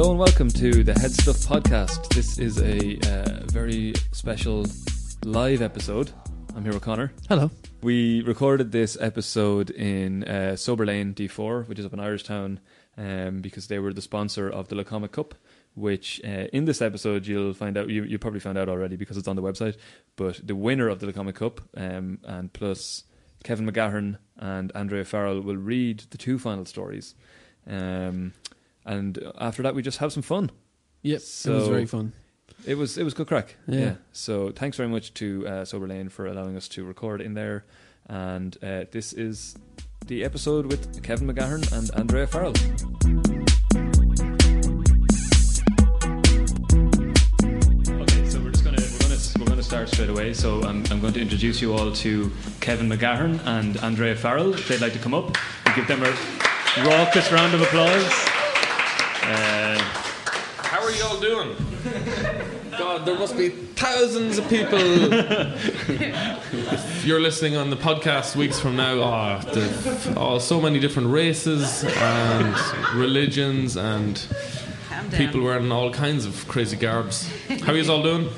Hello 0.00 0.12
and 0.12 0.18
welcome 0.18 0.48
to 0.48 0.82
the 0.82 0.98
Head 0.98 1.10
Stuff 1.10 1.36
podcast. 1.40 2.08
This 2.14 2.38
is 2.38 2.58
a 2.62 2.98
uh, 3.06 3.44
very 3.52 3.92
special 4.12 4.64
live 5.26 5.60
episode. 5.60 6.10
I'm 6.56 6.62
here 6.62 6.72
with 6.72 6.80
Connor. 6.80 7.12
Hello. 7.28 7.50
We 7.82 8.22
recorded 8.22 8.72
this 8.72 8.96
episode 8.98 9.68
in 9.68 10.24
uh, 10.24 10.56
Sober 10.56 10.86
Lane 10.86 11.12
D4, 11.12 11.68
which 11.68 11.78
is 11.78 11.84
up 11.84 11.92
in 11.92 11.98
Irishtown, 11.98 12.60
um, 12.96 13.42
because 13.42 13.66
they 13.66 13.78
were 13.78 13.92
the 13.92 14.00
sponsor 14.00 14.48
of 14.48 14.68
the 14.68 14.74
Lacomic 14.74 15.12
Cup. 15.12 15.34
Which 15.74 16.18
uh, 16.24 16.46
in 16.50 16.64
this 16.64 16.80
episode 16.80 17.26
you'll 17.26 17.52
find 17.52 17.76
out. 17.76 17.90
You 17.90 18.04
you 18.04 18.18
probably 18.18 18.40
found 18.40 18.56
out 18.56 18.70
already 18.70 18.96
because 18.96 19.18
it's 19.18 19.28
on 19.28 19.36
the 19.36 19.42
website. 19.42 19.76
But 20.16 20.40
the 20.42 20.56
winner 20.56 20.88
of 20.88 21.00
the 21.00 21.12
Lacomic 21.12 21.34
Cup, 21.34 21.60
um, 21.76 22.20
and 22.24 22.50
plus 22.54 23.04
Kevin 23.44 23.70
McGahern 23.70 24.16
and 24.38 24.72
Andrea 24.74 25.04
Farrell 25.04 25.42
will 25.42 25.58
read 25.58 26.04
the 26.08 26.16
two 26.16 26.38
final 26.38 26.64
stories. 26.64 27.14
Um, 27.66 28.32
and 28.84 29.18
after 29.38 29.62
that, 29.62 29.74
we 29.74 29.82
just 29.82 29.98
have 29.98 30.12
some 30.12 30.22
fun. 30.22 30.50
Yep, 31.02 31.12
it 31.16 31.20
was 31.20 31.24
So- 31.28 31.70
very 31.70 31.86
fun. 31.86 32.12
It 32.66 32.76
was 32.76 32.98
it 32.98 33.04
was 33.04 33.14
good 33.14 33.26
crack. 33.26 33.56
Yeah. 33.66 33.94
So 34.12 34.50
thanks 34.50 34.76
very 34.76 34.88
much 34.90 35.14
to 35.14 35.46
uh, 35.48 35.64
Sober 35.64 35.86
Lane 35.86 36.10
for 36.10 36.26
allowing 36.26 36.56
us 36.56 36.68
to 36.68 36.84
record 36.84 37.22
in 37.22 37.32
there. 37.32 37.64
And 38.06 38.54
uh, 38.62 38.84
this 38.90 39.14
is 39.14 39.54
the 40.06 40.24
episode 40.24 40.66
with 40.66 41.02
Kevin 41.02 41.26
McGahern 41.28 41.72
and 41.72 41.90
Andrea 41.94 42.26
Farrell. 42.26 42.52
Okay, 47.00 48.28
so 48.28 48.40
we're 48.40 48.50
just 48.50 48.64
gonna 48.64 48.76
we're 48.80 48.98
gonna 48.98 49.18
we're 49.38 49.46
gonna 49.46 49.62
start 49.62 49.88
straight 49.88 50.10
away. 50.10 50.34
So 50.34 50.62
I'm 50.62 50.84
I'm 50.90 51.00
going 51.00 51.12
to 51.14 51.20
introduce 51.20 51.62
you 51.62 51.72
all 51.72 51.92
to 51.92 52.30
Kevin 52.60 52.88
McGahern 52.88 53.40
and 53.46 53.76
Andrea 53.78 54.16
Farrell. 54.16 54.52
If 54.54 54.68
they'd 54.68 54.80
like 54.80 54.92
to 54.94 54.98
come 54.98 55.14
up, 55.14 55.36
and 55.66 55.74
give 55.74 55.86
them 55.86 56.02
a 56.02 56.10
raucous 56.84 57.30
round 57.32 57.54
of 57.54 57.62
applause. 57.62 58.39
Uh, 59.30 59.78
How 60.58 60.82
are 60.82 60.90
you 60.90 61.04
all 61.04 61.20
doing? 61.20 61.54
God, 62.76 63.06
there 63.06 63.16
must 63.16 63.36
be 63.36 63.50
thousands 63.50 64.38
of 64.38 64.48
people. 64.48 64.76
if 64.80 65.46
you're 67.06 67.20
listening 67.20 67.56
on 67.56 67.70
the 67.70 67.76
podcast 67.76 68.34
weeks 68.34 68.58
from 68.58 68.74
now, 68.74 68.94
oh, 68.94 69.40
the, 69.52 70.14
oh, 70.16 70.40
so 70.40 70.60
many 70.60 70.80
different 70.80 71.10
races 71.10 71.84
and 71.84 72.56
religions 72.94 73.76
and 73.76 74.20
people 75.12 75.42
wearing 75.42 75.70
all 75.70 75.92
kinds 75.92 76.26
of 76.26 76.48
crazy 76.48 76.76
garbs. 76.76 77.30
How 77.62 77.72
are 77.72 77.76
you 77.76 77.88
all 77.88 78.02
doing? 78.02 78.30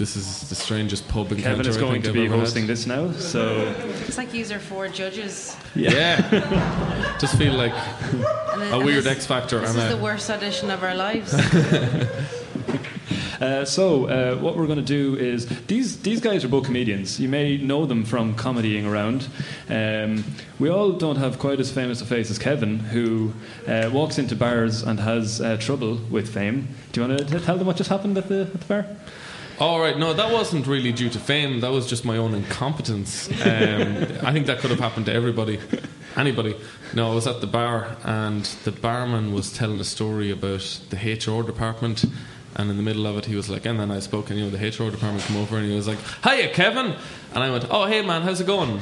This 0.00 0.16
is 0.16 0.48
the 0.48 0.54
strangest 0.54 1.06
pub 1.08 1.30
encounter 1.30 1.56
Kevin 1.58 1.66
is 1.66 1.76
I 1.76 1.80
going 1.80 1.92
think 1.92 2.04
to 2.04 2.08
I've 2.10 2.14
be 2.14 2.24
ever 2.24 2.30
had. 2.36 2.40
hosting 2.40 2.66
this 2.66 2.86
now, 2.86 3.12
so 3.12 3.74
It's 4.06 4.16
like 4.16 4.32
user 4.32 4.58
four 4.58 4.88
judges. 4.88 5.54
Yeah, 5.74 7.16
just 7.20 7.36
feel 7.36 7.52
like 7.52 7.74
a 8.72 8.78
weird 8.82 9.06
X 9.06 9.26
Factor. 9.26 9.60
This 9.60 9.76
is 9.76 9.84
a- 9.84 9.96
the 9.96 10.02
worst 10.02 10.30
audition 10.30 10.70
of 10.70 10.82
our 10.82 10.94
lives. 10.94 11.34
Uh, 13.40 13.64
so 13.64 14.04
uh, 14.04 14.36
what 14.36 14.54
we're 14.54 14.66
going 14.66 14.84
to 14.84 14.84
do 14.84 15.16
is 15.16 15.46
these 15.66 16.02
these 16.02 16.20
guys 16.20 16.44
are 16.44 16.48
both 16.48 16.66
comedians. 16.66 17.18
You 17.18 17.26
may 17.30 17.56
know 17.56 17.86
them 17.86 18.04
from 18.04 18.34
comedying 18.34 18.84
around. 18.84 19.28
Um, 19.70 20.24
we 20.58 20.68
all 20.68 20.92
don't 20.92 21.16
have 21.16 21.38
quite 21.38 21.58
as 21.58 21.70
famous 21.72 22.02
a 22.02 22.04
face 22.04 22.30
as 22.30 22.38
Kevin, 22.38 22.78
who 22.80 23.32
uh, 23.66 23.88
walks 23.94 24.18
into 24.18 24.36
bars 24.36 24.82
and 24.82 25.00
has 25.00 25.40
uh, 25.40 25.56
trouble 25.56 25.96
with 26.10 26.28
fame. 26.28 26.68
Do 26.92 27.00
you 27.00 27.08
want 27.08 27.28
to 27.30 27.40
tell 27.40 27.56
them 27.56 27.66
what 27.66 27.78
just 27.78 27.88
happened 27.88 28.18
at 28.18 28.28
the 28.28 28.42
at 28.42 28.60
the 28.60 28.66
bar? 28.66 28.86
All 29.60 29.78
right, 29.78 29.98
no, 29.98 30.14
that 30.14 30.32
wasn't 30.32 30.66
really 30.66 30.90
due 30.90 31.10
to 31.10 31.18
fame. 31.18 31.60
That 31.60 31.70
was 31.70 31.86
just 31.86 32.02
my 32.02 32.16
own 32.16 32.32
incompetence. 32.32 33.28
Um, 33.28 33.36
I 34.22 34.32
think 34.32 34.46
that 34.46 34.60
could 34.60 34.70
have 34.70 34.80
happened 34.80 35.04
to 35.04 35.12
everybody, 35.12 35.60
anybody. 36.16 36.56
No, 36.94 37.12
I 37.12 37.14
was 37.14 37.26
at 37.26 37.42
the 37.42 37.46
bar 37.46 37.94
and 38.02 38.42
the 38.64 38.72
barman 38.72 39.34
was 39.34 39.52
telling 39.52 39.78
a 39.78 39.84
story 39.84 40.30
about 40.30 40.80
the 40.88 40.96
HR 40.96 41.42
department. 41.42 42.06
And 42.56 42.70
in 42.70 42.78
the 42.78 42.82
middle 42.82 43.06
of 43.06 43.18
it, 43.18 43.26
he 43.26 43.36
was 43.36 43.50
like, 43.50 43.66
and 43.66 43.78
then 43.78 43.90
I 43.90 44.00
spoke, 44.00 44.30
and 44.30 44.38
you 44.38 44.46
know, 44.46 44.50
the 44.50 44.66
HR 44.66 44.90
department 44.90 45.24
come 45.24 45.36
over, 45.36 45.56
and 45.58 45.68
he 45.68 45.76
was 45.76 45.86
like, 45.86 45.98
"Hiya, 46.24 46.48
Kevin," 46.52 46.96
and 47.32 47.44
I 47.44 47.48
went, 47.48 47.66
"Oh, 47.70 47.86
hey, 47.86 48.02
man, 48.02 48.22
how's 48.22 48.40
it 48.40 48.48
going?" 48.48 48.80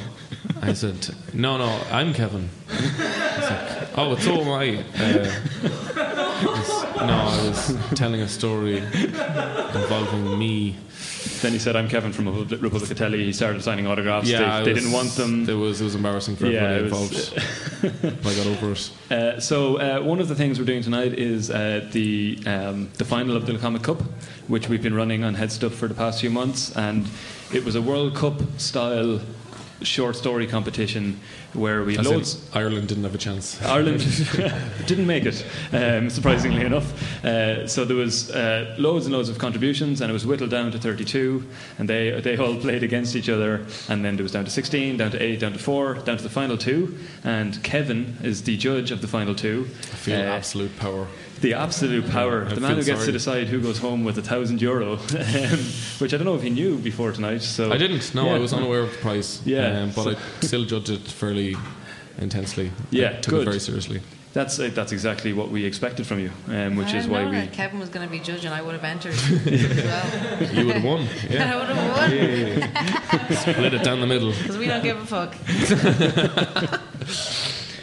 I 0.61 0.73
said, 0.73 1.07
"No, 1.33 1.57
no, 1.57 1.79
I'm 1.91 2.15
Kevin." 2.15 2.49
Like, 2.67 3.95
"Oh, 3.95 4.13
it's 4.13 4.23
so 4.23 4.41
am 4.41 4.49
I." 4.49 4.83
Uh, 4.97 6.08
no, 7.05 7.13
I 7.13 7.47
was 7.47 7.75
telling 7.95 8.21
a 8.21 8.27
story 8.27 8.77
involving 8.77 10.37
me. 10.37 10.75
Then 11.41 11.53
he 11.53 11.59
said, 11.59 11.75
"I'm 11.75 11.87
Kevin 11.87 12.11
from 12.11 12.25
Republic 12.27 12.61
Republic 12.61 12.91
of 12.91 12.97
Telly." 12.97 13.23
He 13.25 13.33
started 13.33 13.61
signing 13.63 13.87
autographs. 13.87 14.29
Yeah, 14.29 14.59
they, 14.59 14.65
they 14.65 14.73
was- 14.73 14.81
didn't 14.83 14.93
want 14.93 15.09
them. 15.15 15.49
It 15.49 15.53
was 15.53 15.81
it 15.81 15.85
was 15.85 15.95
embarrassing 15.95 16.35
for 16.35 16.47
Yeah, 16.47 16.63
everybody 16.63 17.03
involved. 17.05 17.33
I 18.25 18.35
got 18.35 18.47
over 18.47 18.71
it. 18.73 18.91
Uh, 19.11 19.39
so 19.39 19.77
uh, 19.77 20.01
one 20.01 20.19
of 20.19 20.27
the 20.27 20.35
things 20.35 20.59
we're 20.59 20.65
doing 20.65 20.83
tonight 20.83 21.13
is 21.13 21.49
uh, 21.49 21.87
the 21.91 22.39
um, 22.45 22.89
the 22.97 23.05
final 23.05 23.35
of 23.35 23.45
the 23.45 23.57
Comic 23.57 23.83
Cup, 23.83 24.01
which 24.47 24.67
we've 24.69 24.83
been 24.83 24.93
running 24.95 25.23
on 25.23 25.35
Head 25.35 25.51
Stuff 25.51 25.73
for 25.73 25.87
the 25.87 25.95
past 25.95 26.19
few 26.21 26.29
months, 26.29 26.75
and 26.75 27.07
it 27.53 27.63
was 27.63 27.75
a 27.75 27.81
World 27.81 28.15
Cup 28.15 28.41
style 28.57 29.19
short 29.81 30.15
story 30.15 30.45
competition 30.47 31.19
where 31.53 31.83
we 31.83 31.97
loads. 31.97 32.37
Ireland 32.53 32.87
didn't 32.87 33.03
have 33.03 33.15
a 33.15 33.17
chance. 33.17 33.61
Ireland 33.63 33.99
didn't 34.85 35.07
make 35.07 35.25
it, 35.25 35.45
um, 35.73 36.09
surprisingly 36.09 36.65
enough. 36.65 37.23
Uh, 37.25 37.67
so 37.67 37.85
there 37.85 37.97
was 37.97 38.29
uh, 38.31 38.75
loads 38.77 39.05
and 39.05 39.13
loads 39.15 39.29
of 39.29 39.37
contributions, 39.37 40.01
and 40.01 40.09
it 40.09 40.13
was 40.13 40.25
whittled 40.25 40.51
down 40.51 40.71
to 40.71 40.77
32, 40.79 41.43
and 41.77 41.89
they 41.89 42.19
they 42.21 42.37
all 42.37 42.55
played 42.65 42.83
against 42.83 43.15
each 43.15 43.29
other. 43.29 43.65
And 43.87 44.03
then 44.03 44.19
it 44.19 44.21
was 44.23 44.31
down 44.31 44.45
to 44.45 44.51
16, 44.51 44.97
down 44.97 45.11
to 45.11 45.21
8, 45.21 45.39
down 45.39 45.53
to 45.53 45.59
4, 45.59 45.93
down 46.05 46.17
to 46.17 46.23
the 46.23 46.29
final 46.29 46.57
two. 46.57 46.97
And 47.23 47.61
Kevin 47.63 48.17
is 48.23 48.43
the 48.43 48.57
judge 48.57 48.91
of 48.91 49.01
the 49.01 49.07
final 49.07 49.33
two. 49.35 49.67
I 49.69 49.95
feel 49.95 50.15
Uh, 50.19 50.23
absolute 50.23 50.77
power. 50.77 51.07
The 51.41 51.53
absolute 51.53 52.09
power. 52.09 52.45
I 52.45 52.53
the 52.53 52.61
man 52.61 52.75
who 52.75 52.83
gets 52.83 53.05
to 53.05 53.11
decide 53.11 53.47
who 53.47 53.61
goes 53.61 53.77
home 53.77 54.03
with 54.03 54.17
a 54.17 54.21
thousand 54.21 54.61
euro, 54.61 54.93
um, 54.97 55.59
which 55.99 56.13
I 56.13 56.17
don't 56.17 56.25
know 56.25 56.35
if 56.35 56.43
he 56.43 56.49
knew 56.49 56.77
before 56.77 57.11
tonight. 57.11 57.41
So 57.41 57.71
I 57.71 57.77
didn't. 57.77 58.13
No, 58.13 58.25
Yeah. 58.25 58.35
I 58.35 58.39
was 58.39 58.53
unaware 58.53 58.81
of 58.81 58.91
the 58.91 58.97
price. 58.97 59.41
Yeah. 59.45 59.81
um, 59.83 59.91
but 59.95 60.07
I 60.17 60.19
still 60.45 60.65
judged 60.65 60.89
it 60.89 61.01
fairly 61.01 61.55
intensely. 62.17 62.71
Yeah, 62.91 63.09
I 63.17 63.21
took 63.21 63.31
good. 63.33 63.41
it 63.41 63.45
very 63.45 63.59
seriously. 63.59 64.01
That's 64.31 64.59
uh, 64.59 64.69
that's 64.75 64.91
exactly 64.91 65.33
what 65.33 65.49
we 65.49 65.65
expected 65.65 66.05
from 66.05 66.19
you, 66.19 66.29
um, 66.49 66.75
which 66.75 66.93
I 66.93 66.97
is 66.97 67.07
why 67.07 67.23
know 67.23 67.29
we. 67.31 67.35
that 67.37 67.51
Kevin 67.51 67.79
was 67.79 67.89
going 67.89 68.05
to 68.07 68.11
be 68.11 68.19
judging. 68.19 68.51
I 68.51 68.61
would 68.61 68.75
have 68.75 68.83
entered 68.83 69.13
as 69.47 69.83
well. 69.83 70.53
You 70.53 70.65
would 70.67 70.75
have 70.75 70.83
won. 70.83 71.07
Yeah. 71.29 71.51
I 71.51 71.55
would 71.57 71.69
have 71.75 73.27
won 73.29 73.35
split 73.37 73.73
it 73.73 73.83
down 73.83 73.99
the 74.01 74.05
middle. 74.07 74.31
because 74.31 74.57
we 74.57 74.67
don't 74.67 74.83
give 74.83 74.97
a 75.01 75.05
fuck. 75.05 75.33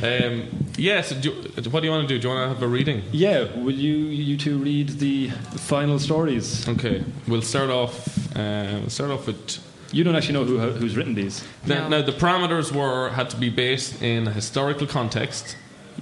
Um, 0.03 0.45
yes. 0.77 1.11
do 1.13 1.29
you- 1.31 1.71
what 1.71 1.81
do 1.81 1.87
you 1.87 1.93
want 1.93 2.09
to 2.09 2.15
do? 2.15 2.19
Do 2.21 2.29
you 2.29 2.35
want 2.35 2.45
to 2.45 2.55
have 2.55 2.63
a 2.63 2.69
reading? 2.69 3.03
Yeah, 3.13 3.45
will 3.57 3.75
you 3.75 3.97
you 3.97 4.37
two 4.37 4.59
read 4.59 4.89
the 4.99 5.31
final 5.57 5.99
stories? 5.99 6.69
Okay, 6.69 7.03
we'll 7.27 7.43
start 7.43 7.71
off. 7.71 8.07
Uh, 8.37 8.79
we'll 8.81 8.91
start 8.91 9.11
off 9.11 9.27
with 9.27 9.59
You 9.93 10.05
don't 10.05 10.17
actually 10.17 10.35
know 10.35 10.45
who 10.45 10.59
who's 10.81 10.97
written 10.97 11.15
these. 11.15 11.45
Now, 11.67 11.89
No. 11.89 11.99
now 12.01 12.03
the 12.07 12.13
parameters 12.13 12.73
were 12.73 13.11
had 13.11 13.31
to 13.31 13.37
be 13.37 13.49
based 13.51 14.03
in 14.03 14.27
a 14.29 14.33
historical 14.33 14.87
context. 14.87 15.57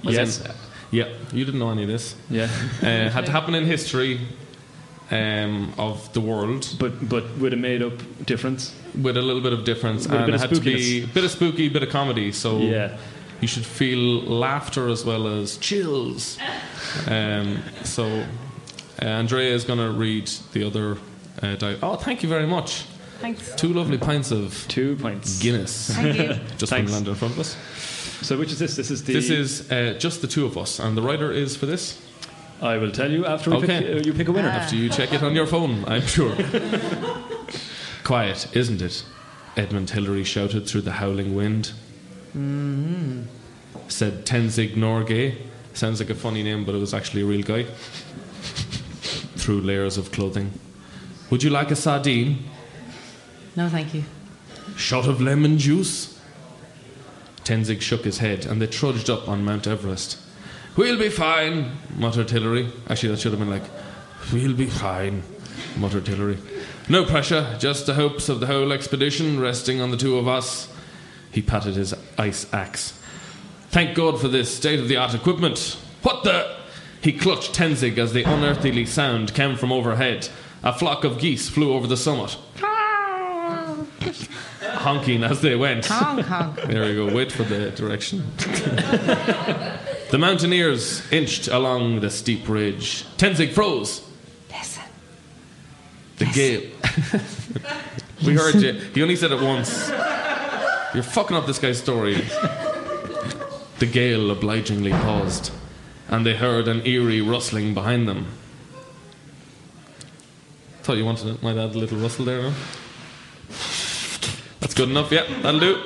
As 0.05 0.13
Yes. 0.13 0.39
in- 0.41 0.51
yeah, 0.91 1.07
you 1.33 1.45
didn't 1.45 1.59
know 1.59 1.71
any 1.71 1.83
of 1.83 1.89
this. 1.89 2.15
Yeah, 2.29 2.47
Uh, 2.81 3.09
had 3.09 3.25
to 3.25 3.31
happen 3.31 3.55
in 3.55 3.65
history 3.65 4.19
um, 5.11 5.71
of 5.77 6.11
the 6.13 6.19
world 6.19 6.67
but 6.79 7.07
but 7.07 7.23
with 7.39 7.53
a 7.53 7.55
made 7.55 7.83
up 7.85 7.93
difference. 8.25 8.71
with 9.01 9.15
a 9.17 9.21
little 9.21 9.41
bit 9.41 9.53
of 9.53 9.63
difference, 9.63 10.07
With 10.07 10.13
a 10.13 10.17
and 10.17 10.25
bit 10.25 10.35
it 10.35 10.43
of 10.43 10.49
had 10.49 10.55
to 10.55 10.61
be 10.61 11.03
a 11.03 11.07
bit 11.07 11.23
of 11.23 11.31
spooky, 11.31 11.69
bit 11.69 11.83
of 11.83 11.89
comedy. 11.89 12.31
So 12.31 12.57
Yeah, 12.59 12.89
you 13.41 13.47
should 13.47 13.65
feel 13.65 14.21
laughter 14.21 14.87
as 14.89 15.03
well 15.05 15.27
as 15.27 15.57
chills. 15.57 16.37
Um, 17.07 17.59
so 17.83 18.05
uh, 19.01 19.05
Andrea 19.05 19.53
is 19.53 19.63
going 19.63 19.79
to 19.79 19.91
read 19.91 20.27
the 20.53 20.63
other. 20.65 20.97
Uh, 21.41 21.55
di- 21.55 21.77
oh, 21.83 21.95
thank 21.95 22.23
you 22.23 22.29
very 22.29 22.47
much. 22.47 22.85
Thanks. 23.19 23.53
Two 23.55 23.73
lovely 23.73 23.97
pints 23.97 24.31
of 24.31 24.65
two 24.67 24.95
pints 24.97 25.39
Guinness. 25.39 25.89
Thank 25.95 26.17
you. 26.17 26.27
Just 26.57 26.69
Thanks. 26.71 26.91
been 26.91 26.91
landed 26.91 27.11
in 27.11 27.15
front 27.15 27.33
of 27.33 27.39
us. 27.39 27.55
So 28.25 28.37
which 28.37 28.51
is 28.51 28.59
this? 28.59 28.75
This 28.75 28.91
is 28.91 29.03
the. 29.03 29.13
This 29.13 29.29
is 29.29 29.71
uh, 29.71 29.95
just 29.99 30.21
the 30.21 30.27
two 30.27 30.45
of 30.45 30.57
us, 30.57 30.79
and 30.79 30.97
the 30.97 31.01
writer 31.01 31.31
is 31.31 31.55
for 31.55 31.65
this. 31.65 32.01
I 32.61 32.77
will 32.77 32.91
tell 32.91 33.11
you 33.11 33.25
after 33.25 33.49
we 33.51 33.57
Okay. 33.57 33.67
pick, 33.67 33.85
uh, 33.95 33.99
you 34.05 34.13
pick 34.13 34.27
a 34.29 34.31
winner. 34.31 34.47
After 34.49 34.75
you 34.75 34.89
check 34.89 35.11
it 35.13 35.21
on 35.21 35.35
your 35.35 35.45
phone, 35.45 35.83
I'm 35.85 36.01
sure. 36.07 36.33
Quiet, 38.03 38.47
isn't 38.55 38.81
it? 38.81 39.03
Edmund 39.57 39.89
Hillary 39.91 40.23
shouted 40.23 40.67
through 40.67 40.81
the 40.81 40.93
howling 40.93 41.35
wind. 41.35 41.73
Mm-hmm. 42.35 43.23
Said 43.87 44.25
Tenzing 44.25 44.75
Norgay. 44.75 45.37
Sounds 45.73 45.99
like 45.99 46.09
a 46.09 46.15
funny 46.15 46.43
name, 46.43 46.65
but 46.65 46.75
it 46.75 46.79
was 46.79 46.93
actually 46.93 47.21
a 47.21 47.25
real 47.25 47.43
guy. 47.43 47.65
through 49.35 49.61
layers 49.61 49.97
of 49.97 50.11
clothing. 50.11 50.51
Would 51.29 51.43
you 51.43 51.49
like 51.49 51.69
a 51.69 51.75
sardine? 51.75 52.45
No, 53.55 53.69
thank 53.69 53.93
you. 53.93 54.03
Shot 54.75 55.07
of 55.07 55.21
lemon 55.21 55.57
juice? 55.57 56.19
Tenzing 57.43 57.79
shook 57.79 58.03
his 58.03 58.17
head, 58.17 58.45
and 58.45 58.61
they 58.61 58.67
trudged 58.67 59.09
up 59.09 59.29
on 59.29 59.45
Mount 59.45 59.67
Everest. 59.67 60.17
We'll 60.75 60.97
be 60.97 61.09
fine, 61.09 61.77
muttered 61.95 62.31
Hillary. 62.31 62.69
Actually, 62.89 63.09
that 63.09 63.19
should 63.19 63.31
have 63.31 63.39
been 63.39 63.49
like, 63.49 63.63
We'll 64.33 64.55
be 64.55 64.65
fine, 64.65 65.23
muttered 65.77 66.07
Hillary. 66.07 66.39
No 66.89 67.05
pressure, 67.05 67.55
just 67.59 67.85
the 67.85 67.93
hopes 67.93 68.27
of 68.29 68.39
the 68.39 68.47
whole 68.47 68.71
expedition 68.71 69.39
resting 69.39 69.79
on 69.79 69.91
the 69.91 69.97
two 69.97 70.17
of 70.17 70.27
us. 70.27 70.74
He 71.35 71.41
patted 71.41 71.75
his 71.75 71.93
ice 72.17 72.47
axe. 72.53 72.97
Thank 73.67 73.93
God 73.93 74.21
for 74.21 74.29
this 74.29 74.55
state 74.55 74.79
of 74.79 74.87
the 74.87 74.95
art 74.95 75.13
equipment. 75.13 75.77
What 76.01 76.23
the? 76.23 76.55
He 77.01 77.11
clutched 77.11 77.53
Tenzing 77.53 77.97
as 77.97 78.13
the 78.13 78.23
unearthly 78.23 78.85
sound 78.85 79.33
came 79.33 79.57
from 79.57 79.69
overhead. 79.69 80.29
A 80.63 80.71
flock 80.71 81.03
of 81.03 81.19
geese 81.19 81.49
flew 81.49 81.73
over 81.73 81.87
the 81.87 81.97
summit, 81.97 82.37
honking 84.61 85.25
as 85.25 85.41
they 85.41 85.57
went. 85.57 85.87
Honk, 85.87 86.25
honk. 86.25 86.61
There 86.61 86.89
you 86.89 87.05
go. 87.05 87.13
Wait 87.13 87.33
for 87.33 87.43
the 87.43 87.69
direction. 87.71 88.25
the 88.37 90.17
mountaineers 90.17 91.03
inched 91.11 91.49
along 91.49 91.99
the 91.99 92.09
steep 92.09 92.47
ridge. 92.47 93.03
Tenzing 93.17 93.51
froze. 93.51 94.07
Listen. 94.49 94.83
The 96.15 96.25
gale. 96.27 96.61
we 98.25 98.35
heard 98.35 98.55
you. 98.55 98.71
He 98.93 99.01
only 99.01 99.17
said 99.17 99.33
it 99.33 99.41
once. 99.41 99.91
You're 100.95 101.03
fucking 101.03 101.35
up 101.35 101.45
this 101.45 101.59
guy's 101.59 101.77
story. 101.77 102.15
The 103.79 103.85
gale 103.85 104.31
obligingly 104.31 104.91
paused, 104.91 105.51
and 106.07 106.25
they 106.25 106.35
heard 106.35 106.69
an 106.69 106.87
eerie 106.87 107.19
rustling 107.19 107.73
behind 107.73 108.07
them. 108.07 108.27
Thought 110.83 110.95
you 110.95 111.03
wanted 111.03 111.27
it. 111.35 111.43
Might 111.43 111.57
add 111.57 111.75
a 111.75 111.77
little 111.77 111.97
rustle 111.97 112.23
there? 112.23 112.53
That's 114.61 114.73
good 114.73 114.89
enough. 114.89 115.11
Yeah, 115.11 115.25
that'll 115.41 115.59
do. 115.59 115.83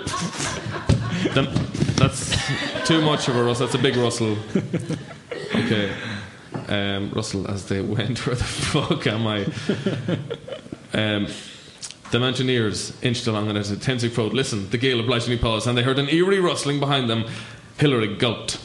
Then 1.34 1.48
that's 1.96 2.88
too 2.88 3.02
much 3.02 3.28
of 3.28 3.36
a 3.36 3.44
rustle. 3.44 3.66
That's 3.66 3.80
a 3.80 3.82
big 3.82 3.96
rustle. 3.96 4.38
Okay. 5.56 5.92
Um, 6.68 7.10
rustle 7.10 7.50
as 7.50 7.68
they 7.68 7.82
went. 7.96 8.28
Where 8.28 8.36
the 8.36 8.44
fuck 8.44 9.08
am 9.08 9.26
I? 9.26 9.46
Um, 10.94 11.28
the 12.12 12.20
mountaineers 12.20 12.94
inched 13.02 13.28
along 13.28 13.50
and 13.50 13.58
a 13.58 13.62
Tenzing 13.62 14.16
Road. 14.18 14.34
Listen, 14.34 14.70
the 14.70 14.78
gale 14.78 15.00
obligingly 15.00 15.38
paused, 15.38 15.68
and 15.68 15.78
they 15.78 15.84
heard 15.84 16.00
an 16.00 16.10
eerie 16.10 16.40
rustling 16.40 16.80
behind 16.80 17.10
them. 17.10 17.26
Hillary 17.78 18.16
gulped. 18.16 18.60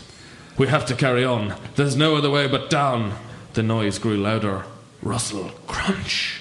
We 0.57 0.69
have 0.69 0.87
to 0.87 0.95
carry 0.95 1.25
on. 1.25 1.55
There's 1.77 1.97
no 1.97 2.17
other 2.17 2.31
way 2.31 2.47
but 2.47 2.71
down. 2.71 3.15
The 3.55 3.63
noise 3.63 3.99
grew 3.99 4.17
louder. 4.17 4.65
Rustle, 5.03 5.51
crunch. 5.67 6.41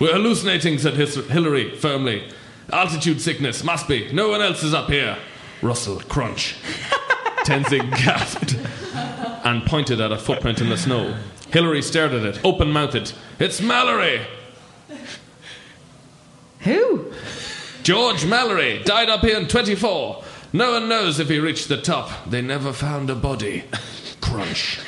We're 0.00 0.12
hallucinating, 0.14 0.78
said 0.78 0.94
His- 0.94 1.14
Hillary 1.28 1.76
firmly. 1.76 2.28
Altitude 2.72 3.20
sickness, 3.20 3.62
must 3.62 3.86
be. 3.86 4.10
No 4.12 4.28
one 4.28 4.40
else 4.42 4.62
is 4.62 4.74
up 4.74 4.88
here. 4.88 5.16
Rustle, 5.62 6.00
crunch. 6.00 6.56
Tenzing 7.44 7.90
gasped 7.90 8.56
and 9.44 9.64
pointed 9.66 10.00
at 10.00 10.10
a 10.10 10.18
footprint 10.18 10.60
in 10.60 10.70
the 10.70 10.76
snow. 10.78 11.16
Hillary 11.52 11.82
stared 11.82 12.12
at 12.12 12.24
it, 12.24 12.40
open 12.44 12.72
mouthed. 12.72 13.12
It's 13.38 13.60
Mallory! 13.60 14.22
Who? 16.64 17.12
George 17.82 18.24
Mallory 18.26 18.82
died 18.84 19.08
up 19.10 19.20
here 19.20 19.36
in 19.38 19.46
24. 19.48 20.24
No 20.52 20.72
one 20.72 20.88
knows 20.88 21.18
if 21.18 21.28
he 21.28 21.38
reached 21.38 21.68
the 21.68 21.76
top. 21.80 22.28
They 22.30 22.40
never 22.40 22.72
found 22.72 23.10
a 23.10 23.14
body. 23.14 23.64
Crunch. 24.20 24.80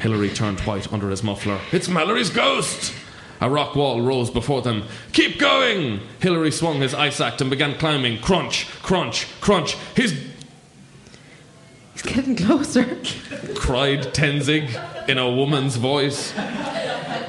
Hillary 0.00 0.28
turned 0.28 0.60
white 0.60 0.92
under 0.92 1.08
his 1.08 1.22
muffler. 1.22 1.58
It's 1.72 1.88
Mallory's 1.88 2.30
ghost! 2.30 2.92
A 3.40 3.48
rock 3.48 3.74
wall 3.74 4.02
rose 4.02 4.30
before 4.30 4.62
them. 4.62 4.84
Keep 5.12 5.38
going! 5.38 6.00
Hillary 6.20 6.50
swung 6.50 6.80
his 6.80 6.94
ice 6.94 7.20
axe 7.20 7.40
and 7.40 7.50
began 7.50 7.74
climbing. 7.78 8.20
Crunch, 8.20 8.66
crunch, 8.82 9.26
crunch. 9.40 9.76
He's 9.96 10.12
It's 11.94 12.02
getting 12.02 12.36
closer. 12.36 12.84
cried 13.54 14.02
Tenzing 14.14 15.08
in 15.08 15.18
a 15.18 15.30
woman's 15.30 15.76
voice. 15.76 16.32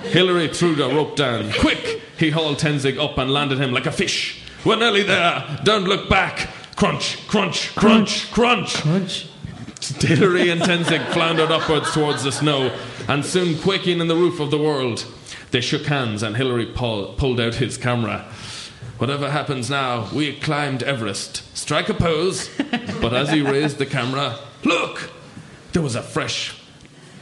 Hillary 0.03 0.47
threw 0.47 0.75
the 0.75 0.87
rope 0.87 1.15
down. 1.15 1.51
Quick! 1.53 2.01
He 2.17 2.29
hauled 2.29 2.57
Tenzing 2.57 2.97
up 2.97 3.17
and 3.17 3.31
landed 3.31 3.59
him 3.59 3.71
like 3.71 3.85
a 3.85 3.91
fish. 3.91 4.41
We're 4.63 4.77
nearly 4.77 5.03
there. 5.03 5.59
Don't 5.63 5.85
look 5.85 6.09
back. 6.09 6.49
Crunch, 6.75 7.27
crunch, 7.27 7.73
crunch, 7.75 8.31
crunch. 8.31 8.75
Crunch. 8.81 9.27
Hillary 9.99 10.49
and 10.49 10.61
Tenzing 10.61 11.05
floundered 11.11 11.51
upwards 11.51 11.93
towards 11.93 12.23
the 12.23 12.31
snow, 12.31 12.75
and 13.07 13.23
soon 13.23 13.57
quaking 13.59 13.99
in 13.99 14.07
the 14.07 14.15
roof 14.15 14.39
of 14.39 14.49
the 14.49 14.57
world. 14.57 15.05
They 15.51 15.61
shook 15.61 15.85
hands, 15.85 16.23
and 16.23 16.35
Hillary 16.35 16.65
pull, 16.65 17.13
pulled 17.13 17.39
out 17.39 17.55
his 17.55 17.77
camera. 17.77 18.25
Whatever 18.97 19.29
happens 19.29 19.69
now, 19.69 20.09
we 20.13 20.37
climbed 20.39 20.81
Everest. 20.83 21.43
Strike 21.55 21.89
a 21.89 21.93
pose. 21.93 22.49
But 23.01 23.13
as 23.13 23.29
he 23.29 23.41
raised 23.41 23.77
the 23.77 23.85
camera, 23.85 24.39
look! 24.63 25.11
There 25.73 25.81
was 25.81 25.95
a 25.95 26.01
fresh. 26.01 26.55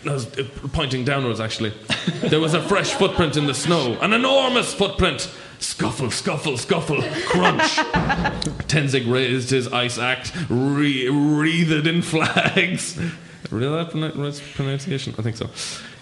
I 0.05 0.13
was 0.13 0.27
uh, 0.37 0.43
pointing 0.73 1.05
downwards, 1.05 1.39
actually. 1.39 1.73
There 2.21 2.39
was 2.39 2.53
a 2.53 2.61
fresh 2.61 2.93
footprint 2.93 3.37
in 3.37 3.45
the 3.47 3.53
snow. 3.53 3.97
An 4.01 4.13
enormous 4.13 4.73
footprint. 4.73 5.29
Scuffle, 5.59 6.11
scuffle, 6.11 6.57
scuffle, 6.57 7.01
crunch. 7.25 7.61
Tenzing 8.67 9.09
raised 9.09 9.49
his 9.49 9.71
ice 9.71 9.97
axe, 9.97 10.35
re- 10.49 11.07
wreathed 11.07 11.87
in 11.87 12.01
flags. 12.01 12.99
Really, 13.49 13.83
that 13.83 14.41
pronunciation? 14.55 15.15
I 15.17 15.21
think 15.21 15.37
so. 15.37 15.49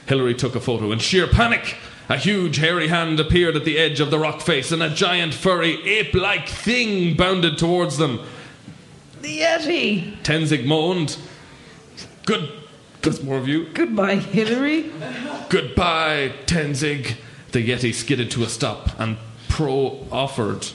Hillary 0.08 0.34
took 0.34 0.56
a 0.56 0.60
photo 0.60 0.92
in 0.92 1.00
sheer 1.00 1.28
panic. 1.28 1.78
A 2.10 2.18
huge 2.18 2.58
hairy 2.58 2.88
hand 2.88 3.20
appeared 3.20 3.56
at 3.56 3.64
the 3.64 3.78
edge 3.78 4.00
of 4.00 4.10
the 4.10 4.18
rock 4.18 4.42
face, 4.42 4.72
and 4.72 4.82
a 4.82 4.90
giant 4.90 5.34
furry 5.34 5.82
ape-like 5.88 6.48
thing 6.50 7.16
bounded 7.16 7.58
towards 7.58 7.98
them. 7.98 8.20
The 9.22 9.42
Yeti. 9.42 10.18
Tenzing 10.24 10.66
moaned. 10.66 11.18
Good. 12.26 12.52
That's 13.02 13.24
more 13.24 13.38
of 13.38 13.48
you. 13.48 13.66
Goodbye, 13.74 14.16
Hillary. 14.16 14.92
Goodbye, 15.50 16.34
Tenzing. 16.46 17.16
The 17.52 17.68
Yeti 17.68 17.94
skidded 17.94 18.32
to 18.32 18.44
a 18.44 18.50
stop 18.50 18.98
and 19.00 19.18
pro 19.50 20.06
offered. 20.12 20.68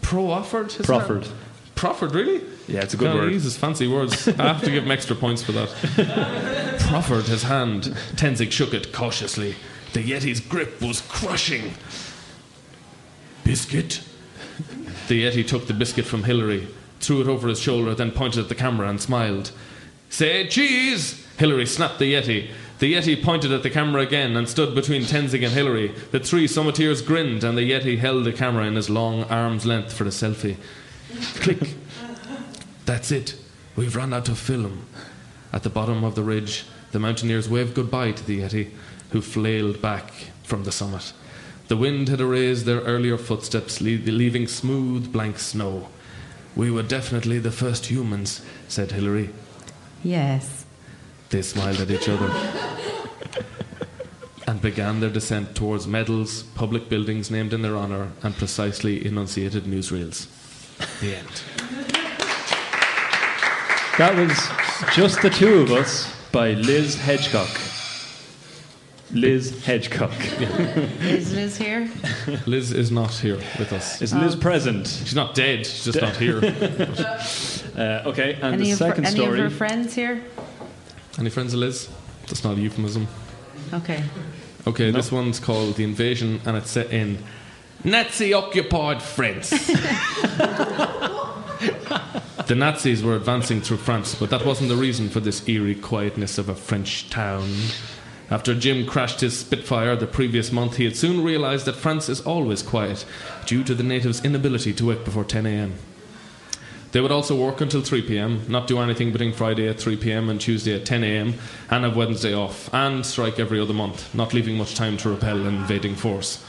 Pro 0.00 0.30
offered? 0.30 0.72
his 0.72 0.86
Proffered. 0.86 1.24
hand? 1.24 1.36
Proffered, 1.74 2.14
really? 2.14 2.42
Yeah, 2.68 2.80
it's 2.80 2.94
a 2.94 2.96
good 2.96 3.06
God, 3.12 3.16
word. 3.16 3.28
He 3.28 3.34
uses 3.34 3.56
fancy 3.56 3.86
words. 3.88 4.28
I 4.28 4.32
have 4.52 4.62
to 4.62 4.70
give 4.70 4.84
him 4.84 4.90
extra 4.90 5.16
points 5.16 5.42
for 5.42 5.52
that. 5.52 6.78
Proffered 6.88 7.24
his 7.24 7.42
hand. 7.42 7.84
Tenzing 8.14 8.50
shook 8.52 8.72
it 8.72 8.92
cautiously. 8.92 9.56
The 9.92 10.02
Yeti's 10.02 10.40
grip 10.40 10.80
was 10.80 11.00
crushing. 11.02 11.72
Biscuit? 13.44 14.02
The 15.08 15.24
Yeti 15.24 15.46
took 15.46 15.66
the 15.66 15.74
biscuit 15.74 16.04
from 16.06 16.22
Hillary, 16.24 16.68
threw 17.00 17.20
it 17.20 17.26
over 17.26 17.48
his 17.48 17.58
shoulder, 17.60 17.94
then 17.94 18.12
pointed 18.12 18.40
at 18.44 18.48
the 18.48 18.54
camera 18.54 18.88
and 18.88 19.00
smiled. 19.00 19.50
Say 20.08 20.46
cheese! 20.46 21.21
Hillary 21.42 21.66
snapped 21.66 21.98
the 21.98 22.14
Yeti. 22.14 22.52
The 22.78 22.94
Yeti 22.94 23.20
pointed 23.20 23.50
at 23.50 23.64
the 23.64 23.68
camera 23.68 24.00
again 24.00 24.36
and 24.36 24.48
stood 24.48 24.76
between 24.76 25.02
Tenzing 25.02 25.44
and 25.44 25.52
Hillary. 25.52 25.88
The 26.12 26.20
three 26.20 26.46
summiteers 26.46 27.04
grinned, 27.04 27.42
and 27.42 27.58
the 27.58 27.68
Yeti 27.68 27.98
held 27.98 28.22
the 28.22 28.32
camera 28.32 28.64
in 28.64 28.76
his 28.76 28.88
long 28.88 29.24
arm's 29.24 29.66
length 29.66 29.92
for 29.92 30.04
a 30.04 30.10
selfie. 30.10 30.54
Click. 31.40 31.74
That's 32.86 33.10
it. 33.10 33.34
We've 33.74 33.96
run 33.96 34.14
out 34.14 34.28
of 34.28 34.38
film. 34.38 34.86
At 35.52 35.64
the 35.64 35.68
bottom 35.68 36.04
of 36.04 36.14
the 36.14 36.22
ridge, 36.22 36.64
the 36.92 37.00
mountaineers 37.00 37.48
waved 37.48 37.74
goodbye 37.74 38.12
to 38.12 38.24
the 38.24 38.42
Yeti, 38.42 38.70
who 39.10 39.20
flailed 39.20 39.82
back 39.82 40.12
from 40.44 40.62
the 40.62 40.70
summit. 40.70 41.12
The 41.66 41.76
wind 41.76 42.08
had 42.08 42.20
erased 42.20 42.66
their 42.66 42.82
earlier 42.82 43.18
footsteps, 43.18 43.80
leaving 43.80 44.46
smooth, 44.46 45.12
blank 45.12 45.40
snow. 45.40 45.88
We 46.54 46.70
were 46.70 46.84
definitely 46.84 47.40
the 47.40 47.50
first 47.50 47.86
humans, 47.86 48.42
said 48.68 48.92
Hillary. 48.92 49.30
Yes. 50.04 50.61
They 51.32 51.40
smiled 51.40 51.80
at 51.80 51.90
each 51.90 52.10
other 52.10 52.30
and 54.46 54.60
began 54.60 55.00
their 55.00 55.08
descent 55.08 55.54
towards 55.54 55.86
medals, 55.86 56.42
public 56.54 56.90
buildings 56.90 57.30
named 57.30 57.54
in 57.54 57.62
their 57.62 57.74
honour, 57.74 58.12
and 58.22 58.36
precisely 58.36 59.06
enunciated 59.06 59.64
newsreels. 59.64 60.26
The 61.00 61.16
end. 61.16 61.42
That 63.96 64.14
was 64.14 64.94
Just 64.94 65.22
the 65.22 65.30
Two 65.30 65.60
of 65.60 65.72
Us 65.72 66.14
by 66.32 66.52
Liz 66.52 66.96
Hedgecock. 66.96 67.70
Liz 69.10 69.52
Hedgecock. 69.64 70.12
Is 71.02 71.34
Liz 71.34 71.56
here? 71.56 71.90
Liz 72.46 72.72
is 72.72 72.90
not 72.90 73.12
here 73.12 73.36
with 73.58 73.72
us. 73.72 74.02
Is 74.02 74.12
Liz 74.14 74.36
present? 74.36 74.86
She's 74.86 75.14
not 75.14 75.34
dead, 75.34 75.66
she's 75.66 75.84
just 75.84 76.00
not 76.02 76.16
here. 76.16 76.40
Uh, 77.72 78.02
okay, 78.04 78.34
and 78.34 78.56
Any, 78.56 78.64
the 78.64 78.72
of 78.72 78.78
her, 78.80 78.86
second 78.88 79.06
any 79.06 79.20
of 79.20 79.24
story. 79.24 79.40
her 79.40 79.48
friends 79.48 79.94
here? 79.94 80.22
Any 81.18 81.30
friends 81.30 81.54
of 81.54 81.60
Liz? 81.60 81.88
That's 82.26 82.44
not 82.44 82.56
a 82.56 82.60
euphemism. 82.60 83.06
Okay. 83.72 84.02
Okay, 84.66 84.90
this 84.90 85.10
one's 85.12 85.40
called 85.40 85.76
The 85.76 85.84
Invasion 85.84 86.40
and 86.46 86.56
it's 86.56 86.70
set 86.70 86.92
in 86.92 87.18
Nazi 87.84 88.32
occupied 88.32 89.02
France. 89.02 89.50
the 92.46 92.54
Nazis 92.56 93.02
were 93.02 93.16
advancing 93.16 93.60
through 93.60 93.78
France, 93.78 94.14
but 94.14 94.30
that 94.30 94.46
wasn't 94.46 94.68
the 94.68 94.76
reason 94.76 95.08
for 95.08 95.18
this 95.20 95.48
eerie 95.48 95.74
quietness 95.74 96.38
of 96.38 96.48
a 96.48 96.54
French 96.54 97.10
town. 97.10 97.48
After 98.30 98.54
Jim 98.54 98.86
crashed 98.86 99.20
his 99.20 99.38
Spitfire 99.38 99.96
the 99.96 100.06
previous 100.06 100.52
month, 100.52 100.76
he 100.76 100.84
had 100.84 100.96
soon 100.96 101.24
realized 101.24 101.66
that 101.66 101.74
France 101.74 102.08
is 102.08 102.20
always 102.20 102.62
quiet 102.62 103.04
due 103.46 103.64
to 103.64 103.74
the 103.74 103.82
natives' 103.82 104.24
inability 104.24 104.72
to 104.74 104.86
wake 104.86 105.04
before 105.04 105.24
10 105.24 105.44
a.m. 105.44 105.74
They 106.92 107.00
would 107.00 107.10
also 107.10 107.34
work 107.34 107.62
until 107.62 107.80
3 107.80 108.02
pm, 108.02 108.44
not 108.48 108.66
do 108.66 108.78
anything 108.78 109.12
between 109.12 109.32
Friday 109.32 109.66
at 109.66 109.80
3 109.80 109.96
pm 109.96 110.28
and 110.28 110.38
Tuesday 110.38 110.74
at 110.74 110.84
10 110.84 111.02
am, 111.02 111.34
and 111.70 111.84
have 111.84 111.96
Wednesday 111.96 112.34
off, 112.34 112.72
and 112.72 113.04
strike 113.04 113.38
every 113.38 113.58
other 113.58 113.72
month, 113.72 114.14
not 114.14 114.34
leaving 114.34 114.56
much 114.56 114.74
time 114.74 114.98
to 114.98 115.08
repel 115.08 115.40
an 115.40 115.54
invading 115.54 115.96
force. 115.96 116.44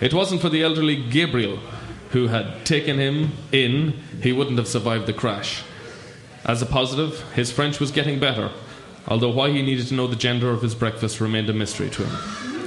It 0.00 0.12
wasn't 0.12 0.42
for 0.42 0.50
the 0.50 0.62
elderly 0.62 0.96
Gabriel, 0.96 1.58
who 2.10 2.28
had 2.28 2.66
taken 2.66 2.98
him 2.98 3.32
in, 3.50 3.94
he 4.22 4.32
wouldn't 4.32 4.58
have 4.58 4.68
survived 4.68 5.06
the 5.06 5.14
crash. 5.14 5.62
As 6.44 6.60
a 6.60 6.66
positive, 6.66 7.22
his 7.32 7.50
French 7.50 7.80
was 7.80 7.90
getting 7.90 8.20
better. 8.20 8.50
although 9.08 9.30
why 9.30 9.50
he 9.50 9.62
needed 9.62 9.86
to 9.88 9.94
know 9.94 10.06
the 10.06 10.14
gender 10.14 10.50
of 10.50 10.62
his 10.62 10.76
breakfast 10.76 11.20
remained 11.20 11.50
a 11.50 11.52
mystery 11.52 11.90
to 11.90 12.04
him. 12.04 12.62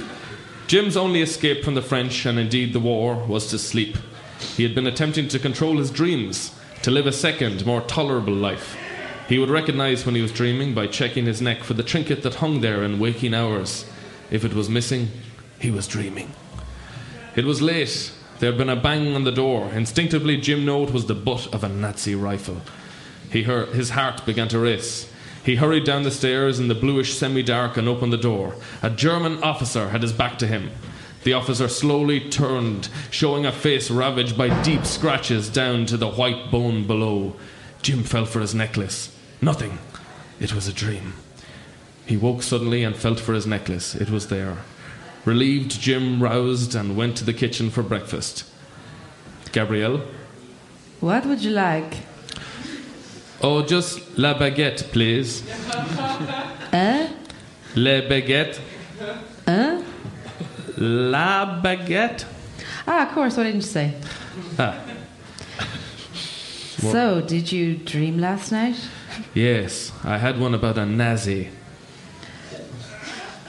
Jim's 0.66 0.96
only 0.96 1.22
escape 1.22 1.64
from 1.64 1.74
the 1.74 1.82
French, 1.82 2.26
and 2.26 2.38
indeed 2.38 2.72
the 2.72 2.80
war, 2.80 3.14
was 3.26 3.46
to 3.46 3.58
sleep. 3.58 3.96
He 4.56 4.62
had 4.62 4.74
been 4.74 4.86
attempting 4.86 5.28
to 5.28 5.38
control 5.38 5.78
his 5.78 5.90
dreams, 5.90 6.52
to 6.86 6.92
live 6.92 7.08
a 7.08 7.12
second, 7.12 7.66
more 7.66 7.80
tolerable 7.80 8.32
life. 8.32 8.76
He 9.28 9.40
would 9.40 9.50
recognize 9.50 10.06
when 10.06 10.14
he 10.14 10.22
was 10.22 10.30
dreaming 10.30 10.72
by 10.72 10.86
checking 10.86 11.26
his 11.26 11.42
neck 11.42 11.64
for 11.64 11.74
the 11.74 11.82
trinket 11.82 12.22
that 12.22 12.36
hung 12.36 12.60
there 12.60 12.84
in 12.84 13.00
waking 13.00 13.34
hours. 13.34 13.86
If 14.30 14.44
it 14.44 14.54
was 14.54 14.70
missing, 14.70 15.08
he 15.58 15.72
was 15.72 15.88
dreaming. 15.88 16.30
It 17.34 17.44
was 17.44 17.60
late. 17.60 18.12
There 18.38 18.52
had 18.52 18.56
been 18.56 18.68
a 18.68 18.76
bang 18.76 19.16
on 19.16 19.24
the 19.24 19.32
door. 19.32 19.68
Instinctively, 19.72 20.36
Jim 20.36 20.64
knew 20.64 20.84
it 20.84 20.92
was 20.92 21.06
the 21.06 21.14
butt 21.16 21.52
of 21.52 21.64
a 21.64 21.68
Nazi 21.68 22.14
rifle. 22.14 22.62
He 23.32 23.42
heard, 23.42 23.70
his 23.70 23.90
heart 23.90 24.24
began 24.24 24.46
to 24.46 24.60
race. 24.60 25.12
He 25.44 25.56
hurried 25.56 25.82
down 25.82 26.04
the 26.04 26.12
stairs 26.12 26.60
in 26.60 26.68
the 26.68 26.76
bluish 26.76 27.14
semi 27.14 27.42
dark 27.42 27.76
and 27.76 27.88
opened 27.88 28.12
the 28.12 28.16
door. 28.16 28.54
A 28.80 28.90
German 28.90 29.42
officer 29.42 29.88
had 29.88 30.02
his 30.02 30.12
back 30.12 30.38
to 30.38 30.46
him. 30.46 30.70
The 31.26 31.32
officer 31.32 31.66
slowly 31.66 32.20
turned, 32.20 32.88
showing 33.10 33.44
a 33.44 33.50
face 33.50 33.90
ravaged 33.90 34.38
by 34.38 34.62
deep 34.62 34.86
scratches 34.86 35.48
down 35.48 35.84
to 35.86 35.96
the 35.96 36.08
white 36.08 36.52
bone 36.52 36.86
below. 36.86 37.34
Jim 37.82 38.04
felt 38.04 38.28
for 38.28 38.38
his 38.38 38.54
necklace. 38.54 39.12
Nothing. 39.40 39.80
It 40.38 40.54
was 40.54 40.68
a 40.68 40.72
dream. 40.72 41.14
He 42.06 42.16
woke 42.16 42.44
suddenly 42.44 42.84
and 42.84 42.94
felt 42.94 43.18
for 43.18 43.34
his 43.34 43.44
necklace. 43.44 43.96
It 43.96 44.08
was 44.08 44.28
there. 44.28 44.58
Relieved, 45.24 45.80
Jim 45.80 46.22
roused 46.22 46.76
and 46.76 46.96
went 46.96 47.16
to 47.16 47.24
the 47.24 47.32
kitchen 47.34 47.70
for 47.70 47.82
breakfast. 47.82 48.44
Gabrielle? 49.50 50.02
What 51.00 51.26
would 51.26 51.42
you 51.42 51.50
like? 51.50 51.96
Oh, 53.42 53.62
just 53.62 54.16
la 54.16 54.38
baguette, 54.38 54.92
please. 54.92 55.42
eh? 56.72 57.08
Le 57.74 58.02
baguette. 58.08 58.60
La 60.76 61.60
baguette. 61.62 62.24
Ah, 62.86 63.06
of 63.08 63.14
course. 63.14 63.36
What 63.36 63.44
didn't 63.44 63.56
you 63.56 63.62
say? 63.62 63.94
Ah, 64.58 64.78
So, 66.78 67.20
did 67.20 67.50
you 67.50 67.76
dream 67.76 68.18
last 68.18 68.52
night? 68.52 68.76
yes, 69.34 69.92
I 70.04 70.18
had 70.18 70.38
one 70.38 70.54
about 70.54 70.78
a 70.78 70.84
Nazi. 70.86 71.48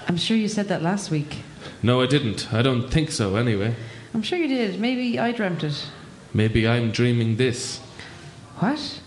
I'm 0.07 0.17
sure 0.17 0.37
you 0.37 0.47
said 0.47 0.69
that 0.69 0.81
last 0.81 1.11
week. 1.11 1.43
No, 1.83 2.01
I 2.01 2.07
didn't. 2.07 2.51
I 2.53 2.61
don't 2.61 2.89
think 2.89 3.11
so, 3.11 3.35
anyway. 3.35 3.75
I'm 4.13 4.21
sure 4.21 4.39
you 4.39 4.47
did. 4.47 4.79
Maybe 4.79 5.19
I 5.19 5.31
dreamt 5.33 5.63
it. 5.63 5.85
Maybe 6.33 6.67
I'm 6.67 6.91
dreaming 6.91 7.35
this. 7.35 7.79
What? 8.59 9.01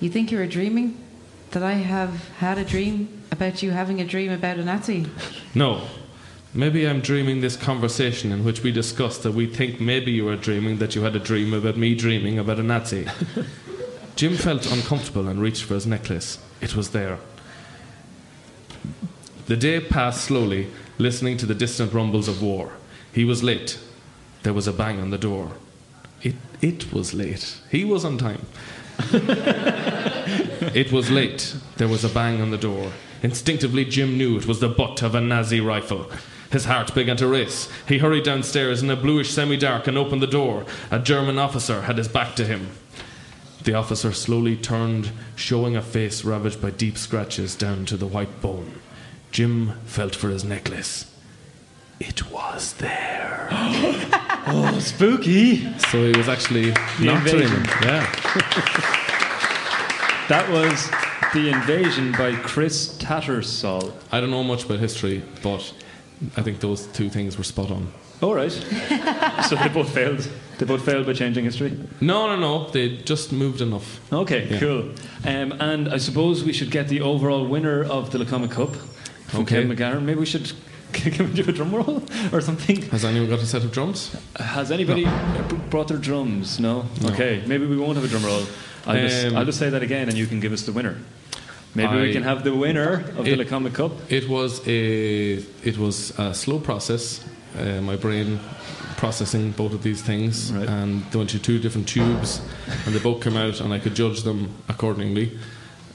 You 0.00 0.10
think 0.10 0.30
you 0.30 0.38
were 0.38 0.46
dreaming? 0.46 0.98
That 1.52 1.62
I 1.62 1.72
have 1.74 2.28
had 2.38 2.58
a 2.58 2.64
dream 2.64 3.08
about 3.30 3.62
you 3.62 3.70
having 3.72 4.00
a 4.00 4.04
dream 4.04 4.30
about 4.30 4.58
a 4.58 4.64
Nazi? 4.64 5.06
No. 5.54 5.86
Maybe 6.54 6.86
I'm 6.86 7.00
dreaming 7.00 7.40
this 7.40 7.56
conversation 7.56 8.30
in 8.30 8.44
which 8.44 8.62
we 8.62 8.72
discussed 8.72 9.22
that 9.22 9.32
we 9.32 9.46
think 9.46 9.80
maybe 9.80 10.12
you 10.12 10.26
were 10.26 10.36
dreaming 10.36 10.78
that 10.78 10.94
you 10.94 11.02
had 11.02 11.16
a 11.16 11.18
dream 11.18 11.54
about 11.54 11.78
me 11.78 11.94
dreaming 11.94 12.38
about 12.38 12.58
a 12.58 12.62
Nazi. 12.62 13.06
Jim 14.16 14.36
felt 14.36 14.70
uncomfortable 14.70 15.28
and 15.28 15.40
reached 15.40 15.64
for 15.64 15.74
his 15.74 15.86
necklace. 15.86 16.38
It 16.60 16.76
was 16.76 16.90
there. 16.90 17.18
The 19.46 19.56
day 19.56 19.80
passed 19.80 20.24
slowly, 20.24 20.68
listening 20.98 21.38
to 21.38 21.46
the 21.46 21.54
distant 21.54 21.94
rumbles 21.94 22.28
of 22.28 22.42
war. 22.42 22.72
He 23.14 23.24
was 23.24 23.42
late. 23.42 23.80
There 24.42 24.52
was 24.52 24.68
a 24.68 24.72
bang 24.74 25.00
on 25.00 25.08
the 25.08 25.18
door. 25.18 25.52
It, 26.22 26.34
it 26.60 26.92
was 26.92 27.14
late. 27.14 27.58
He 27.70 27.84
was 27.86 28.04
on 28.04 28.18
time. 28.18 28.44
it 30.74 30.92
was 30.92 31.10
late. 31.10 31.56
There 31.78 31.88
was 31.88 32.04
a 32.04 32.10
bang 32.10 32.42
on 32.42 32.50
the 32.50 32.58
door. 32.58 32.92
Instinctively, 33.22 33.86
Jim 33.86 34.18
knew 34.18 34.36
it 34.36 34.46
was 34.46 34.60
the 34.60 34.68
butt 34.68 35.00
of 35.02 35.14
a 35.14 35.20
Nazi 35.20 35.60
rifle. 35.60 36.10
His 36.52 36.66
heart 36.66 36.94
began 36.94 37.16
to 37.16 37.26
race. 37.26 37.68
He 37.88 37.98
hurried 37.98 38.24
downstairs 38.24 38.82
in 38.82 38.90
a 38.90 38.96
bluish 38.96 39.30
semi 39.30 39.56
dark 39.56 39.86
and 39.86 39.96
opened 39.96 40.22
the 40.22 40.26
door. 40.26 40.66
A 40.90 40.98
German 40.98 41.38
officer 41.38 41.82
had 41.82 41.96
his 41.98 42.08
back 42.08 42.36
to 42.36 42.44
him. 42.44 42.68
The 43.64 43.74
officer 43.74 44.12
slowly 44.12 44.56
turned, 44.56 45.12
showing 45.34 45.76
a 45.76 45.82
face 45.82 46.24
ravaged 46.24 46.60
by 46.60 46.70
deep 46.70 46.98
scratches 46.98 47.54
down 47.56 47.86
to 47.86 47.96
the 47.96 48.06
white 48.06 48.40
bone. 48.42 48.72
Jim 49.30 49.72
felt 49.86 50.14
for 50.14 50.28
his 50.28 50.44
necklace. 50.44 51.10
It 51.98 52.30
was 52.30 52.74
there. 52.74 53.48
Oh, 54.44 54.76
spooky! 54.80 55.72
So 55.78 56.04
he 56.04 56.18
was 56.18 56.28
actually 56.28 56.72
The 56.72 57.04
not 57.04 57.18
invasion. 57.18 57.62
dreaming. 57.62 57.70
Yeah. 57.82 58.12
That 60.28 60.48
was 60.50 60.88
The 61.32 61.48
Invasion 61.50 62.12
by 62.12 62.34
Chris 62.36 62.96
Tattersall. 62.98 63.92
I 64.10 64.20
don't 64.20 64.30
know 64.30 64.42
much 64.42 64.64
about 64.64 64.78
history, 64.80 65.22
but 65.42 65.72
I 66.36 66.42
think 66.42 66.60
those 66.60 66.86
two 66.88 67.08
things 67.08 67.36
were 67.38 67.44
spot 67.44 67.70
on. 67.70 67.92
All 68.20 68.34
right. 68.34 68.52
so 69.48 69.56
they 69.56 69.68
both 69.68 69.92
failed. 69.92 70.28
They 70.58 70.66
both 70.66 70.84
failed 70.84 71.06
by 71.06 71.12
changing 71.12 71.44
history. 71.44 71.76
No, 72.00 72.26
no, 72.28 72.36
no. 72.36 72.68
They 72.70 72.98
just 72.98 73.32
moved 73.32 73.60
enough. 73.60 74.00
Okay, 74.12 74.46
Yeah. 74.48 74.60
cool. 74.60 74.90
Um, 75.24 75.52
and 75.60 75.88
I 75.88 75.98
suppose 75.98 76.44
we 76.44 76.52
should 76.52 76.70
get 76.70 76.88
the 76.88 77.00
overall 77.00 77.44
winner 77.46 77.82
of 77.84 78.10
the 78.12 78.18
Lacomic 78.18 78.50
Cup 78.52 78.74
from 79.26 79.40
Okay. 79.42 79.62
Kevin 79.62 79.76
McGahern. 79.76 80.02
Maybe 80.04 80.20
we 80.20 80.26
should 80.26 80.52
can 80.92 81.26
we 81.28 81.42
do 81.42 81.48
a 81.48 81.52
drum 81.52 81.74
roll 81.74 82.02
or 82.32 82.40
something. 82.40 82.82
Has 82.90 83.04
anyone 83.04 83.28
got 83.28 83.40
a 83.40 83.46
set 83.46 83.64
of 83.64 83.72
drums? 83.72 84.14
Has 84.36 84.70
anybody 84.70 85.04
b- 85.04 85.56
brought 85.70 85.88
their 85.88 85.96
drums? 85.98 86.60
No? 86.60 86.84
No. 87.00 87.08
Okay, 87.10 87.42
maybe 87.46 87.66
we 87.66 87.76
won't 87.78 87.96
have 87.96 88.04
a 88.04 88.08
drum 88.08 88.24
roll. 88.24 88.44
I'll, 88.86 88.96
just, 89.08 89.26
Um, 89.26 89.36
I'll 89.36 89.44
just 89.46 89.58
say 89.58 89.70
that 89.70 89.82
again 89.82 90.08
and 90.08 90.16
you 90.18 90.26
can 90.26 90.38
give 90.38 90.52
us 90.52 90.62
the 90.62 90.72
winner. 90.72 90.96
Maybe 91.74 91.96
we 92.00 92.12
can 92.12 92.22
have 92.22 92.44
the 92.44 92.54
winner 92.54 93.02
of 93.16 93.24
the 93.24 93.32
It- 93.32 93.38
Lacomic 93.38 93.72
Cup. 93.74 93.92
It 94.10 94.28
was 94.28 94.60
a 94.66 95.38
it 95.64 95.78
was 95.78 96.12
a 96.18 96.34
slow 96.34 96.58
process. 96.58 97.20
Uh, 97.58 97.80
my 97.80 97.96
brain 97.96 98.38
processing 98.96 99.50
both 99.52 99.72
of 99.74 99.82
these 99.82 100.00
things, 100.02 100.52
Right. 100.52 100.68
and 100.68 101.02
they 101.10 101.18
went 101.18 101.30
through 101.30 101.40
two 101.40 101.58
different 101.58 101.88
tubes, 101.88 102.40
and 102.86 102.94
they 102.94 103.00
both 103.00 103.20
came 103.22 103.36
out, 103.36 103.60
and 103.60 103.72
I 103.74 103.78
could 103.78 103.94
judge 103.94 104.22
them 104.22 104.48
accordingly. 104.68 105.32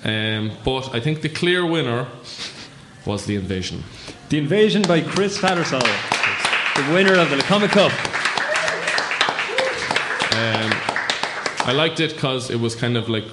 Um, 0.03 0.51
but 0.65 0.93
I 0.93 0.99
think 0.99 1.21
the 1.21 1.29
clear 1.29 1.65
winner 1.65 2.05
was 3.05 3.25
the 3.25 3.35
invasion. 3.35 3.83
The 4.29 4.37
Invasion 4.37 4.81
by 4.83 5.01
Chris 5.01 5.37
Tattersall. 5.39 5.81
The 6.75 6.93
winner 6.93 7.15
of 7.15 7.29
the 7.29 7.37
Lacomic 7.37 7.69
Cup. 7.71 7.91
I 11.69 11.73
liked 11.73 11.99
it 11.99 12.13
because 12.13 12.49
it 12.49 12.59
was 12.59 12.75
kind 12.75 12.95
of 12.95 13.09
like 13.09 13.25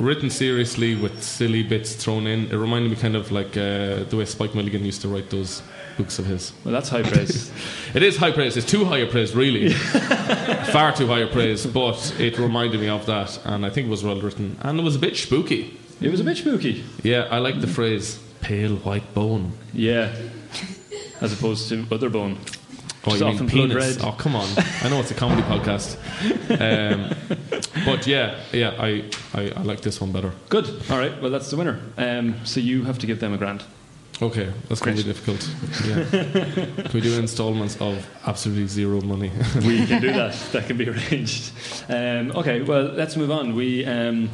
written 0.00 0.30
seriously 0.30 0.94
with 0.94 1.22
silly 1.22 1.62
bits 1.62 1.94
thrown 1.94 2.26
in. 2.26 2.46
It 2.50 2.56
reminded 2.56 2.90
me 2.90 2.96
kind 2.96 3.14
of 3.14 3.30
like 3.30 3.56
uh, 3.56 4.04
the 4.04 4.16
way 4.16 4.24
Spike 4.24 4.54
Milligan 4.54 4.84
used 4.84 5.02
to 5.02 5.08
write 5.08 5.30
those 5.30 5.62
books 5.96 6.18
of 6.18 6.26
his. 6.26 6.52
Well, 6.64 6.72
that's 6.72 6.88
high 6.88 7.02
praise. 7.02 7.52
It 7.94 8.02
is 8.04 8.16
high 8.16 8.30
praise. 8.30 8.56
It's 8.56 8.70
too 8.70 8.84
high 8.84 8.98
a 8.98 9.06
praise, 9.06 9.34
really. 9.34 9.72
Far 10.72 10.92
too 10.92 11.08
high 11.08 11.20
a 11.20 11.26
praise, 11.26 11.66
but 11.66 12.14
it 12.20 12.38
reminded 12.38 12.80
me 12.80 12.88
of 12.88 13.04
that, 13.06 13.38
and 13.44 13.66
I 13.66 13.70
think 13.70 13.88
it 13.88 13.90
was 13.90 14.04
well 14.04 14.20
written, 14.20 14.56
and 14.62 14.78
it 14.78 14.82
was 14.82 14.94
a 14.96 14.98
bit 15.00 15.16
spooky. 15.16 15.76
it 16.00 16.10
was 16.10 16.20
a 16.20 16.24
bit 16.24 16.36
spooky. 16.36 16.84
Yeah, 17.02 17.26
I 17.30 17.38
like 17.38 17.60
the 17.60 17.66
phrase 17.66 18.20
"pale 18.40 18.76
white 18.76 19.12
bone." 19.12 19.52
Yeah. 19.74 20.12
As 21.20 21.32
opposed 21.32 21.68
to 21.68 21.84
other 21.90 22.08
bone. 22.08 22.38
Oh, 23.06 23.14
you 23.14 23.24
mean 23.24 23.48
penis? 23.48 23.98
Oh, 24.02 24.12
come 24.12 24.36
on! 24.36 24.46
I 24.82 24.90
know 24.90 25.00
it's 25.00 25.10
a 25.10 25.14
comedy 25.14 25.40
podcast, 25.42 25.96
um, 26.60 27.16
but 27.86 28.06
yeah, 28.06 28.38
yeah, 28.52 28.74
I, 28.78 29.04
I, 29.32 29.52
I 29.56 29.62
like 29.62 29.80
this 29.80 30.00
one 30.00 30.12
better. 30.12 30.32
Good. 30.50 30.68
All 30.90 30.98
right. 30.98 31.20
Well, 31.22 31.30
that's 31.30 31.50
the 31.50 31.56
winner. 31.56 31.80
Um, 31.96 32.44
so 32.44 32.60
you 32.60 32.84
have 32.84 32.98
to 32.98 33.06
give 33.06 33.20
them 33.20 33.32
a 33.32 33.38
grant. 33.38 33.64
Okay, 34.22 34.52
that's 34.68 34.82
going 34.82 34.98
to 34.98 35.02
be 35.02 35.08
difficult. 35.08 35.48
Yeah. 35.86 36.82
Can 36.82 36.92
we 36.92 37.00
do 37.00 37.18
installments 37.18 37.80
of 37.80 38.06
absolutely 38.26 38.66
zero 38.66 39.00
money? 39.00 39.30
We 39.64 39.86
can 39.86 40.02
do 40.02 40.12
that. 40.12 40.34
That 40.52 40.66
can 40.66 40.76
be 40.76 40.90
arranged. 40.90 41.52
Um, 41.88 42.32
okay. 42.32 42.60
Well, 42.60 42.82
let's 42.82 43.16
move 43.16 43.30
on. 43.30 43.54
We. 43.54 43.86
Um, 43.86 44.30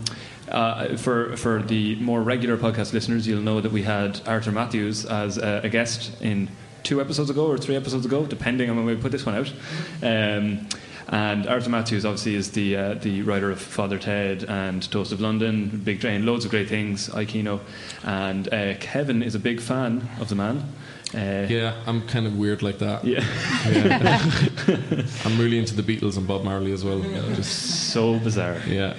uh, 0.48 0.96
for 0.96 1.36
for 1.36 1.60
the 1.60 1.96
more 1.96 2.22
regular 2.22 2.56
podcast 2.56 2.92
listeners, 2.92 3.26
you'll 3.26 3.42
know 3.42 3.60
that 3.60 3.72
we 3.72 3.82
had 3.82 4.20
Arthur 4.28 4.52
Mathews 4.52 5.04
as 5.04 5.38
a, 5.38 5.62
a 5.64 5.68
guest 5.68 6.22
in 6.22 6.48
two 6.86 7.00
episodes 7.00 7.28
ago 7.30 7.46
or 7.46 7.58
three 7.58 7.74
episodes 7.76 8.06
ago, 8.06 8.24
depending 8.24 8.70
on 8.70 8.76
when 8.76 8.86
we 8.86 8.94
put 8.96 9.10
this 9.10 9.26
one 9.26 9.34
out. 9.34 9.52
Um, 10.02 10.68
and 11.08 11.46
Arthur 11.46 11.70
Mathews 11.70 12.04
obviously 12.04 12.34
is 12.34 12.50
the 12.52 12.76
uh, 12.76 12.94
the 12.94 13.22
writer 13.22 13.50
of 13.50 13.60
Father 13.60 13.98
Ted 13.98 14.44
and 14.44 14.88
Toast 14.90 15.12
of 15.12 15.20
London, 15.20 15.80
Big 15.84 16.00
Train, 16.00 16.24
loads 16.26 16.44
of 16.44 16.50
great 16.50 16.68
things, 16.68 17.08
Aikino. 17.10 17.60
And 18.04 18.52
uh, 18.52 18.74
Kevin 18.80 19.22
is 19.22 19.34
a 19.34 19.38
big 19.38 19.60
fan 19.60 20.08
of 20.20 20.28
the 20.28 20.34
man. 20.34 20.64
Uh, 21.14 21.46
yeah, 21.48 21.80
I'm 21.86 22.06
kind 22.08 22.26
of 22.26 22.36
weird 22.36 22.62
like 22.62 22.78
that. 22.78 23.04
yeah. 23.04 23.24
Yeah. 23.70 24.20
I'm 25.24 25.38
really 25.38 25.58
into 25.58 25.74
the 25.80 25.82
Beatles 25.82 26.16
and 26.16 26.26
Bob 26.26 26.42
Marley 26.42 26.72
as 26.72 26.84
well. 26.84 27.00
Just 27.34 27.92
so 27.92 28.18
bizarre. 28.18 28.60
yeah, 28.66 28.96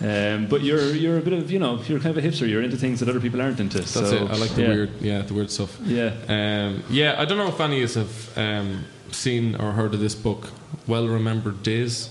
Um, 0.00 0.46
but 0.46 0.62
you're 0.62 0.90
you're 0.94 1.18
a 1.18 1.22
bit 1.22 1.32
of 1.32 1.50
you 1.50 1.58
know 1.58 1.80
you're 1.82 2.00
kind 2.00 2.16
of 2.16 2.24
a 2.24 2.26
hipster. 2.26 2.48
You're 2.48 2.62
into 2.62 2.76
things 2.76 3.00
that 3.00 3.08
other 3.08 3.20
people 3.20 3.40
aren't 3.40 3.60
into. 3.60 3.78
that's 3.78 3.92
so, 3.92 4.04
it. 4.04 4.30
I 4.30 4.36
like 4.36 4.50
the 4.50 4.62
yeah. 4.62 4.68
weird, 4.68 5.00
yeah, 5.00 5.22
the 5.22 5.34
weird 5.34 5.50
stuff. 5.50 5.78
Yeah. 5.84 6.14
Um, 6.28 6.82
yeah, 6.90 7.14
I 7.16 7.24
don't 7.24 7.38
know 7.38 7.48
if 7.48 7.60
any 7.60 7.82
of 7.82 7.94
you 7.94 8.00
have 8.00 8.38
um, 8.38 8.84
seen 9.12 9.54
or 9.54 9.72
heard 9.72 9.94
of 9.94 10.00
this 10.00 10.14
book, 10.14 10.50
Well 10.86 11.06
Remembered 11.06 11.62
Days. 11.62 12.10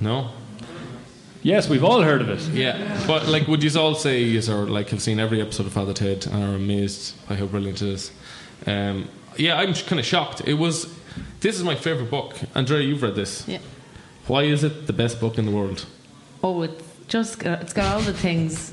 No. 0.00 0.30
Yes, 1.42 1.68
we've 1.68 1.84
all 1.84 2.02
heard 2.02 2.20
of 2.20 2.28
it. 2.28 2.40
Yeah, 2.52 3.02
but 3.06 3.28
like, 3.28 3.46
would 3.46 3.62
you 3.62 3.80
all 3.80 3.94
say 3.94 4.22
you 4.22 4.40
are 4.52 4.66
like 4.66 4.90
have 4.90 5.00
seen 5.00 5.18
every 5.18 5.40
episode 5.40 5.66
of 5.66 5.72
Father 5.72 5.94
Ted 5.94 6.26
and 6.26 6.44
are 6.44 6.56
amazed 6.56 7.14
by 7.28 7.36
how 7.36 7.46
brilliant 7.46 7.80
it 7.80 7.88
is? 7.88 8.12
Um, 8.66 9.08
yeah, 9.36 9.56
I'm 9.56 9.72
kind 9.72 9.98
of 10.00 10.04
shocked. 10.04 10.42
It 10.46 10.54
was. 10.54 10.92
This 11.40 11.56
is 11.56 11.64
my 11.64 11.74
favorite 11.74 12.10
book. 12.10 12.36
Andrea, 12.54 12.82
you've 12.82 13.02
read 13.02 13.14
this. 13.14 13.48
Yeah. 13.48 13.58
Why 14.26 14.42
is 14.42 14.62
it 14.62 14.86
the 14.86 14.92
best 14.92 15.18
book 15.18 15.38
in 15.38 15.46
the 15.46 15.50
world? 15.50 15.86
Oh, 16.42 16.62
it's 16.62 16.82
just 17.08 17.38
got, 17.38 17.60
it's 17.62 17.72
got 17.72 17.94
all 17.94 18.00
the 18.00 18.12
things. 18.14 18.72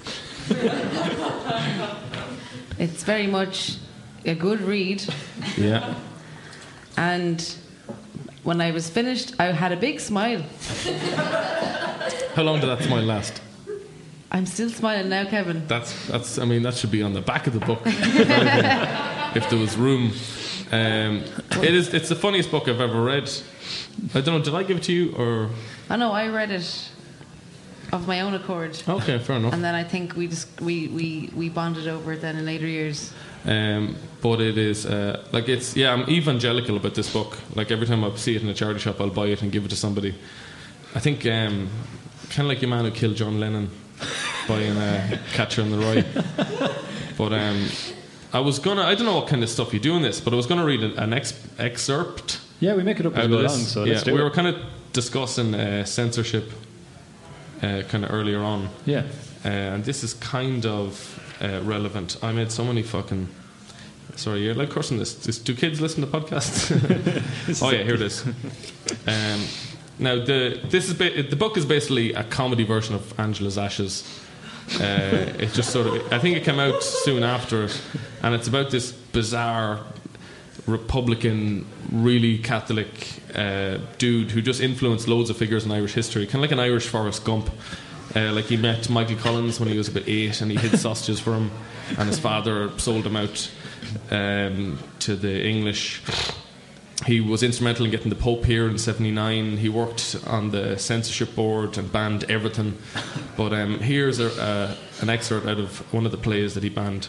it's 2.79 3.03
very 3.03 3.27
much 3.27 3.77
a 4.25 4.35
good 4.35 4.61
read, 4.61 5.03
Yeah. 5.57 5.95
and 6.95 7.41
when 8.43 8.61
I 8.61 8.71
was 8.71 8.89
finished, 8.89 9.35
I 9.39 9.45
had 9.45 9.71
a 9.71 9.77
big 9.77 9.99
smile. 9.99 10.41
How 12.35 12.43
long 12.43 12.59
did 12.61 12.67
that 12.69 12.83
smile 12.83 13.03
last? 13.03 13.41
I'm 14.31 14.45
still 14.45 14.69
smiling 14.69 15.09
now, 15.09 15.25
Kevin. 15.25 15.65
That's 15.67 16.07
that's. 16.07 16.37
I 16.37 16.45
mean, 16.45 16.61
that 16.63 16.75
should 16.75 16.91
be 16.91 17.01
on 17.01 17.13
the 17.13 17.21
back 17.21 17.47
of 17.47 17.53
the 17.53 17.59
book 17.65 17.79
if 17.85 19.49
there 19.49 19.59
was 19.59 19.77
room. 19.77 20.11
Um, 20.71 21.23
it 21.63 21.73
is. 21.73 21.93
It's 21.93 22.09
the 22.09 22.15
funniest 22.15 22.51
book 22.51 22.67
I've 22.67 22.81
ever 22.81 23.01
read. 23.01 23.29
I 24.13 24.19
don't 24.21 24.37
know. 24.37 24.41
Did 24.43 24.53
I 24.53 24.63
give 24.63 24.77
it 24.77 24.83
to 24.83 24.93
you 24.93 25.15
or? 25.15 25.49
I 25.89 25.95
know 25.95 26.11
I 26.11 26.27
read 26.27 26.51
it 26.51 26.89
of 27.93 28.07
my 28.07 28.21
own 28.21 28.33
accord, 28.33 28.81
Okay, 28.87 29.17
fair 29.19 29.37
enough. 29.37 29.53
and 29.53 29.63
then 29.63 29.75
I 29.75 29.83
think 29.83 30.15
we 30.15 30.27
just 30.27 30.59
we, 30.61 30.87
we, 30.87 31.29
we 31.35 31.49
bonded 31.49 31.87
over 31.87 32.13
it 32.13 32.21
then 32.21 32.35
in 32.37 32.45
later 32.45 32.67
years. 32.67 33.13
Um, 33.45 33.95
but 34.21 34.41
it 34.41 34.57
is 34.57 34.85
uh, 34.85 35.23
like 35.31 35.47
it's 35.47 35.75
yeah. 35.75 35.93
I'm 35.93 36.09
evangelical 36.09 36.75
about 36.75 36.95
this 36.95 37.11
book. 37.13 37.37
Like 37.55 37.71
every 37.71 37.87
time 37.87 38.03
I 38.03 38.13
see 38.15 38.35
it 38.35 38.41
in 38.41 38.49
a 38.49 38.53
charity 38.53 38.79
shop, 38.79 38.99
I'll 38.99 39.09
buy 39.09 39.27
it 39.27 39.41
and 39.41 39.51
give 39.51 39.63
it 39.65 39.69
to 39.69 39.75
somebody. 39.75 40.15
I 40.95 40.99
think 40.99 41.25
um, 41.25 41.69
kind 42.29 42.39
of 42.39 42.47
like 42.47 42.61
your 42.61 42.69
man 42.69 42.83
who 42.85 42.91
killed 42.91 43.15
John 43.15 43.39
Lennon 43.39 43.69
buying 44.47 44.75
a 44.75 45.19
Catcher 45.33 45.61
in 45.61 45.71
the 45.71 45.77
Rye. 45.77 46.03
But 47.17 47.31
um, 47.33 47.67
I 48.33 48.39
was 48.41 48.59
gonna. 48.59 48.81
I 48.83 48.95
don't 48.95 49.05
know 49.05 49.15
what 49.15 49.27
kind 49.27 49.43
of 49.43 49.49
stuff 49.49 49.73
you 49.73 49.79
do 49.79 49.95
in 49.95 50.01
this, 50.01 50.19
but 50.19 50.33
I 50.33 50.35
was 50.35 50.45
gonna 50.47 50.65
read 50.65 50.83
an, 50.83 50.97
an 50.99 51.13
ex- 51.13 51.33
excerpt 51.57 52.39
Yeah, 52.59 52.75
we 52.75 52.83
make 52.83 52.99
it 52.99 53.05
up 53.05 53.15
as 53.15 53.27
we 53.29 53.35
go 53.35 53.41
along. 53.41 53.57
So 53.59 53.83
yeah, 53.85 53.93
let's 53.93 54.03
do 54.03 54.13
we 54.13 54.19
it. 54.19 54.23
were 54.23 54.31
kind 54.31 54.47
of 54.47 54.55
discussing 54.91 55.53
uh, 55.55 55.85
censorship 55.85 56.51
uh, 57.61 57.81
kind 57.87 58.03
of 58.05 58.11
earlier 58.13 58.39
on. 58.41 58.69
yeah. 58.85 59.03
Uh, 59.45 59.49
and 59.49 59.85
this 59.85 60.03
is 60.03 60.13
kind 60.15 60.65
of 60.65 61.37
uh, 61.41 61.61
relevant. 61.63 62.17
I 62.21 62.31
made 62.33 62.51
so 62.51 62.65
many 62.65 62.83
fucking. 62.83 63.27
Sorry, 64.15 64.41
you're 64.41 64.55
like 64.55 64.71
cursing 64.71 64.97
this. 64.97 65.13
Just- 65.25 65.45
Do 65.45 65.53
kids 65.55 65.79
listen 65.79 66.01
to 66.01 66.07
podcasts? 66.07 66.71
oh 67.63 67.69
yeah, 67.69 67.83
here 67.83 67.93
it 67.93 68.01
is. 68.01 68.25
Um, 69.05 69.41
now 69.99 70.15
the 70.25 70.59
this 70.69 70.87
is 70.89 70.95
ba- 70.95 71.23
the 71.23 71.35
book 71.35 71.55
is 71.55 71.65
basically 71.65 72.13
a 72.13 72.23
comedy 72.23 72.63
version 72.63 72.95
of 72.95 73.17
Angela's 73.19 73.57
Ashes. 73.57 74.03
Uh, 74.81 75.31
it 75.39 75.53
just 75.53 75.69
sort 75.71 75.87
of 75.87 76.11
I 76.11 76.19
think 76.19 76.35
it 76.35 76.43
came 76.43 76.59
out 76.59 76.83
soon 76.83 77.23
after 77.23 77.65
it, 77.65 77.81
and 78.23 78.33
it's 78.35 78.47
about 78.47 78.69
this 78.71 78.91
bizarre 78.91 79.85
Republican, 80.67 81.65
really 81.91 82.37
Catholic 82.37 82.87
uh, 83.33 83.77
dude 83.97 84.31
who 84.31 84.41
just 84.41 84.61
influenced 84.61 85.07
loads 85.07 85.29
of 85.29 85.37
figures 85.37 85.65
in 85.65 85.71
Irish 85.71 85.93
history, 85.93 86.25
kind 86.25 86.35
of 86.35 86.41
like 86.41 86.51
an 86.51 86.59
Irish 86.59 86.87
Forrest 86.87 87.23
Gump. 87.23 87.49
Uh, 88.15 88.31
like 88.31 88.45
he 88.45 88.57
met 88.57 88.89
Michael 88.89 89.17
Collins 89.17 89.59
when 89.59 89.69
he 89.69 89.77
was 89.77 89.87
about 89.87 90.07
eight, 90.07 90.41
and 90.41 90.51
he 90.51 90.57
hid 90.57 90.77
sausages 90.79 91.19
for 91.19 91.33
him, 91.33 91.51
and 91.97 92.07
his 92.07 92.19
father 92.19 92.69
sold 92.79 93.05
him 93.05 93.15
out 93.15 93.51
um, 94.11 94.79
to 94.99 95.15
the 95.15 95.45
English. 95.45 96.01
He 97.05 97.21
was 97.21 97.43
instrumental 97.43 97.85
in 97.85 97.91
getting 97.91 98.09
the 98.09 98.15
Pope 98.15 98.45
here 98.45 98.67
in 98.67 98.77
'79. 98.77 99.57
He 99.57 99.69
worked 99.69 100.17
on 100.25 100.51
the 100.51 100.77
censorship 100.77 101.35
board 101.35 101.77
and 101.77 101.91
banned 101.91 102.23
everything. 102.29 102.77
But 103.35 103.53
um, 103.53 103.79
here's 103.79 104.19
a, 104.19 104.31
uh, 104.41 104.75
an 105.01 105.09
excerpt 105.09 105.45
out 105.45 105.59
of 105.59 105.93
one 105.93 106.05
of 106.05 106.11
the 106.11 106.17
plays 106.17 106.53
that 106.55 106.63
he 106.63 106.69
banned. 106.69 107.07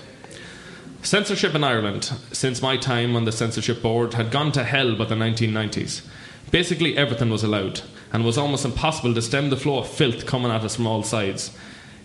Censorship 1.08 1.54
in 1.54 1.64
Ireland, 1.64 2.12
since 2.32 2.60
my 2.60 2.76
time 2.76 3.16
on 3.16 3.24
the 3.24 3.32
censorship 3.32 3.80
board, 3.80 4.12
had 4.12 4.30
gone 4.30 4.52
to 4.52 4.62
hell 4.62 4.94
by 4.94 5.06
the 5.06 5.14
1990s. 5.14 6.06
Basically, 6.50 6.98
everything 6.98 7.30
was 7.30 7.42
allowed, 7.42 7.80
and 8.12 8.22
it 8.22 8.26
was 8.26 8.36
almost 8.36 8.66
impossible 8.66 9.14
to 9.14 9.22
stem 9.22 9.48
the 9.48 9.56
flow 9.56 9.78
of 9.78 9.88
filth 9.88 10.26
coming 10.26 10.52
at 10.52 10.64
us 10.64 10.76
from 10.76 10.86
all 10.86 11.02
sides. 11.02 11.56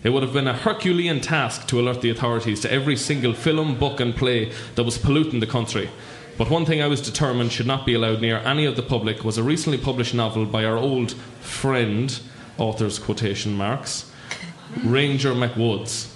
It 0.02 0.08
would 0.08 0.22
have 0.22 0.32
been 0.32 0.48
a 0.48 0.56
Herculean 0.56 1.20
task 1.20 1.68
to 1.68 1.78
alert 1.78 2.00
the 2.00 2.08
authorities 2.08 2.60
to 2.60 2.72
every 2.72 2.96
single 2.96 3.34
film, 3.34 3.78
book, 3.78 4.00
and 4.00 4.16
play 4.16 4.50
that 4.74 4.84
was 4.84 4.96
polluting 4.96 5.40
the 5.40 5.46
country. 5.46 5.90
But 6.38 6.48
one 6.48 6.64
thing 6.64 6.80
I 6.80 6.86
was 6.86 7.02
determined 7.02 7.52
should 7.52 7.66
not 7.66 7.84
be 7.84 7.92
allowed 7.92 8.22
near 8.22 8.38
any 8.38 8.64
of 8.64 8.74
the 8.74 8.82
public 8.82 9.22
was 9.22 9.36
a 9.36 9.42
recently 9.42 9.76
published 9.76 10.14
novel 10.14 10.46
by 10.46 10.64
our 10.64 10.78
old 10.78 11.12
friend, 11.42 12.18
author's 12.56 12.98
quotation 12.98 13.54
marks, 13.54 14.10
Ranger 14.82 15.34
McWoods. 15.34 16.10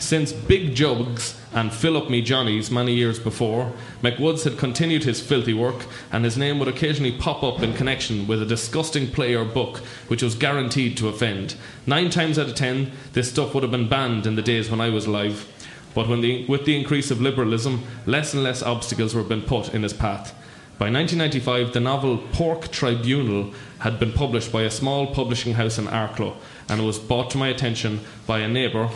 Since 0.00 0.32
Big 0.32 0.74
Jugs 0.74 1.38
and 1.54 1.72
Fill 1.72 1.96
Up 1.96 2.08
Me 2.08 2.22
Johnnies 2.22 2.70
many 2.70 2.94
years 2.94 3.18
before, 3.18 3.72
McWoods 4.02 4.44
had 4.44 4.58
continued 4.58 5.04
his 5.04 5.20
filthy 5.20 5.52
work, 5.52 5.86
and 6.10 6.24
his 6.24 6.38
name 6.38 6.58
would 6.58 6.68
occasionally 6.68 7.12
pop 7.12 7.42
up 7.42 7.62
in 7.62 7.74
connection 7.74 8.26
with 8.26 8.40
a 8.40 8.46
disgusting 8.46 9.10
play 9.10 9.34
or 9.34 9.44
book 9.44 9.78
which 10.08 10.22
was 10.22 10.34
guaranteed 10.34 10.96
to 10.96 11.08
offend. 11.08 11.54
Nine 11.86 12.10
times 12.10 12.38
out 12.38 12.48
of 12.48 12.54
ten, 12.54 12.92
this 13.12 13.30
stuff 13.30 13.54
would 13.54 13.62
have 13.62 13.72
been 13.72 13.88
banned 13.88 14.26
in 14.26 14.36
the 14.36 14.42
days 14.42 14.70
when 14.70 14.80
I 14.80 14.88
was 14.88 15.06
alive. 15.06 15.46
But 15.94 16.06
the, 16.22 16.46
with 16.46 16.64
the 16.64 16.78
increase 16.78 17.10
of 17.10 17.20
liberalism, 17.20 17.82
less 18.06 18.32
and 18.32 18.42
less 18.42 18.62
obstacles 18.62 19.14
were 19.14 19.22
being 19.22 19.42
put 19.42 19.74
in 19.74 19.82
his 19.82 19.92
path. 19.92 20.34
By 20.78 20.90
1995, 20.90 21.74
the 21.74 21.80
novel 21.80 22.18
Pork 22.32 22.70
Tribunal 22.72 23.52
had 23.80 24.00
been 24.00 24.12
published 24.12 24.50
by 24.50 24.62
a 24.62 24.70
small 24.70 25.14
publishing 25.14 25.54
house 25.54 25.78
in 25.78 25.86
Arklow, 25.86 26.34
and 26.68 26.80
it 26.80 26.84
was 26.84 26.98
brought 26.98 27.30
to 27.30 27.38
my 27.38 27.48
attention 27.48 28.00
by 28.26 28.38
a 28.40 28.48
neighbour 28.48 28.88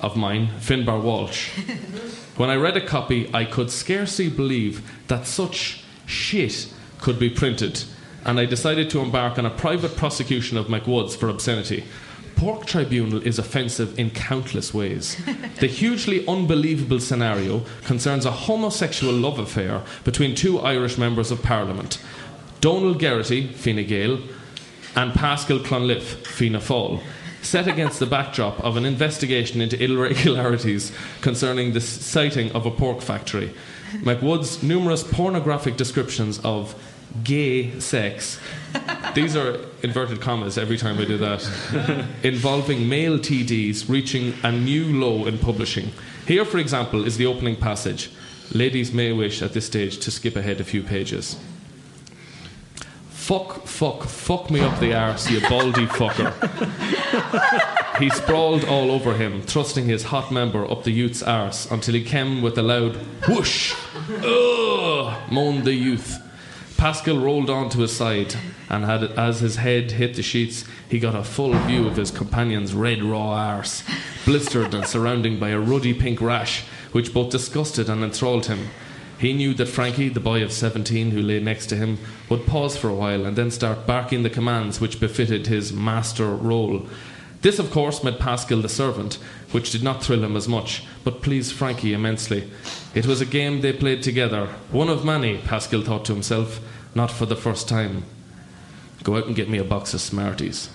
of 0.00 0.16
mine, 0.16 0.48
Finbar 0.60 1.00
Walsh. 1.00 1.50
when 2.36 2.50
I 2.50 2.56
read 2.56 2.76
a 2.76 2.86
copy, 2.86 3.30
I 3.32 3.44
could 3.44 3.70
scarcely 3.70 4.28
believe 4.28 4.90
that 5.08 5.26
such 5.26 5.84
shit 6.06 6.72
could 7.00 7.18
be 7.18 7.30
printed, 7.30 7.84
and 8.24 8.38
I 8.38 8.44
decided 8.46 8.90
to 8.90 9.00
embark 9.00 9.38
on 9.38 9.46
a 9.46 9.50
private 9.50 9.96
prosecution 9.96 10.56
of 10.56 10.66
McWoods 10.66 11.16
for 11.16 11.28
obscenity. 11.28 11.84
Pork 12.36 12.66
Tribunal 12.66 13.22
is 13.22 13.38
offensive 13.38 13.98
in 13.98 14.10
countless 14.10 14.74
ways. 14.74 15.16
the 15.60 15.66
hugely 15.66 16.26
unbelievable 16.28 17.00
scenario 17.00 17.62
concerns 17.84 18.26
a 18.26 18.30
homosexual 18.30 19.14
love 19.14 19.38
affair 19.38 19.82
between 20.04 20.34
two 20.34 20.58
Irish 20.60 20.98
members 20.98 21.30
of 21.30 21.42
Parliament 21.42 21.98
Donald 22.60 23.00
Geraghty, 23.00 23.52
Fine 23.52 23.86
Gael, 23.86 24.18
and 24.94 25.12
Pascal 25.14 25.58
Clonliffe, 25.58 26.26
Fianna 26.26 26.58
Fáil, 26.58 27.02
set 27.46 27.68
against 27.68 28.00
the 28.00 28.06
backdrop 28.06 28.58
of 28.60 28.76
an 28.76 28.84
investigation 28.84 29.60
into 29.60 29.82
irregularities 29.82 30.92
concerning 31.20 31.72
the 31.72 31.80
siting 31.80 32.50
of 32.52 32.66
a 32.66 32.70
pork 32.70 33.00
factory. 33.00 33.54
McWood's 33.92 34.62
numerous 34.62 35.02
pornographic 35.02 35.76
descriptions 35.76 36.40
of 36.40 36.74
gay 37.22 37.78
sex, 37.80 38.38
these 39.14 39.36
are 39.36 39.58
inverted 39.82 40.20
commas 40.20 40.58
every 40.58 40.76
time 40.76 40.98
I 40.98 41.04
do 41.04 41.16
that, 41.18 42.06
involving 42.22 42.88
male 42.88 43.18
TDs 43.18 43.88
reaching 43.88 44.34
a 44.42 44.52
new 44.52 45.00
low 45.00 45.26
in 45.26 45.38
publishing. 45.38 45.92
Here, 46.26 46.44
for 46.44 46.58
example, 46.58 47.06
is 47.06 47.16
the 47.16 47.26
opening 47.26 47.56
passage. 47.56 48.10
Ladies 48.52 48.92
may 48.92 49.12
wish 49.12 49.40
at 49.40 49.52
this 49.54 49.66
stage 49.66 49.98
to 50.00 50.10
skip 50.10 50.36
ahead 50.36 50.60
a 50.60 50.64
few 50.64 50.82
pages. 50.82 51.36
Fuck, 53.26 53.66
fuck, 53.66 54.04
fuck 54.04 54.52
me 54.52 54.60
up 54.60 54.78
the 54.78 54.94
arse, 54.94 55.28
you 55.28 55.40
baldy 55.40 55.86
fucker. 55.86 56.32
he 57.98 58.08
sprawled 58.08 58.64
all 58.64 58.92
over 58.92 59.14
him, 59.14 59.42
thrusting 59.42 59.86
his 59.86 60.04
hot 60.04 60.30
member 60.30 60.64
up 60.70 60.84
the 60.84 60.92
youth's 60.92 61.24
arse 61.24 61.68
until 61.68 61.94
he 61.94 62.04
came 62.04 62.40
with 62.40 62.56
a 62.56 62.62
loud 62.62 62.94
whoosh. 63.26 63.74
Ugh, 64.24 65.32
moaned 65.32 65.64
the 65.64 65.74
youth. 65.74 66.18
Pascal 66.76 67.18
rolled 67.18 67.50
on 67.50 67.68
to 67.70 67.80
his 67.80 67.96
side, 67.96 68.36
and 68.68 68.84
had, 68.84 69.02
as 69.18 69.40
his 69.40 69.56
head 69.56 69.90
hit 69.90 70.14
the 70.14 70.22
sheets, 70.22 70.64
he 70.88 71.00
got 71.00 71.16
a 71.16 71.24
full 71.24 71.52
view 71.66 71.88
of 71.88 71.96
his 71.96 72.12
companion's 72.12 72.74
red 72.74 73.02
raw 73.02 73.32
arse, 73.32 73.82
blistered 74.24 74.72
and 74.72 74.86
surrounded 74.86 75.40
by 75.40 75.48
a 75.48 75.58
ruddy 75.58 75.94
pink 75.94 76.20
rash, 76.20 76.62
which 76.92 77.12
both 77.12 77.32
disgusted 77.32 77.88
and 77.88 78.04
enthralled 78.04 78.46
him. 78.46 78.68
He 79.18 79.32
knew 79.32 79.54
that 79.54 79.66
Frankie, 79.66 80.10
the 80.10 80.20
boy 80.20 80.42
of 80.42 80.52
17 80.52 81.10
who 81.10 81.22
lay 81.22 81.40
next 81.40 81.66
to 81.66 81.76
him, 81.76 81.98
would 82.28 82.46
pause 82.46 82.76
for 82.76 82.88
a 82.88 82.94
while 82.94 83.24
and 83.24 83.36
then 83.36 83.50
start 83.50 83.86
barking 83.86 84.22
the 84.22 84.30
commands 84.30 84.80
which 84.80 85.00
befitted 85.00 85.46
his 85.46 85.72
master 85.72 86.26
role. 86.34 86.86
This, 87.42 87.58
of 87.58 87.70
course, 87.70 88.02
made 88.02 88.18
Pascal 88.18 88.60
the 88.60 88.68
servant, 88.68 89.14
which 89.52 89.70
did 89.70 89.82
not 89.82 90.02
thrill 90.02 90.24
him 90.24 90.36
as 90.36 90.48
much, 90.48 90.84
but 91.04 91.22
pleased 91.22 91.54
Frankie 91.54 91.92
immensely. 91.92 92.50
It 92.94 93.06
was 93.06 93.20
a 93.20 93.26
game 93.26 93.60
they 93.60 93.72
played 93.72 94.02
together, 94.02 94.46
one 94.70 94.88
of 94.88 95.04
many, 95.04 95.38
Pascal 95.38 95.82
thought 95.82 96.04
to 96.06 96.12
himself, 96.12 96.60
not 96.94 97.10
for 97.10 97.26
the 97.26 97.36
first 97.36 97.68
time. 97.68 98.04
Go 99.02 99.16
out 99.16 99.26
and 99.26 99.36
get 99.36 99.48
me 99.48 99.58
a 99.58 99.64
box 99.64 99.94
of 99.94 100.00
Smarties. 100.00 100.70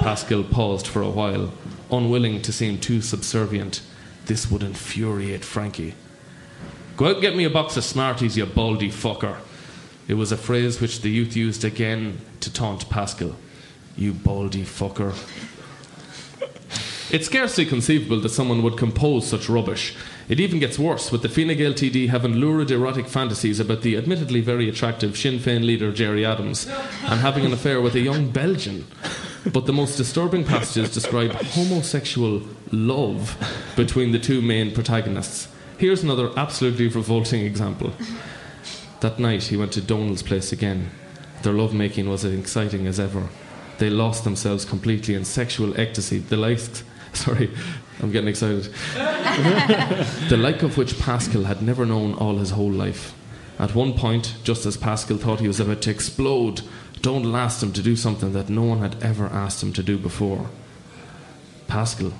Pascal 0.00 0.42
paused 0.42 0.86
for 0.86 1.02
a 1.02 1.08
while, 1.08 1.52
unwilling 1.90 2.42
to 2.42 2.52
seem 2.52 2.78
too 2.78 3.00
subservient. 3.00 3.82
This 4.26 4.50
would 4.50 4.62
infuriate 4.62 5.44
Frankie. 5.44 5.94
Go 6.96 7.04
out 7.04 7.12
and 7.12 7.20
get 7.20 7.36
me 7.36 7.44
a 7.44 7.50
box 7.50 7.76
of 7.76 7.84
Smarties, 7.84 8.38
you 8.38 8.46
baldy 8.46 8.88
fucker. 8.88 9.36
It 10.08 10.14
was 10.14 10.32
a 10.32 10.36
phrase 10.36 10.80
which 10.80 11.02
the 11.02 11.10
youth 11.10 11.36
used 11.36 11.62
again 11.62 12.18
to 12.40 12.50
taunt 12.50 12.88
Pascal. 12.88 13.36
You 13.98 14.14
baldy 14.14 14.62
fucker. 14.62 15.14
It's 17.10 17.26
scarcely 17.26 17.66
conceivable 17.66 18.20
that 18.20 18.30
someone 18.30 18.62
would 18.62 18.78
compose 18.78 19.26
such 19.26 19.50
rubbish. 19.50 19.94
It 20.30 20.40
even 20.40 20.58
gets 20.58 20.78
worse, 20.78 21.12
with 21.12 21.20
the 21.20 21.28
Fine 21.28 21.56
Gael 21.58 21.74
TD 21.74 22.08
having 22.08 22.36
lurid 22.36 22.70
erotic 22.70 23.08
fantasies 23.08 23.60
about 23.60 23.82
the 23.82 23.96
admittedly 23.96 24.40
very 24.40 24.66
attractive 24.66 25.18
Sinn 25.18 25.38
Féin 25.38 25.66
leader 25.66 25.92
Gerry 25.92 26.24
Adams 26.24 26.66
and 26.66 27.20
having 27.20 27.44
an 27.44 27.52
affair 27.52 27.82
with 27.82 27.94
a 27.94 28.00
young 28.00 28.30
Belgian. 28.30 28.86
But 29.52 29.66
the 29.66 29.72
most 29.72 29.96
disturbing 29.96 30.44
passages 30.44 30.94
describe 30.94 31.32
homosexual 31.32 32.40
love 32.72 33.36
between 33.76 34.12
the 34.12 34.18
two 34.18 34.40
main 34.40 34.72
protagonists. 34.72 35.48
Here's 35.78 36.02
another 36.02 36.30
absolutely 36.38 36.88
revolting 36.88 37.44
example. 37.44 37.92
That 39.00 39.18
night 39.18 39.44
he 39.44 39.58
went 39.58 39.72
to 39.72 39.82
Donald's 39.82 40.22
place 40.22 40.50
again. 40.50 40.90
Their 41.42 41.52
lovemaking 41.52 42.08
was 42.08 42.24
as 42.24 42.32
exciting 42.32 42.86
as 42.86 42.98
ever. 42.98 43.28
They 43.78 43.90
lost 43.90 44.24
themselves 44.24 44.64
completely 44.64 45.14
in 45.14 45.26
sexual 45.26 45.78
ecstasy, 45.78 46.18
the 46.18 46.38
likes 46.38 46.82
sorry, 47.12 47.50
I'm 48.00 48.10
getting 48.10 48.28
excited. 48.28 48.64
the 48.94 50.38
like 50.38 50.62
of 50.62 50.78
which 50.78 50.98
Pascal 50.98 51.44
had 51.44 51.62
never 51.62 51.84
known 51.84 52.14
all 52.14 52.38
his 52.38 52.50
whole 52.50 52.72
life. 52.72 53.14
At 53.58 53.74
one 53.74 53.92
point, 53.92 54.34
just 54.44 54.64
as 54.64 54.76
Pascal 54.76 55.18
thought 55.18 55.40
he 55.40 55.48
was 55.48 55.60
about 55.60 55.82
to 55.82 55.90
explode, 55.90 56.62
Donald 57.02 57.34
asked 57.34 57.62
him 57.62 57.72
to 57.72 57.82
do 57.82 57.96
something 57.96 58.32
that 58.32 58.48
no 58.48 58.62
one 58.62 58.78
had 58.78 59.02
ever 59.02 59.26
asked 59.26 59.62
him 59.62 59.72
to 59.74 59.82
do 59.82 59.98
before. 59.98 60.48
Pascal, 61.68 62.12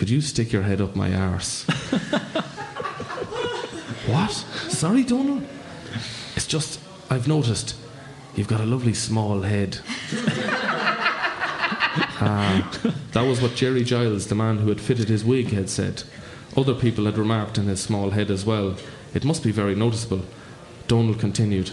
could 0.00 0.08
you 0.08 0.22
stick 0.22 0.50
your 0.50 0.62
head 0.62 0.80
up 0.80 0.96
my 0.96 1.14
arse? 1.14 1.64
what? 4.06 4.30
Sorry, 4.30 5.02
Donald? 5.02 5.46
It's 6.34 6.46
just, 6.46 6.80
I've 7.10 7.28
noticed 7.28 7.76
you've 8.34 8.48
got 8.48 8.62
a 8.62 8.64
lovely 8.64 8.94
small 8.94 9.42
head. 9.42 9.80
Ah, 12.22 12.80
that 13.12 13.22
was 13.26 13.42
what 13.42 13.54
Jerry 13.56 13.84
Giles, 13.84 14.28
the 14.28 14.34
man 14.34 14.58
who 14.58 14.70
had 14.70 14.80
fitted 14.80 15.10
his 15.10 15.22
wig, 15.22 15.48
had 15.48 15.68
said. 15.68 16.02
Other 16.56 16.74
people 16.74 17.04
had 17.04 17.18
remarked 17.18 17.58
on 17.58 17.66
his 17.66 17.80
small 17.80 18.10
head 18.10 18.30
as 18.30 18.46
well. 18.46 18.76
It 19.12 19.26
must 19.26 19.42
be 19.42 19.52
very 19.52 19.74
noticeable. 19.74 20.22
Donald 20.88 21.18
continued, 21.18 21.72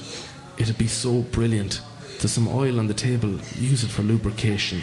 It'd 0.58 0.78
be 0.78 0.88
so 0.88 1.22
brilliant. 1.22 1.80
There's 2.20 2.34
some 2.34 2.50
oil 2.50 2.78
on 2.78 2.88
the 2.88 2.94
table. 2.94 3.40
Use 3.58 3.86
it 3.86 3.90
for 3.90 4.02
lubrication. 4.02 4.82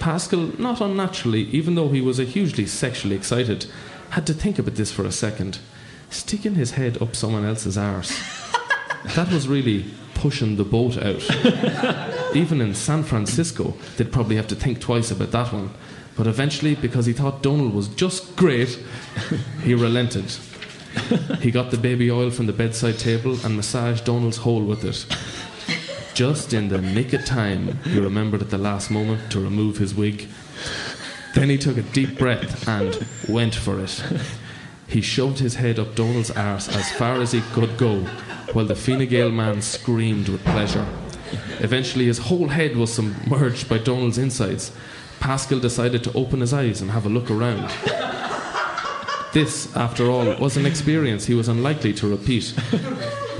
Pascal, 0.00 0.50
not 0.58 0.80
unnaturally, 0.80 1.42
even 1.50 1.76
though 1.76 1.88
he 1.88 2.00
was 2.00 2.18
a 2.18 2.24
hugely 2.24 2.66
sexually 2.66 3.14
excited, 3.14 3.66
had 4.10 4.26
to 4.26 4.34
think 4.34 4.58
about 4.58 4.74
this 4.74 4.90
for 4.90 5.04
a 5.04 5.12
second. 5.12 5.60
Sticking 6.08 6.56
his 6.56 6.72
head 6.72 7.00
up 7.00 7.14
someone 7.14 7.44
else's 7.44 7.78
arse. 7.78 8.20
That 9.14 9.32
was 9.32 9.48
really 9.48 9.86
pushing 10.12 10.56
the 10.56 10.64
boat 10.64 10.98
out. 10.98 11.24
Even 12.36 12.60
in 12.60 12.74
San 12.74 13.02
Francisco, 13.02 13.74
they'd 13.96 14.12
probably 14.12 14.36
have 14.36 14.48
to 14.48 14.54
think 14.54 14.78
twice 14.78 15.10
about 15.10 15.30
that 15.30 15.54
one. 15.54 15.70
But 16.18 16.26
eventually, 16.26 16.74
because 16.74 17.06
he 17.06 17.14
thought 17.14 17.42
Donald 17.42 17.72
was 17.72 17.88
just 17.88 18.36
great, 18.36 18.78
he 19.62 19.74
relented. 19.74 20.26
He 21.40 21.50
got 21.50 21.70
the 21.70 21.78
baby 21.78 22.10
oil 22.10 22.30
from 22.30 22.46
the 22.46 22.52
bedside 22.52 22.98
table 22.98 23.38
and 23.44 23.56
massaged 23.56 24.04
Donald's 24.04 24.38
hole 24.38 24.62
with 24.62 24.84
it. 24.84 25.06
Just 26.20 26.52
in 26.52 26.68
the 26.68 26.82
nick 26.82 27.14
of 27.14 27.24
time, 27.24 27.78
he 27.82 27.98
remembered 27.98 28.42
at 28.42 28.50
the 28.50 28.58
last 28.58 28.90
moment 28.90 29.32
to 29.32 29.40
remove 29.40 29.78
his 29.78 29.94
wig. 29.94 30.28
Then 31.34 31.48
he 31.48 31.56
took 31.56 31.78
a 31.78 31.82
deep 31.82 32.18
breath 32.18 32.68
and 32.68 33.06
went 33.26 33.54
for 33.54 33.80
it. 33.80 34.04
He 34.86 35.00
shoved 35.00 35.38
his 35.38 35.54
head 35.54 35.78
up 35.78 35.94
Donald's 35.94 36.30
arse 36.30 36.68
as 36.68 36.92
far 36.92 37.22
as 37.22 37.32
he 37.32 37.40
could 37.54 37.78
go, 37.78 38.00
while 38.52 38.66
the 38.66 38.74
Fine 38.74 39.06
Gael 39.08 39.30
man 39.30 39.62
screamed 39.62 40.28
with 40.28 40.44
pleasure. 40.44 40.86
Eventually, 41.60 42.04
his 42.04 42.18
whole 42.18 42.48
head 42.48 42.76
was 42.76 42.92
submerged 42.92 43.66
by 43.70 43.78
Donald's 43.78 44.18
insides. 44.18 44.72
Pascal 45.20 45.58
decided 45.58 46.04
to 46.04 46.12
open 46.12 46.42
his 46.42 46.52
eyes 46.52 46.82
and 46.82 46.90
have 46.90 47.06
a 47.06 47.08
look 47.08 47.30
around. 47.30 47.72
This, 49.32 49.74
after 49.74 50.10
all, 50.10 50.36
was 50.36 50.58
an 50.58 50.66
experience 50.66 51.24
he 51.24 51.34
was 51.34 51.48
unlikely 51.48 51.94
to 51.94 52.08
repeat. 52.08 52.54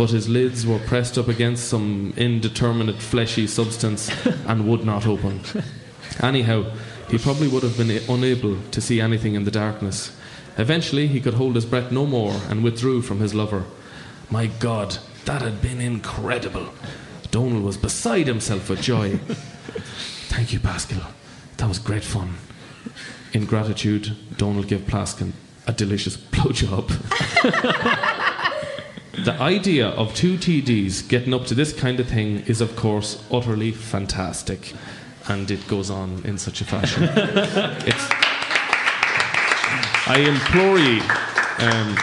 But 0.01 0.13
his 0.13 0.31
lids 0.31 0.65
were 0.67 0.79
pressed 0.79 1.19
up 1.19 1.29
against 1.29 1.69
some 1.69 2.15
indeterminate 2.17 3.03
fleshy 3.03 3.47
substance 3.47 4.11
and 4.47 4.67
would 4.67 4.83
not 4.83 5.07
open. 5.07 5.43
Anyhow, 6.23 6.73
he 7.11 7.19
probably 7.19 7.49
would 7.49 7.63
have 7.63 7.77
been 7.77 7.91
unable 8.09 8.57
to 8.71 8.81
see 8.81 8.99
anything 8.99 9.35
in 9.35 9.45
the 9.45 9.51
darkness. 9.51 10.17
Eventually, 10.57 11.07
he 11.07 11.21
could 11.21 11.35
hold 11.35 11.55
his 11.55 11.67
breath 11.67 11.93
no 11.93 12.07
more 12.07 12.33
and 12.49 12.65
withdrew 12.65 13.03
from 13.03 13.21
his 13.21 13.35
lover. 13.35 13.65
My 14.31 14.47
God, 14.47 14.97
that 15.27 15.43
had 15.43 15.61
been 15.61 15.83
incredible. 15.83 16.71
Donald 17.31 17.63
was 17.63 17.77
beside 17.77 18.27
himself 18.27 18.71
with 18.71 18.81
joy. 18.81 19.19
Thank 20.29 20.55
you, 20.55 20.61
Pascal. 20.61 21.11
That 21.59 21.69
was 21.69 21.79
great 21.79 22.05
fun. 22.05 22.37
In 23.35 23.45
gratitude, 23.45 24.17
Donald 24.39 24.67
gave 24.67 24.87
Pascal 24.87 25.29
a 25.67 25.75
delicious 25.75 26.17
blowjob. 26.17 26.89
the 29.25 29.35
idea 29.41 29.89
of 29.89 30.15
two 30.15 30.37
TDs 30.37 31.09
getting 31.09 31.35
up 31.35 31.47
to 31.47 31.55
this 31.55 31.73
kind 31.73 32.01
of 32.01 32.09
thing 32.09 32.41
is, 32.47 32.61
of 32.61 32.77
course, 32.77 33.23
utterly 33.31 33.73
fantastic. 33.73 34.73
And 35.29 35.51
it 35.51 35.67
goes 35.69 35.91
on 35.91 36.23
in 36.25 36.39
such 36.39 36.61
a 36.61 36.65
fashion. 36.65 37.05
I 40.07 40.19
implore 40.19 40.79
you, 40.79 41.01
um, 41.65 41.97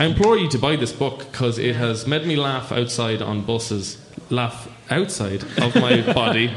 I 0.00 0.04
implore 0.06 0.36
you 0.36 0.48
to 0.50 0.58
buy 0.58 0.74
this 0.76 0.92
book 0.92 1.30
because 1.30 1.58
it 1.58 1.76
has 1.76 2.06
made 2.06 2.26
me 2.26 2.34
laugh 2.34 2.72
outside 2.72 3.22
on 3.22 3.42
buses, 3.42 3.98
laugh 4.30 4.68
outside 4.90 5.42
of 5.58 5.74
my 5.76 6.00
body, 6.14 6.48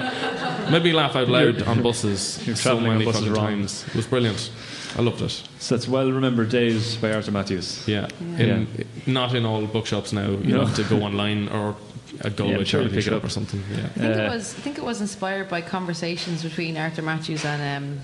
made 0.72 0.84
me 0.84 0.94
laugh 0.94 1.16
out 1.16 1.28
loud 1.28 1.62
on 1.64 1.84
buses 1.84 2.22
so 2.60 2.78
on 2.78 2.84
many 2.84 3.06
buses 3.06 3.28
fucking 3.28 3.36
times. 3.36 3.86
It 3.88 3.96
was 3.96 4.08
brilliant. 4.08 4.50
I 4.98 5.02
loved 5.02 5.22
it. 5.22 5.44
So 5.60 5.76
that's 5.76 5.88
well 5.88 6.12
remembered 6.12 6.50
days 6.50 6.96
by 6.98 7.14
Arthur 7.14 7.32
Mathews. 7.32 7.88
Yeah, 7.88 8.08
In, 8.38 8.68
not 9.06 9.36
in 9.36 9.46
all 9.46 9.66
bookshops 9.68 10.12
now. 10.14 10.30
You 10.30 10.56
No. 10.56 10.66
have 10.66 10.76
to 10.78 10.84
go 10.84 11.04
online 11.10 11.48
or 11.50 11.76
a 12.22 12.30
Galway 12.30 12.54
Yeah, 12.54 12.58
I'm 12.60 12.66
sure 12.66 12.80
charity 12.82 12.90
pick 12.90 12.98
it 13.00 13.10
shop 13.10 13.14
up. 13.18 13.24
or 13.24 13.30
something. 13.30 13.64
Yeah. 13.72 13.78
I 13.86 13.88
think 13.90 14.16
Uh, 14.18 14.20
it 14.22 14.30
was. 14.30 14.56
I 14.58 14.62
think 14.62 14.78
it 14.80 14.84
was 14.84 15.00
inspired 15.02 15.48
by 15.48 15.62
conversations 15.62 16.44
between 16.44 16.76
Arthur 16.76 17.04
Mathews 17.04 17.46
and 17.46 17.62
um, 17.84 18.00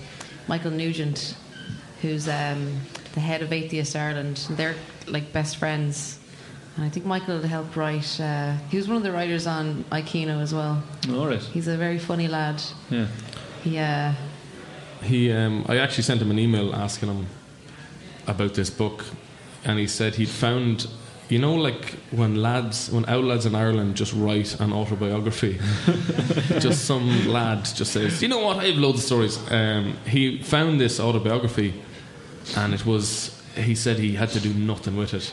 Michael 0.48 0.70
Nugent, 0.70 1.34
who's 2.02 2.28
um, 2.28 2.80
the 3.14 3.20
head 3.20 3.42
of 3.42 3.52
Atheist 3.52 3.96
Ireland. 3.96 4.46
They're 4.50 4.76
like 5.08 5.32
best 5.32 5.56
friends. 5.56 6.18
And 6.76 6.84
I 6.84 6.88
think 6.90 7.04
Michael 7.06 7.40
had 7.40 7.50
helped 7.50 7.74
write. 7.74 8.20
Uh, 8.20 8.54
he 8.70 8.76
was 8.76 8.86
one 8.86 8.96
of 8.98 9.02
the 9.02 9.10
writers 9.10 9.46
on 9.46 9.84
Aikino 9.90 10.40
as 10.40 10.52
well. 10.54 10.82
All 11.10 11.26
right. 11.26 11.40
He's 11.42 11.68
a 11.68 11.76
very 11.76 11.98
funny 11.98 12.28
lad. 12.28 12.62
Yeah. 12.90 13.06
He. 13.64 13.78
He, 15.02 15.32
um, 15.32 15.64
I 15.68 15.78
actually 15.78 16.04
sent 16.04 16.20
him 16.20 16.30
an 16.30 16.38
email 16.38 16.74
asking 16.74 17.08
him 17.08 17.26
about 18.26 18.54
this 18.54 18.70
book, 18.70 19.04
and 19.64 19.78
he 19.78 19.86
said 19.86 20.14
he'd 20.14 20.28
found, 20.28 20.88
you 21.28 21.38
know, 21.38 21.54
like 21.54 21.96
when 22.10 22.36
lads, 22.42 22.90
when 22.90 23.04
out 23.06 23.24
lads 23.24 23.46
in 23.46 23.54
Ireland 23.54 23.96
just 23.96 24.12
write 24.12 24.58
an 24.60 24.72
autobiography, 24.72 25.58
just 26.58 26.84
some 26.84 27.28
lad 27.28 27.64
just 27.64 27.92
says, 27.92 28.22
you 28.22 28.28
know 28.28 28.40
what, 28.40 28.58
I 28.58 28.66
have 28.66 28.76
loads 28.76 28.98
of 28.98 29.04
stories. 29.04 29.38
Um, 29.50 29.96
he 30.06 30.42
found 30.42 30.80
this 30.80 31.00
autobiography, 31.00 31.74
and 32.56 32.74
it 32.74 32.84
was. 32.86 33.32
He 33.56 33.74
said 33.74 33.98
he 33.98 34.14
had 34.14 34.28
to 34.32 34.40
do 34.40 34.52
nothing 34.52 34.98
with 34.98 35.14
it. 35.14 35.32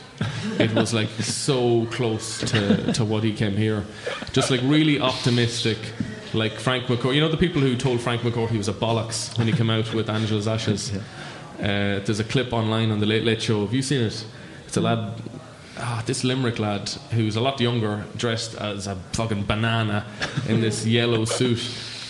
It 0.58 0.72
was 0.72 0.94
like 0.94 1.10
so 1.20 1.84
close 1.90 2.38
to, 2.38 2.90
to 2.94 3.04
what 3.04 3.22
he 3.22 3.34
came 3.34 3.54
here. 3.54 3.84
Just 4.32 4.50
like 4.50 4.62
really 4.62 4.98
optimistic, 4.98 5.76
like 6.34 6.58
Frank 6.58 6.86
McCourt. 6.86 7.14
You 7.14 7.20
know 7.20 7.28
the 7.28 7.36
people 7.36 7.60
who 7.60 7.76
told 7.76 8.00
Frank 8.00 8.22
McCourt 8.22 8.48
he 8.48 8.58
was 8.58 8.68
a 8.68 8.72
bollocks 8.72 9.36
when 9.38 9.46
he 9.46 9.52
came 9.52 9.70
out 9.70 9.92
with 9.94 10.08
Angela's 10.10 10.48
Ashes. 10.48 10.92
Uh, 11.54 12.00
there's 12.00 12.18
a 12.18 12.24
clip 12.24 12.52
online 12.52 12.90
on 12.90 12.98
the 12.98 13.06
Late 13.06 13.22
Late 13.22 13.40
Show. 13.40 13.60
Have 13.60 13.72
you 13.72 13.80
seen 13.80 14.00
it? 14.02 14.26
It's 14.66 14.76
a 14.76 14.80
lad, 14.80 15.14
ah, 15.78 16.02
this 16.04 16.24
Limerick 16.24 16.58
lad 16.58 16.88
who's 17.12 17.36
a 17.36 17.40
lot 17.40 17.60
younger, 17.60 18.04
dressed 18.16 18.56
as 18.56 18.88
a 18.88 18.96
fucking 19.12 19.44
banana 19.44 20.04
in 20.48 20.60
this 20.60 20.84
yellow 20.98 21.24
suit, 21.24 21.62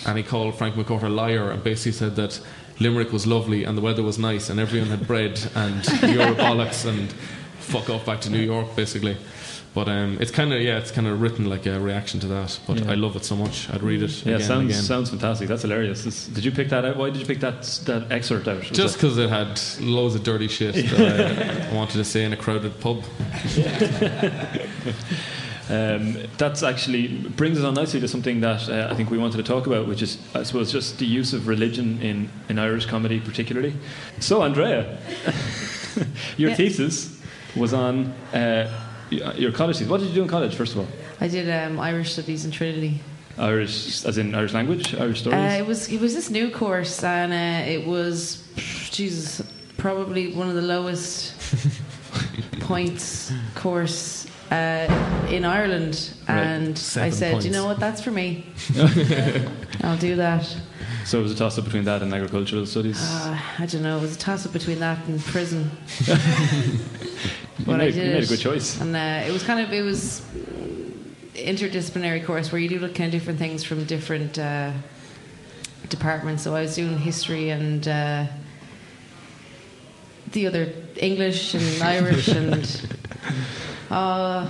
and 0.07 0.17
he 0.17 0.23
called 0.23 0.55
Frank 0.57 0.73
McCourt 0.73 1.03
a 1.03 1.09
liar 1.09 1.51
and 1.51 1.63
basically 1.63 1.91
said 1.91 2.15
that 2.15 2.41
Limerick 2.79 3.13
was 3.13 3.27
lovely 3.27 3.63
and 3.63 3.77
the 3.77 3.83
weather 3.83 4.01
was 4.01 4.17
nice 4.17 4.49
and 4.49 4.59
everyone 4.59 4.89
had 4.89 5.05
bread 5.05 5.39
and 5.53 5.85
you're 6.11 6.23
a 6.23 6.35
bollocks 6.35 6.83
and 6.83 7.11
fuck 7.59 7.89
off 7.91 8.05
back 8.05 8.21
to 8.21 8.31
New 8.31 8.41
York 8.41 8.75
basically. 8.75 9.15
But 9.75 9.89
um, 9.89 10.17
it's 10.21 10.31
kind 10.31 10.53
of 10.53 10.61
yeah, 10.61 10.77
it's 10.77 10.89
kind 10.89 11.05
of 11.05 11.21
written 11.21 11.49
like 11.49 11.65
a 11.65 11.77
reaction 11.79 12.19
to 12.21 12.27
that. 12.27 12.57
But 12.65 12.79
Yeah. 12.79 12.91
I 12.93 12.95
love 12.95 13.15
it 13.17 13.25
so 13.25 13.35
much. 13.35 13.69
I'd 13.69 13.83
read 13.83 14.01
it 14.01 14.09
Yeah, 14.11 14.21
again 14.21 14.33
and 14.35 14.43
sounds 14.43 14.69
again. 14.71 14.83
sounds 14.83 15.09
fantastic. 15.09 15.49
That's 15.49 15.63
hilarious. 15.63 16.03
This- 16.05 16.27
did 16.27 16.45
you 16.45 16.51
pick 16.51 16.69
that 16.69 16.85
out? 16.85 16.95
Why 16.95 17.09
did 17.09 17.19
you 17.19 17.25
pick 17.25 17.41
that 17.41 17.61
that 17.85 18.09
excerpt 18.09 18.47
out? 18.47 18.59
Was 18.59 18.69
Just 18.69 18.95
it- 18.95 19.01
because 19.01 19.17
it 19.17 19.29
had 19.29 19.59
loads 19.81 20.15
of 20.15 20.23
dirty 20.23 20.47
shit 20.47 20.75
that 20.75 21.69
I 21.71 21.75
wanted 21.79 21.97
to 21.97 22.05
say 22.05 22.23
in 22.23 22.31
a 22.33 22.37
crowded 22.37 22.79
pub. 22.79 23.03
Um, 25.67 26.17
that's 26.37 26.61
actually 26.61 27.07
brings 27.07 27.57
us 27.57 27.63
on 27.65 27.73
nicely 27.73 27.99
to 27.99 28.07
something 28.07 28.39
that 28.41 28.69
uh, 28.69 28.87
I 28.91 28.93
think 28.93 29.09
we 29.09 29.17
wanted 29.17 29.37
to 29.37 29.43
talk 29.43 29.65
about, 29.65 29.87
which 29.87 30.03
is, 30.03 30.19
I 30.35 30.43
suppose, 30.43 30.71
just 30.71 30.99
the 30.99 31.07
use 31.07 31.33
of 31.33 31.47
religion 31.47 31.99
in, 32.03 32.29
in 32.49 32.59
Irish 32.59 32.85
comedy, 32.85 33.19
particularly. 33.19 33.73
So, 34.19 34.43
Andrea, 34.43 34.99
your 36.37 36.51
Yeah. 36.51 36.55
thesis 36.55 37.19
was 37.55 37.73
on 37.73 38.13
uh, 38.31 38.69
y- 38.69 38.69
your 39.09 39.51
college 39.51 39.75
studies. 39.77 39.89
What 39.89 39.99
did 40.01 40.09
you 40.09 40.15
do 40.15 40.21
in 40.23 40.27
college, 40.27 40.55
first 40.55 40.73
of 40.73 40.79
all? 40.79 40.87
I 41.19 41.27
did 41.27 41.49
um, 41.49 41.79
Irish 41.79 42.13
studies 42.13 42.45
in 42.45 42.51
Trinity. 42.51 43.01
Irish, 43.37 44.05
as 44.05 44.17
in 44.17 44.33
Irish 44.33 44.53
language, 44.53 44.95
Irish 44.95 45.21
stories. 45.21 45.39
Uh, 45.39 45.57
it 45.59 45.67
was 45.67 45.89
it 45.89 45.99
was 45.99 46.13
this 46.13 46.29
new 46.29 46.49
course, 46.49 47.03
and 47.03 47.33
uh, 47.33 47.69
it 47.69 47.85
was 47.85 48.47
Jesus 48.91 49.41
probably 49.77 50.33
one 50.33 50.47
of 50.47 50.55
the 50.55 50.61
lowest 50.61 51.35
points 52.61 53.31
course 53.55 54.25
uh, 54.51 55.27
in 55.29 55.43
Ireland. 55.43 56.13
Right. 56.27 56.37
And 56.37 56.77
Seven 56.77 57.07
I 57.07 57.11
said, 57.11 57.31
points. 57.33 57.45
you 57.45 57.51
know 57.51 57.65
what, 57.65 57.79
that's 57.79 58.01
for 58.01 58.11
me. 58.11 58.45
I'll 59.83 59.97
do 59.97 60.15
that. 60.15 60.45
so 61.05 61.19
it 61.19 61.23
was 61.23 61.31
a 61.31 61.35
toss 61.35 61.57
up 61.57 61.65
between 61.65 61.83
that 61.85 62.01
and 62.01 62.13
agricultural 62.13 62.65
studies. 62.65 62.99
Uh, 63.01 63.37
I 63.59 63.65
don't 63.65 63.83
know. 63.83 63.97
It 63.97 64.01
was 64.01 64.15
a 64.15 64.19
toss 64.19 64.45
up 64.45 64.53
between 64.53 64.79
that 64.79 65.05
and 65.07 65.19
prison. 65.19 65.69
you, 67.65 67.71
but 67.71 67.81
I 67.81 67.85
made, 67.85 67.93
did 67.93 68.07
you 68.07 68.13
made 68.13 68.23
a 68.23 68.27
good 68.27 68.39
choice. 68.39 68.79
And 68.79 68.95
uh, 68.95 69.23
it 69.27 69.31
was 69.31 69.43
kind 69.43 69.59
of 69.59 69.73
it 69.73 69.81
was 69.81 70.21
interdisciplinary 71.33 72.25
course 72.25 72.51
where 72.51 72.59
you 72.59 72.69
do 72.69 72.79
look 72.79 72.95
kind 72.95 73.13
of 73.13 73.19
different 73.19 73.39
things 73.39 73.63
from 73.63 73.85
different 73.85 74.39
uh, 74.39 74.71
departments. 75.89 76.43
So 76.43 76.55
I 76.55 76.61
was 76.61 76.75
doing 76.75 76.97
history 76.97 77.49
and 77.49 77.87
uh, 77.87 78.25
the 80.31 80.47
other 80.47 80.73
English 80.97 81.53
and 81.53 81.83
Irish 81.83 82.27
and 82.27 82.89
uh, 83.89 84.49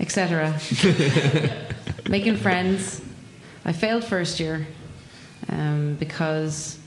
etc. 0.00 0.58
Making 2.08 2.36
friends. 2.36 3.00
I 3.64 3.72
failed 3.72 4.04
first 4.04 4.38
year 4.38 4.66
um, 5.48 5.94
because 5.94 6.78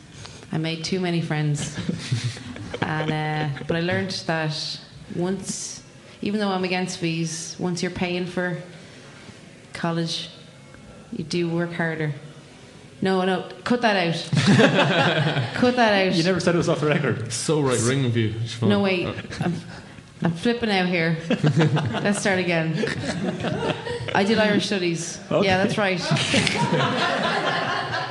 I 0.52 0.58
made 0.58 0.84
too 0.84 1.00
many 1.00 1.22
friends. 1.22 1.76
and 2.82 3.12
uh, 3.12 3.64
but 3.68 3.78
I 3.78 3.82
learned 3.82 4.12
that 4.28 4.80
once, 5.16 5.84
even 6.22 6.40
though 6.40 6.50
I'm 6.50 6.64
against 6.64 7.00
fees, 7.00 7.56
once 7.60 7.82
you're 7.82 7.92
paying 7.92 8.26
for 8.26 8.58
college, 9.74 10.30
you 11.12 11.24
do 11.24 11.50
work 11.50 11.74
harder. 11.74 12.14
No, 13.02 13.24
no, 13.26 13.48
cut 13.64 13.82
that 13.82 13.96
out. 13.96 14.30
cut 15.54 15.76
that 15.76 16.08
out. 16.08 16.16
You 16.16 16.24
never 16.24 16.40
said 16.40 16.56
it 16.56 16.58
was 16.58 16.68
off 16.68 16.80
the 16.80 16.88
record. 16.88 17.32
So 17.32 17.62
right 17.62 17.80
ring 17.82 18.06
of 18.06 18.18
you. 18.18 18.32
Siobhan. 18.32 18.70
No, 18.70 18.82
wait. 18.82 19.08
I'm, 19.40 19.54
I'm 20.24 20.32
flipping 20.32 20.72
out 20.72 20.88
here. 20.88 21.16
Let's 21.30 22.20
start 22.20 22.40
again. 22.40 22.74
I 24.16 24.24
did 24.24 24.40
Irish 24.40 24.66
studies. 24.66 25.20
Okay. 25.32 25.46
Yeah, 25.46 25.64
that's 25.64 25.78
right. 25.78 26.00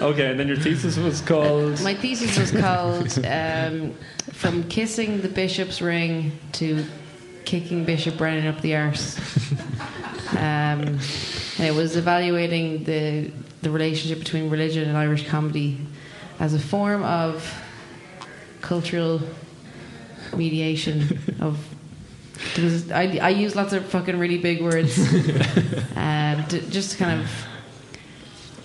Okay, 0.00 0.30
and 0.30 0.40
then 0.40 0.48
your 0.48 0.56
thesis 0.56 0.96
was 0.96 1.20
called. 1.20 1.82
My 1.82 1.94
thesis 1.94 2.38
was 2.38 2.50
called 2.50 3.18
um, 3.26 3.94
From 4.32 4.64
Kissing 4.64 5.20
the 5.20 5.28
Bishop's 5.28 5.82
Ring 5.82 6.32
to 6.52 6.84
Kicking 7.44 7.84
Bishop 7.84 8.16
Brennan 8.16 8.46
Up 8.46 8.60
the 8.62 8.76
Arse. 8.76 9.18
Um, 10.30 10.98
and 11.58 11.66
it 11.66 11.74
was 11.74 11.96
evaluating 11.96 12.84
the, 12.84 13.30
the 13.62 13.70
relationship 13.70 14.20
between 14.20 14.48
religion 14.48 14.88
and 14.88 14.96
Irish 14.96 15.28
comedy 15.28 15.78
as 16.38 16.54
a 16.54 16.58
form 16.58 17.02
of 17.02 17.52
cultural 18.62 19.20
mediation 20.34 21.18
of 21.40 21.58
was, 22.56 22.90
I, 22.90 23.18
I 23.20 23.28
use 23.30 23.54
lots 23.54 23.72
of 23.72 23.84
fucking 23.86 24.18
really 24.18 24.38
big 24.38 24.62
words 24.62 24.98
um, 25.96 26.46
to, 26.46 26.60
just 26.70 26.92
to 26.92 26.96
kind 26.96 27.20
of 27.20 27.30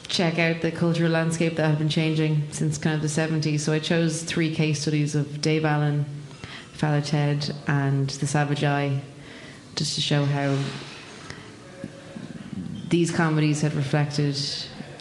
check 0.07 0.39
out 0.39 0.61
the 0.61 0.71
cultural 0.71 1.11
landscape 1.11 1.55
that 1.55 1.67
had 1.67 1.77
been 1.77 1.89
changing 1.89 2.43
since 2.51 2.77
kind 2.77 2.95
of 2.95 3.01
the 3.01 3.07
70s. 3.07 3.61
So 3.61 3.73
I 3.73 3.79
chose 3.79 4.23
three 4.23 4.53
case 4.53 4.81
studies 4.81 5.15
of 5.15 5.41
Dave 5.41 5.65
Allen, 5.65 6.05
Father 6.73 7.01
Ted, 7.01 7.53
and 7.67 8.09
The 8.09 8.27
Savage 8.27 8.63
Eye, 8.63 9.01
just 9.75 9.95
to 9.95 10.01
show 10.01 10.25
how 10.25 10.57
these 12.89 13.11
comedies 13.11 13.61
had 13.61 13.73
reflected 13.73 14.37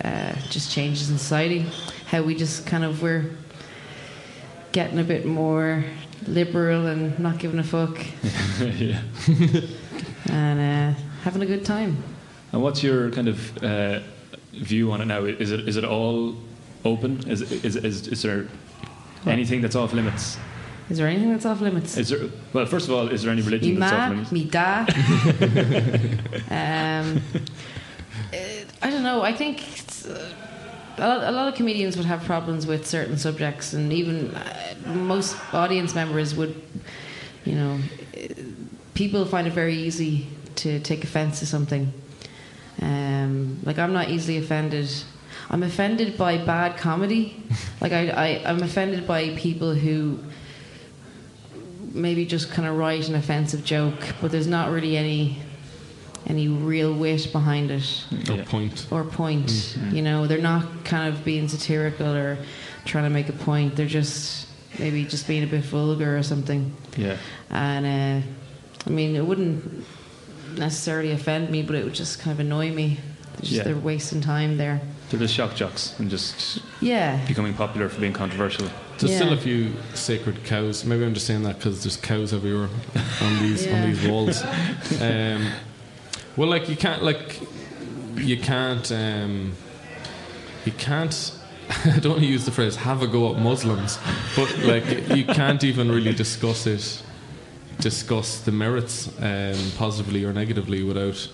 uh, 0.05 0.33
just 0.51 0.73
changes 0.73 1.11
in 1.11 1.19
society, 1.19 1.67
how 2.07 2.23
we 2.23 2.35
just 2.35 2.67
kind 2.67 2.85
of 2.85 3.03
were 3.03 3.25
getting 4.73 4.99
a 4.99 5.05
bit 5.05 5.25
more 5.25 5.85
liberal 6.27 6.87
and 6.87 7.19
not 7.19 7.39
giving 7.39 7.61
a 7.61 7.65
fuck 7.65 7.99
yeah. 8.61 9.01
and 10.31 10.61
uh, 10.61 11.01
having 11.23 11.43
a 11.43 11.47
good 11.47 11.65
time. 11.65 12.03
And 12.53 12.63
what's 12.63 12.83
your 12.83 13.11
kind 13.11 13.29
of 13.29 13.63
uh, 13.63 14.01
view 14.57 14.93
on 14.93 15.01
it 15.01 15.07
now? 15.07 15.25
Is 15.25 15.51
it 15.51 15.69
is 15.69 15.77
it 15.77 15.85
all 15.85 16.35
open? 16.85 17.29
Is 17.29 17.43
is 17.43 17.77
is, 17.77 18.09
is 18.09 18.23
there 18.23 18.49
anything 19.27 19.61
that's 19.61 19.77
off 19.77 19.93
limits? 19.93 20.39
Is 20.91 20.99
there 20.99 21.07
anything 21.07 21.31
that's 21.31 21.47
off 21.47 21.61
limits? 21.61 21.97
Is 21.97 22.11
there? 22.11 22.29
Well, 22.53 22.67
first 22.67 22.89
of 22.89 22.95
all, 22.95 23.09
is 23.09 23.23
there 23.23 23.33
any 23.33 23.41
religion 23.43 23.81
that's 23.81 23.93
off 23.93 24.11
limits? 24.11 24.33
me 24.33 24.45
da. 24.45 24.81
um, 26.51 27.23
I 28.83 28.91
don't 28.91 29.03
know. 29.03 29.23
I 29.23 29.33
think 29.33 29.79
it's, 29.79 30.07
uh, 30.07 30.33
a, 30.99 31.09
lot, 31.09 31.25
a 31.25 31.31
lot 31.31 31.49
of 31.49 31.55
comedians 31.55 31.97
would 31.97 32.05
have 32.05 32.23
problems 32.25 32.67
with 32.67 32.87
certain 32.87 33.17
subjects, 33.17 33.73
and 33.73 33.93
even 33.93 34.35
uh, 34.35 34.75
most 34.87 35.37
audience 35.55 35.95
members 35.95 36.35
would, 36.35 36.61
you 37.47 37.55
know, 37.55 37.79
uh, 38.15 38.27
people 38.93 39.25
find 39.25 39.47
it 39.47 39.55
very 39.55 39.75
easy 39.75 40.27
to 40.57 40.81
take 40.81 41.03
offense 41.03 41.39
to 41.41 41.47
something. 41.47 41.93
Um, 42.83 43.59
like 43.65 43.79
I'm 43.79 43.93
not 43.93 44.09
easily 44.11 44.39
offended. 44.39 44.89
I'm 45.51 45.63
offended 45.63 46.17
by 46.19 46.39
bad 46.39 46.77
comedy. 46.77 47.37
Like 47.81 47.93
I, 47.93 48.09
I, 48.09 48.51
I'm 48.51 48.63
offended 48.63 49.07
by 49.07 49.35
people 49.37 49.75
who 49.75 50.19
maybe 51.93 52.25
just 52.25 52.51
kind 52.51 52.67
of 52.67 52.77
write 52.77 53.09
an 53.09 53.15
offensive 53.15 53.63
joke, 53.65 54.15
but 54.23 54.31
there's 54.31 54.47
not 54.47 54.71
really 54.71 54.97
any 54.97 55.39
any 56.27 56.49
real 56.49 56.95
wit 56.95 57.29
behind 57.33 57.71
it 57.71 58.05
Or 58.31 58.37
Yeah. 58.37 58.45
point. 58.45 58.87
or 58.91 59.05
point. 59.05 59.77
You 59.93 60.01
know, 60.01 60.27
they're 60.27 60.41
not 60.41 60.65
kind 60.87 61.13
of 61.15 61.23
being 61.23 61.49
satirical 61.49 62.07
or 62.17 62.39
trying 62.87 63.05
to 63.05 63.11
make 63.11 63.29
a 63.29 63.35
point. 63.35 63.77
They're 63.77 63.85
just 64.01 64.47
maybe 64.79 65.05
just 65.05 65.29
being 65.29 65.45
a 65.45 65.47
bit 65.47 65.65
vulgar 65.65 66.17
or 66.17 66.23
something. 66.23 66.73
Yeah. 66.97 67.19
And 67.51 67.85
uh, 67.85 68.27
I 68.87 68.91
mean, 68.91 69.15
it 69.17 69.27
wouldn't 69.27 69.85
necessarily 70.59 71.11
offend 71.13 71.51
me, 71.51 71.63
but 71.63 71.77
it 71.77 71.85
would 71.85 71.95
just 71.95 72.19
kind 72.21 72.33
of 72.33 72.41
annoy 72.41 72.71
me. 72.73 72.99
Just 73.41 73.53
Yeah. 73.53 73.63
they're 73.65 73.77
wasting 73.77 74.21
time 74.21 74.57
there. 74.57 74.81
They're 75.11 75.21
just 75.21 75.35
shock 75.35 75.55
jocks 75.57 75.95
and 75.99 76.09
just 76.11 76.61
Yeah. 76.81 77.19
becoming 77.27 77.55
popular 77.55 77.89
for 77.89 78.01
being 78.01 78.13
controversial. 78.13 78.69
There's 78.99 79.13
Yeah. 79.13 79.19
still 79.19 79.33
a 79.33 79.37
few 79.37 79.73
sacred 79.95 80.45
cows. 80.45 80.85
Maybe 80.85 81.05
I'm 81.05 81.15
just 81.15 81.27
saying 81.27 81.43
that 81.43 81.59
because 81.59 81.83
there's 81.83 81.97
cows 81.97 82.33
everywhere 82.33 82.69
on 83.21 83.39
these 83.43 83.67
Yeah. 83.67 83.75
on 83.83 83.91
these 83.91 84.03
walls. 84.07 84.43
Um, 85.01 85.49
well, 86.37 86.49
like 86.49 86.69
you 86.69 86.77
can't 86.77 87.03
like 87.03 87.41
you 88.17 88.37
can't 88.39 88.91
um, 88.93 89.53
you 90.65 90.73
can't. 90.73 91.33
I 91.85 91.99
don't 91.99 92.13
want 92.13 92.21
to 92.21 92.27
use 92.27 92.45
the 92.45 92.51
phrase 92.53 92.77
"have 92.77 93.03
a 93.03 93.07
go 93.07 93.33
at 93.35 93.41
Muslims," 93.41 93.99
but 94.37 94.49
like 94.65 95.09
you 95.17 95.25
can't 95.25 95.65
even 95.65 95.91
really 95.91 96.13
discuss 96.13 96.67
it, 96.67 97.03
discuss 97.89 98.41
the 98.41 98.51
merits 98.51 99.09
um, 99.21 99.55
positively 99.77 100.25
or 100.25 100.33
negatively 100.33 100.83
without 100.83 101.29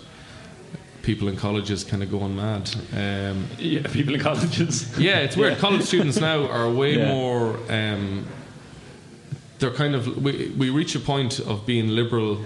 people 1.02 1.28
in 1.28 1.36
colleges 1.36 1.84
kind 1.84 2.02
of 2.02 2.10
going 2.10 2.34
mad. 2.34 2.68
Um, 2.92 3.46
Yeah, 3.58 3.82
people 3.92 4.14
in 4.14 4.20
colleges. 4.20 4.98
yeah, 4.98 5.20
it's 5.20 5.36
weird. 5.36 5.52
Yeah. 5.52 5.58
College 5.60 5.82
students 5.82 6.18
now 6.20 6.48
are 6.48 6.68
way 6.68 6.96
Yeah. 6.98 7.08
more. 7.14 7.56
Um, 7.68 8.26
they're 9.60 9.70
kind 9.82 9.94
of 9.94 10.02
we 10.24 10.52
we 10.58 10.70
reach 10.70 10.96
a 10.96 11.00
point 11.00 11.38
of 11.38 11.64
being 11.66 11.88
liberal 11.88 12.38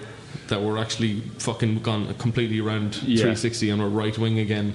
that 0.49 0.61
we're 0.61 0.79
actually 0.79 1.21
fucking 1.39 1.81
gone 1.81 2.13
completely 2.19 2.61
around 2.61 2.97
Yeah. 3.07 3.23
360 3.23 3.71
and 3.71 3.81
we're 3.83 3.89
right 4.05 4.19
wing 4.19 4.39
again. 4.39 4.75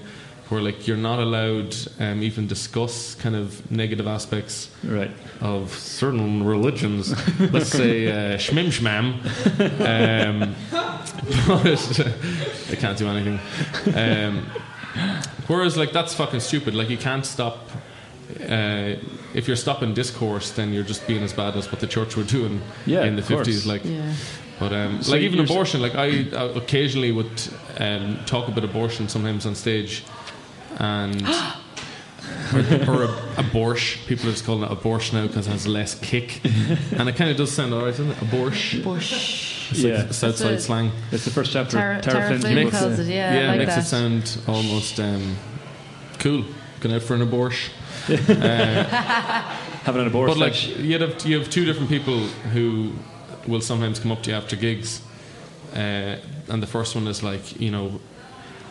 Where 0.50 0.62
like 0.62 0.88
you're 0.88 0.98
not 0.98 1.20
allowed 1.20 1.76
um, 2.00 2.24
even 2.24 2.48
discuss 2.48 3.14
kind 3.16 3.36
of 3.36 3.70
negative 3.72 4.08
aspects 4.08 4.70
Right. 4.84 5.12
of 5.42 5.72
certain 5.74 6.44
religions. 6.44 7.12
Let's 7.40 7.70
say 7.70 8.08
uh, 8.08 8.38
shmim 8.38 8.70
shmam. 8.72 9.14
Um, 9.86 10.56
but 11.48 11.76
they 12.70 12.76
can't 12.78 12.98
do 12.98 13.08
anything. 13.08 13.40
Um, 13.96 14.46
whereas 15.48 15.78
like 15.78 15.92
that's 15.92 16.14
fucking 16.16 16.40
stupid. 16.40 16.74
Like 16.74 16.90
you 16.90 16.98
can't 16.98 17.26
stop. 17.26 17.70
Uh, 18.42 18.96
if 19.34 19.48
you're 19.48 19.56
stopping 19.58 19.94
discourse, 19.94 20.52
then 20.52 20.74
you're 20.74 20.84
just 20.84 21.06
being 21.08 21.24
as 21.24 21.34
bad 21.34 21.56
as 21.58 21.72
what 21.72 21.80
the 21.80 21.88
church 21.88 22.16
were 22.16 22.24
doing 22.24 22.62
Yeah, 22.86 23.04
in 23.04 23.16
the 23.16 23.22
fifties. 23.22 23.66
Like, 23.68 23.84
Yeah. 23.86 24.14
but 24.60 24.74
um, 24.74 25.02
So 25.04 25.12
like 25.14 25.22
even 25.22 25.40
abortion. 25.40 25.82
Like 25.82 25.96
I, 25.96 26.26
I 26.36 26.44
occasionally 26.56 27.12
would 27.12 27.42
um, 27.80 28.20
talk 28.26 28.48
about 28.48 28.64
abortion 28.64 29.08
sometimes 29.10 29.46
on 29.46 29.56
stage, 29.56 30.04
and 30.78 31.22
or, 32.54 32.90
or 32.92 33.04
a, 33.04 33.34
abortion. 33.38 34.02
People 34.08 34.28
are 34.30 34.32
just 34.32 34.46
calling 34.46 34.64
it 34.64 34.70
a 34.70 34.74
abortion 34.74 35.18
now 35.18 35.28
because 35.28 35.48
it 35.48 35.52
has 35.52 35.68
less 35.68 35.96
kick, 36.00 36.42
and 36.98 37.08
it 37.10 37.16
kind 37.16 37.30
of 37.32 37.38
does 37.38 37.52
sound 37.52 37.74
alright, 37.74 37.92
doesn't 37.96 38.12
it? 38.12 38.22
Abortion. 38.22 38.84
Bush. 38.84 39.72
It's 39.72 39.80
Yeah. 39.82 39.98
like 39.98 40.14
Southside 40.14 40.54
That's 40.54 40.64
a- 40.64 40.66
slang. 40.68 40.92
It's 41.12 41.26
the 41.26 41.32
first 41.32 41.52
chapter. 41.54 41.78
Tara, 41.78 42.02
Tara 42.02 42.14
Tara 42.20 42.28
Flynn 42.30 42.42
Flynn 42.42 42.56
came 42.56 42.72
calls 42.72 43.00
it, 43.00 43.08
yeah, 43.08 43.42
I 43.44 43.48
like 43.50 43.58
makes 43.60 43.76
that. 43.76 43.84
it 43.84 43.88
sound 43.88 44.42
almost 44.48 45.00
um, 45.00 45.36
cool. 46.18 46.44
Going 46.80 46.96
out 46.96 47.02
for 47.04 47.14
an 47.16 47.22
abortion. 47.22 47.74
Uh, 48.10 48.84
Having 49.84 50.02
an 50.02 50.08
abortion. 50.08 50.40
but 50.40 50.46
like 50.46 50.78
you 50.80 50.98
have 51.00 51.26
you 51.26 51.38
have 51.40 51.50
two 51.50 51.66
different 51.66 51.90
people 51.90 52.20
who 52.54 52.94
will 53.48 53.62
sometimes 53.62 54.00
come 54.00 54.12
up 54.12 54.24
to 54.24 54.32
you 54.32 54.36
after 54.36 54.56
gigs. 54.56 55.02
Uh, 55.74 56.18
and 56.48 56.64
the 56.64 56.68
first 56.68 56.96
one 56.96 57.06
is 57.08 57.22
like, 57.22 57.60
you 57.60 57.70
know, 57.70 58.00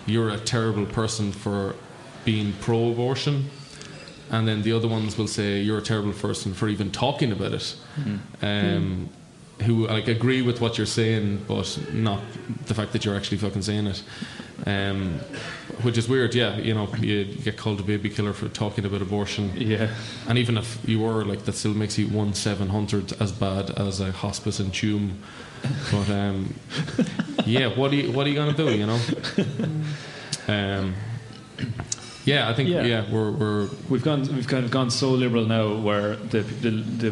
you're 0.07 0.31
a 0.31 0.39
terrible 0.39 0.85
person 0.87 1.31
for 1.33 1.77
being 2.25 2.53
pro-abortion, 2.61 3.51
and 4.31 4.47
then 4.47 4.63
the 4.63 4.73
other 4.73 4.89
ones 4.89 5.17
will 5.17 5.29
say 5.29 5.61
you're 5.61 5.79
a 5.79 5.83
terrible 5.83 6.13
person 6.13 6.55
for 6.55 6.69
even 6.69 6.91
talking 6.91 7.33
about 7.33 7.53
it. 7.53 7.77
Um, 8.43 9.09
Who 9.63 9.89
like 9.89 10.07
agree 10.07 10.43
with 10.43 10.61
what 10.61 10.79
you're 10.79 10.87
saying, 10.87 11.45
but 11.49 11.79
not 11.93 12.23
the 12.67 12.75
fact 12.75 12.93
that 12.93 13.05
you're 13.05 13.17
actually 13.17 13.39
fucking 13.39 13.63
saying 13.63 13.89
it. 13.89 14.03
Um, 14.67 15.19
which 15.83 15.97
is 15.99 16.09
weird, 16.09 16.35
yeah. 16.35 16.59
You 16.59 16.75
know, 16.75 16.89
you 17.01 17.25
get 17.25 17.57
called 17.57 17.81
a 17.81 17.83
baby 17.83 18.11
killer 18.11 18.33
for 18.33 18.49
talking 18.49 18.85
about 18.85 19.03
abortion. 19.03 19.53
Yeah. 19.57 19.89
And 20.29 20.39
even 20.39 20.59
if 20.59 20.79
you 20.89 21.01
were, 21.01 21.25
like, 21.25 21.45
that 21.45 21.55
still 21.55 21.75
makes 21.75 21.99
you 21.99 22.07
one 22.09 22.35
seven 22.35 22.69
hundred 22.69 23.21
as 23.21 23.33
bad 23.33 23.71
as 23.71 24.01
a 24.01 24.13
hospice 24.13 24.61
in 24.61 24.71
Tuam. 24.71 25.15
But 25.91 26.09
um, 26.11 26.55
yeah, 27.45 27.67
what 27.69 27.93
are 27.93 27.97
you 27.97 28.13
what 28.13 28.27
are 28.27 28.31
you 28.31 28.37
gonna 28.37 28.53
do? 28.53 28.71
You 28.77 28.87
know. 28.87 29.01
Um, 30.49 30.95
yeah, 32.33 32.51
I 32.51 32.55
think 32.57 32.69
Yeah. 32.69 32.85
yeah, 32.93 33.03
we're 33.15 33.33
we're 33.41 33.69
We've 33.93 34.05
gone. 34.11 34.21
We've 34.37 34.51
kind 34.55 34.65
of 34.67 34.71
gone 34.79 34.91
so 34.91 35.09
liberal 35.25 35.47
now, 35.59 35.67
where 35.89 36.17
the 36.33 36.41
the 36.65 36.71
the, 37.03 37.11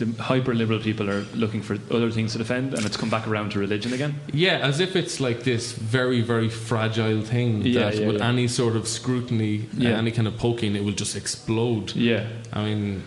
the 0.00 0.06
hyper 0.22 0.54
liberal 0.54 0.80
people 0.80 1.06
are 1.14 1.24
looking 1.34 1.62
for 1.66 1.74
other 1.96 2.10
things 2.16 2.32
to 2.32 2.38
defend, 2.38 2.74
and 2.74 2.82
it's 2.86 2.96
come 3.02 3.10
back 3.10 3.26
around 3.28 3.48
to 3.52 3.58
religion 3.66 3.92
again. 3.92 4.12
yeah, 4.32 4.68
as 4.70 4.80
if 4.80 4.96
it's 4.96 5.16
like 5.26 5.38
this 5.44 5.72
very 5.96 6.20
very 6.22 6.48
fragile 6.48 7.20
thing 7.22 7.50
Yeah, 7.62 7.90
that 7.90 7.94
yeah, 8.00 8.08
with 8.08 8.22
any 8.22 8.48
sort 8.48 8.76
of 8.76 8.84
scrutiny, 8.88 9.54
any 9.80 10.10
kind 10.10 10.26
of 10.28 10.34
poking, 10.46 10.74
it 10.76 10.82
will 10.86 10.98
just 11.04 11.14
explode. 11.16 11.86
Yeah, 11.94 12.24
I 12.52 12.60
mean, 12.64 13.02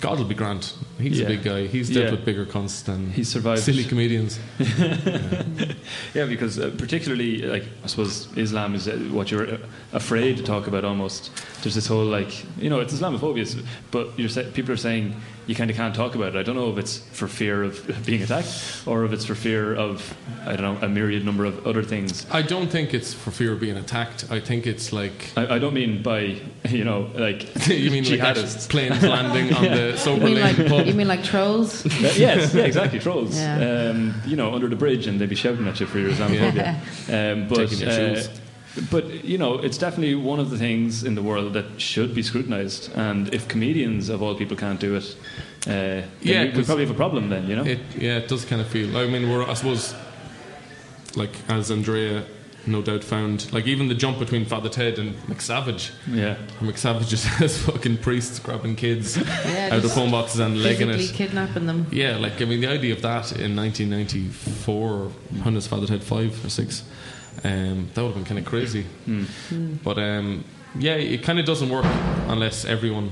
God 0.00 0.18
will 0.18 0.26
be 0.26 0.34
grand. 0.34 0.72
He's 1.00 1.18
Yeah. 1.18 1.26
a 1.26 1.28
big 1.28 1.42
guy. 1.42 1.66
He's 1.66 1.88
dealt 1.88 2.04
Yeah. 2.06 2.10
with 2.12 2.24
bigger 2.24 2.44
cons 2.46 2.82
than 2.82 3.12
he 3.12 3.24
survived. 3.24 3.62
silly 3.62 3.84
comedians. 3.84 4.38
Yeah, 6.14 6.26
because 6.26 6.58
uh, 6.58 6.70
particularly, 6.78 7.42
like 7.42 7.64
I 7.84 7.86
suppose 7.86 8.28
Islam 8.36 8.74
is 8.74 8.88
uh, 8.88 8.92
what 9.12 9.30
you're 9.30 9.46
uh, 9.54 9.58
afraid 9.92 10.36
to 10.38 10.42
talk 10.42 10.66
about. 10.66 10.84
Almost 10.84 11.30
there's 11.62 11.74
this 11.74 11.86
whole 11.86 12.04
like 12.04 12.44
you 12.58 12.70
know 12.70 12.80
it's 12.80 12.92
Islamophobia, 12.94 13.62
but 13.90 14.18
you're 14.18 14.28
sa- 14.30 14.42
people 14.54 14.72
are 14.72 14.76
saying 14.78 15.14
you 15.46 15.54
kind 15.54 15.70
of 15.70 15.76
can't 15.76 15.94
talk 15.94 16.14
about 16.16 16.34
it. 16.34 16.38
I 16.38 16.42
don't 16.42 16.56
know 16.56 16.70
if 16.70 16.78
it's 16.78 16.98
for 16.98 17.28
fear 17.28 17.62
of 17.62 18.02
being 18.06 18.22
attacked 18.22 18.82
or 18.86 19.04
if 19.04 19.12
it's 19.12 19.24
for 19.24 19.34
fear 19.34 19.74
of 19.76 20.14
I 20.44 20.56
don't 20.56 20.62
know 20.80 20.86
a 20.86 20.88
myriad 20.88 21.24
number 21.24 21.44
of 21.44 21.66
other 21.66 21.82
things. 21.82 22.26
I 22.30 22.42
don't 22.42 22.68
think 22.68 22.92
it's 22.94 23.14
for 23.14 23.30
fear 23.30 23.52
of 23.52 23.60
being 23.60 23.76
attacked. 23.76 24.26
I 24.30 24.40
think 24.40 24.66
it's 24.66 24.92
like 24.92 25.30
I, 25.36 25.56
I 25.56 25.58
don't 25.58 25.74
mean 25.74 26.02
by 26.02 26.36
you 26.68 26.84
know 26.84 27.10
like 27.14 27.44
you 27.68 27.90
mean 27.90 28.04
like 28.04 28.20
actually 28.20 28.44
jihadists. 28.46 28.68
planes 28.68 29.02
landing 29.02 29.54
on 29.54 29.62
the 29.64 29.90
You 29.92 29.96
sober 29.96 30.24
mean 30.24 30.34
lane 30.36 30.56
like 30.58 30.68
pub? 30.68 30.86
you 30.86 30.94
mean 30.94 31.08
like 31.08 31.22
trolls? 31.24 31.86
Uh, 31.86 31.90
yes, 32.16 32.52
yeah, 32.54 32.64
exactly. 32.64 32.98
Trolls, 32.98 33.36
Yeah. 33.36 33.90
um, 33.90 34.14
you 34.26 34.36
know, 34.36 34.52
under 34.54 34.68
the 34.68 34.76
bridge, 34.76 35.06
and 35.06 35.20
they'd 35.20 35.28
be 35.28 35.34
shouting 35.36 35.66
at 35.68 35.78
you 35.80 35.86
for 35.86 35.98
your 35.98 36.10
Islamophobia. 36.10 36.74
Um, 37.08 37.48
but, 37.48 37.56
Taking 37.68 37.78
your 37.80 37.90
uh, 37.90 38.14
shoes. 38.14 38.28
But 38.90 39.24
you 39.24 39.38
know, 39.38 39.58
it's 39.58 39.78
definitely 39.78 40.14
one 40.14 40.40
of 40.40 40.50
the 40.50 40.58
things 40.58 41.02
in 41.04 41.14
the 41.14 41.22
world 41.22 41.52
that 41.54 41.80
should 41.80 42.14
be 42.14 42.22
scrutinised. 42.22 42.90
And 42.94 43.32
if 43.34 43.48
comedians 43.48 44.08
of 44.08 44.22
all 44.22 44.34
people 44.34 44.56
can't 44.56 44.80
do 44.80 44.96
it, 44.96 45.16
uh, 45.66 46.02
Yeah, 46.22 46.42
we, 46.42 46.46
we 46.48 46.52
'cause 46.52 46.66
probably 46.66 46.84
have 46.86 46.94
a 46.94 46.98
problem. 46.98 47.28
Then 47.30 47.48
you 47.48 47.56
know, 47.56 47.64
It, 47.64 47.80
yeah, 47.98 48.18
it 48.18 48.28
does 48.28 48.44
kind 48.44 48.60
of 48.60 48.68
feel. 48.68 48.96
I 48.96 49.06
mean, 49.06 49.28
we're 49.30 49.44
I 49.48 49.54
suppose, 49.54 49.94
like 51.14 51.32
as 51.48 51.70
Andrea 51.70 52.24
no 52.68 52.82
doubt 52.82 53.04
found, 53.04 53.52
like 53.52 53.64
even 53.68 53.86
the 53.86 53.94
jump 53.94 54.18
between 54.18 54.44
Father 54.44 54.68
Ted 54.68 54.98
and 54.98 55.14
McSavage. 55.28 55.92
yeah, 56.12 56.34
McSavage 56.60 57.08
just 57.08 57.24
has 57.40 57.56
fucking 57.58 57.98
priests 57.98 58.40
grabbing 58.40 58.74
kids 58.74 59.16
Yeah, 59.46 59.68
out 59.70 59.76
of 59.76 59.82
just 59.82 59.94
phone 59.94 60.10
boxes 60.10 60.40
and 60.40 60.60
legging 60.60 60.90
it. 60.90 61.12
kidnapping 61.14 61.66
them. 61.66 61.86
Yeah, 61.92 62.16
like 62.16 62.42
I 62.42 62.44
mean, 62.44 62.60
the 62.60 62.66
idea 62.66 62.92
of 62.92 63.02
that 63.02 63.30
in 63.38 63.54
1994, 63.54 64.98
when 65.44 65.60
Father 65.60 65.86
Ted 65.86 66.02
five 66.02 66.44
or 66.44 66.48
six? 66.50 66.82
Um, 67.44 67.88
that 67.94 68.02
would 68.02 68.08
have 68.08 68.14
been 68.14 68.24
kind 68.24 68.38
of 68.38 68.44
crazy. 68.46 68.82
Hmm. 69.04 69.24
But 69.84 69.98
um, 69.98 70.44
yeah, 70.78 70.94
it 70.94 71.22
kind 71.22 71.38
of 71.38 71.44
doesn't 71.46 71.68
work 71.68 71.84
unless 72.28 72.64
everyone 72.64 73.10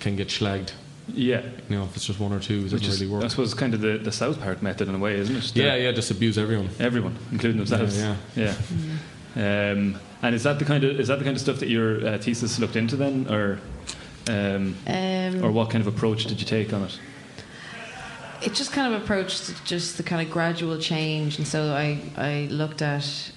can 0.00 0.16
get 0.16 0.28
slagged. 0.28 0.72
yeah. 1.08 1.42
You 1.68 1.76
know, 1.76 1.84
if 1.84 1.96
it's 1.96 2.06
just 2.06 2.18
one 2.20 2.32
or 2.32 2.40
two, 2.40 2.54
it 2.60 2.62
doesn't 2.70 2.78
Which 2.80 2.88
is, 2.88 3.00
really 3.00 3.12
I 3.14 3.18
work. 3.20 3.30
suppose, 3.30 3.54
kind 3.54 3.74
of 3.74 3.80
the, 3.80 3.98
the 3.98 4.12
South 4.12 4.40
Park 4.40 4.62
method 4.62 4.88
in 4.88 4.94
a 4.94 4.98
way, 4.98 5.14
isn't 5.16 5.36
it? 5.36 5.44
The- 5.54 5.62
Yeah, 5.62 5.76
yeah, 5.76 5.92
just 5.92 6.10
abuse 6.10 6.38
everyone. 6.38 6.70
everyone, 6.78 7.16
including 7.30 7.58
themselves. 7.58 7.98
Yeah, 7.98 8.16
yeah. 8.36 8.54
Um, 9.34 9.98
and 10.22 10.34
is 10.34 10.42
that 10.42 10.58
the 10.58 10.64
kind 10.64 10.84
of 10.84 11.00
is 11.00 11.08
that 11.08 11.18
the 11.18 11.24
kind 11.24 11.34
of 11.36 11.40
stuff 11.40 11.58
that 11.60 11.68
your 11.68 12.06
uh, 12.06 12.18
thesis 12.18 12.58
looked 12.58 12.76
into 12.76 12.96
then, 12.96 13.26
or 13.30 13.58
um, 14.28 14.76
Um, 14.86 15.42
or 15.44 15.50
what 15.50 15.70
kind 15.70 15.80
of 15.86 15.92
approach 15.92 16.26
did 16.26 16.38
you 16.40 16.46
take 16.46 16.72
on 16.72 16.82
it? 16.84 16.98
It 18.44 18.54
just 18.54 18.72
kind 18.72 18.92
of 18.92 19.02
approached 19.02 19.64
just 19.64 19.96
the 19.96 20.02
kind 20.02 20.26
of 20.26 20.32
gradual 20.32 20.78
change. 20.78 21.38
And 21.38 21.46
so 21.46 21.72
I, 21.72 22.00
I 22.16 22.48
looked 22.50 22.82
at 22.82 23.32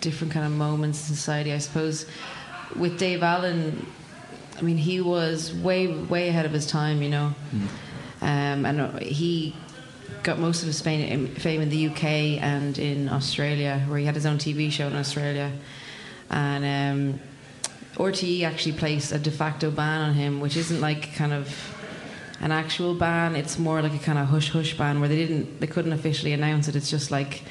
different 0.00 0.32
kind 0.32 0.46
of 0.46 0.52
moments 0.52 1.08
in 1.08 1.16
society. 1.16 1.52
I 1.52 1.58
suppose 1.58 2.06
with 2.76 2.98
Dave 2.98 3.22
Allen 3.22 3.86
I 4.56 4.62
mean 4.62 4.76
he 4.76 5.00
was 5.00 5.54
way 5.54 5.86
way 5.86 6.28
ahead 6.28 6.46
of 6.46 6.52
his 6.52 6.66
time 6.66 7.02
you 7.02 7.08
know. 7.08 7.34
Um, 8.20 8.66
and 8.66 8.80
uh, 8.80 8.98
he 8.98 9.54
got 10.24 10.38
most 10.38 10.62
of 10.62 10.66
his 10.66 10.80
fame, 10.80 11.28
fame 11.36 11.60
in 11.60 11.70
the 11.70 11.86
UK 11.86 12.04
and 12.42 12.76
in 12.78 13.08
Australia 13.08 13.84
where 13.88 13.98
he 13.98 14.04
had 14.04 14.14
his 14.14 14.26
own 14.26 14.38
TV 14.38 14.70
show 14.70 14.88
in 14.88 14.96
Australia. 14.96 15.52
And 16.30 16.64
um, 17.14 17.20
RTE 17.94 18.42
actually 18.42 18.72
placed 18.72 19.12
a 19.12 19.18
de 19.18 19.30
facto 19.30 19.70
ban 19.70 20.02
on 20.02 20.14
him 20.14 20.40
which 20.40 20.56
isn't 20.56 20.80
like 20.80 21.14
kind 21.14 21.32
of 21.32 21.48
an 22.40 22.52
actual 22.52 22.94
ban. 22.94 23.36
It's 23.36 23.58
more 23.58 23.82
like 23.82 23.94
a 23.94 23.98
kind 23.98 24.18
of 24.18 24.26
hush 24.28 24.50
hush 24.50 24.76
ban 24.76 25.00
where 25.00 25.08
they 25.08 25.16
didn't, 25.16 25.60
they 25.60 25.66
couldn't 25.66 25.92
officially 25.92 26.32
announce 26.32 26.68
it. 26.68 26.76
It's 26.76 26.90
just 26.90 27.10
like 27.10 27.42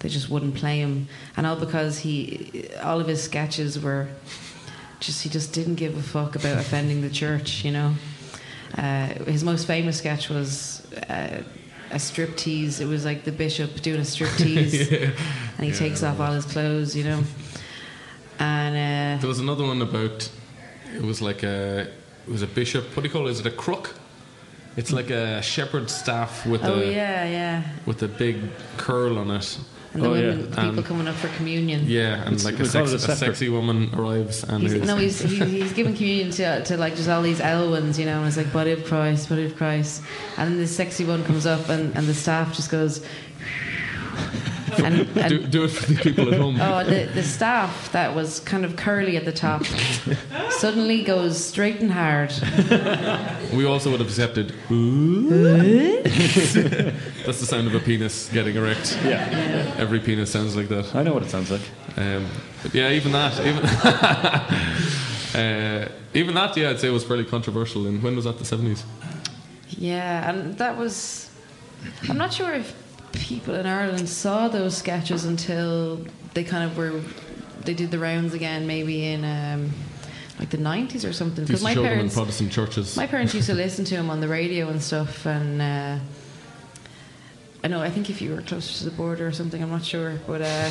they 0.00 0.08
just 0.08 0.30
wouldn't 0.30 0.54
play 0.54 0.78
him, 0.80 1.08
and 1.36 1.46
all 1.46 1.56
because 1.56 2.00
he, 2.00 2.68
all 2.82 3.00
of 3.00 3.06
his 3.06 3.22
sketches 3.22 3.78
were 3.78 4.08
just 5.00 5.22
he 5.22 5.28
just 5.28 5.52
didn't 5.52 5.76
give 5.76 5.96
a 5.96 6.02
fuck 6.02 6.36
about 6.36 6.58
offending 6.58 7.02
the 7.02 7.10
church. 7.10 7.64
You 7.64 7.72
know, 7.72 7.94
uh, 8.78 9.06
his 9.24 9.44
most 9.44 9.66
famous 9.66 9.98
sketch 9.98 10.28
was. 10.28 10.86
Uh, 11.08 11.42
a 11.92 11.98
strip 11.98 12.36
tease. 12.36 12.78
It 12.80 12.86
was 12.86 13.04
like 13.04 13.24
the 13.24 13.32
bishop 13.32 13.80
doing 13.80 14.00
a 14.00 14.04
strip 14.04 14.30
tease, 14.36 14.92
and 14.92 15.12
he 15.58 15.72
takes 15.72 16.04
off 16.04 16.20
all 16.20 16.32
his 16.32 16.44
clothes, 16.44 16.94
you 16.94 17.02
know. 17.02 17.24
And 18.38 19.18
uh, 19.18 19.20
There 19.20 19.28
was 19.28 19.40
another 19.40 19.64
one 19.64 19.82
about. 19.82 20.30
It 20.94 21.02
was 21.02 21.20
like 21.20 21.42
a. 21.42 21.88
It 22.26 22.30
was 22.30 22.42
a 22.42 22.46
bishop. 22.46 22.96
What 22.96 23.02
do 23.02 23.08
you 23.08 23.12
call 23.12 23.26
it? 23.26 23.32
Is 23.32 23.40
it 23.40 23.46
a 23.46 23.50
crook? 23.50 23.96
It's 24.76 24.92
like 24.92 25.10
a 25.10 25.42
shepherd's 25.42 25.92
staff 25.94 26.46
with 26.46 26.64
oh 26.64 26.74
a 26.80 26.84
yeah, 26.92 27.24
yeah, 27.28 27.62
with 27.86 28.02
a 28.02 28.08
big 28.08 28.36
curl 28.76 29.18
on 29.18 29.30
it. 29.30 29.58
and 29.92 30.02
the 30.04 30.08
Oh, 30.08 30.14
yeah. 30.14 30.30
the 30.30 30.46
people 30.46 30.60
And- 30.78 30.84
coming 30.84 31.08
up 31.08 31.16
for 31.16 31.26
communion. 31.36 31.82
Yeah, 31.86 32.22
and 32.24 32.34
It's- 32.36 32.44
like 32.44 32.54
a, 32.60 32.62
we 32.62 32.68
call 32.68 32.84
it 32.84 32.88
sex, 33.00 33.08
a 33.08 33.12
a 33.12 33.16
sexy 33.16 33.48
woman 33.48 33.90
arrives 33.92 34.44
and 34.44 34.62
He's, 34.62 34.74
no, 34.86 34.96
he's, 34.96 35.20
he's, 35.20 35.38
he's 35.42 35.72
giving 35.72 35.94
communion 35.96 36.30
to, 36.30 36.62
to 36.64 36.76
like 36.76 36.94
just 36.94 37.08
all 37.08 37.20
these 37.22 37.40
L 37.40 37.70
ones, 37.72 37.98
you 37.98 38.06
know, 38.06 38.18
and 38.18 38.28
it's 38.28 38.36
like 38.36 38.52
body 38.52 38.70
of 38.70 38.84
Christ, 38.84 39.28
body 39.28 39.46
of 39.46 39.56
Christ, 39.56 40.02
and 40.38 40.52
then 40.52 40.58
this 40.58 40.74
sexy 40.74 41.04
one 41.04 41.24
comes 41.24 41.44
up, 41.46 41.68
and, 41.68 41.94
and 41.96 42.06
the 42.06 42.14
staff 42.14 42.54
just 42.54 42.70
goes, 42.70 43.04
and, 44.78 45.08
and 45.16 45.28
do, 45.28 45.46
do 45.46 45.64
it 45.64 45.68
for 45.68 45.92
the 45.92 46.00
people 46.00 46.32
at 46.32 46.40
home. 46.40 46.58
oh, 46.60 46.84
the, 46.84 47.10
the 47.14 47.22
staff 47.22 47.90
that 47.92 48.14
was 48.14 48.40
kind 48.40 48.64
of 48.64 48.76
curly 48.76 49.16
at 49.16 49.24
the 49.24 49.32
top 49.32 49.64
suddenly 50.50 51.02
goes 51.02 51.42
straight 51.42 51.80
and 51.80 51.90
hard. 51.92 52.32
We 53.52 53.64
also 53.64 53.90
would 53.90 54.00
have 54.00 54.08
accepted. 54.08 54.50
That's 57.24 57.40
the 57.40 57.46
sound 57.46 57.66
of 57.66 57.74
a 57.74 57.80
penis 57.80 58.28
getting 58.32 58.56
erect. 58.56 58.98
Yeah, 59.04 59.74
Every 59.78 60.00
penis 60.00 60.30
sounds 60.30 60.56
like 60.56 60.68
that. 60.68 60.94
I 60.94 61.02
know 61.02 61.12
what 61.14 61.22
it 61.22 61.30
sounds 61.30 61.50
like. 61.50 61.62
Um, 61.96 62.26
but 62.62 62.74
yeah, 62.74 62.90
even 62.90 63.12
that, 63.12 63.38
even 63.40 63.64
uh, 65.34 65.88
even 66.14 66.34
that, 66.34 66.56
yeah, 66.56 66.70
I'd 66.70 66.80
say 66.80 66.90
was 66.90 67.04
fairly 67.04 67.24
controversial. 67.24 67.86
And 67.86 68.02
when 68.02 68.16
was 68.16 68.24
that? 68.24 68.38
The 68.38 68.44
seventies. 68.44 68.84
Yeah, 69.68 70.28
and 70.28 70.56
that 70.58 70.76
was. 70.76 71.30
I'm 72.08 72.18
not 72.18 72.32
sure 72.32 72.52
if 72.52 72.74
people 73.12 73.54
in 73.54 73.66
Ireland 73.66 74.08
saw 74.08 74.48
those 74.48 74.76
sketches 74.76 75.24
until 75.24 76.04
they 76.34 76.44
kind 76.44 76.64
of 76.64 76.76
were. 76.76 77.00
They 77.64 77.74
did 77.74 77.90
the 77.90 77.98
rounds 77.98 78.32
again, 78.32 78.66
maybe 78.66 79.06
in 79.06 79.24
um, 79.24 79.70
like 80.38 80.48
the 80.48 80.56
90s 80.56 81.06
or 81.06 81.12
something. 81.12 81.44
because 81.44 81.62
my 81.62 81.74
show 81.74 81.82
them 81.82 81.92
in 81.92 81.96
parents, 81.96 82.14
Protestant 82.14 82.52
churches. 82.52 82.96
my 82.96 83.06
parents 83.06 83.34
used 83.34 83.48
to 83.48 83.54
listen 83.66 83.84
to 83.86 83.94
him 83.94 84.08
on 84.08 84.20
the 84.20 84.28
radio 84.28 84.68
and 84.68 84.82
stuff, 84.82 85.26
and 85.26 85.60
uh, 85.60 85.98
I 87.62 87.68
know. 87.68 87.82
I 87.82 87.90
think 87.90 88.08
if 88.08 88.22
you 88.22 88.34
were 88.34 88.42
closer 88.42 88.78
to 88.78 88.84
the 88.84 88.96
border 88.96 89.26
or 89.26 89.32
something, 89.32 89.62
I'm 89.62 89.70
not 89.70 89.84
sure, 89.84 90.18
but. 90.26 90.42
Uh, 90.42 90.70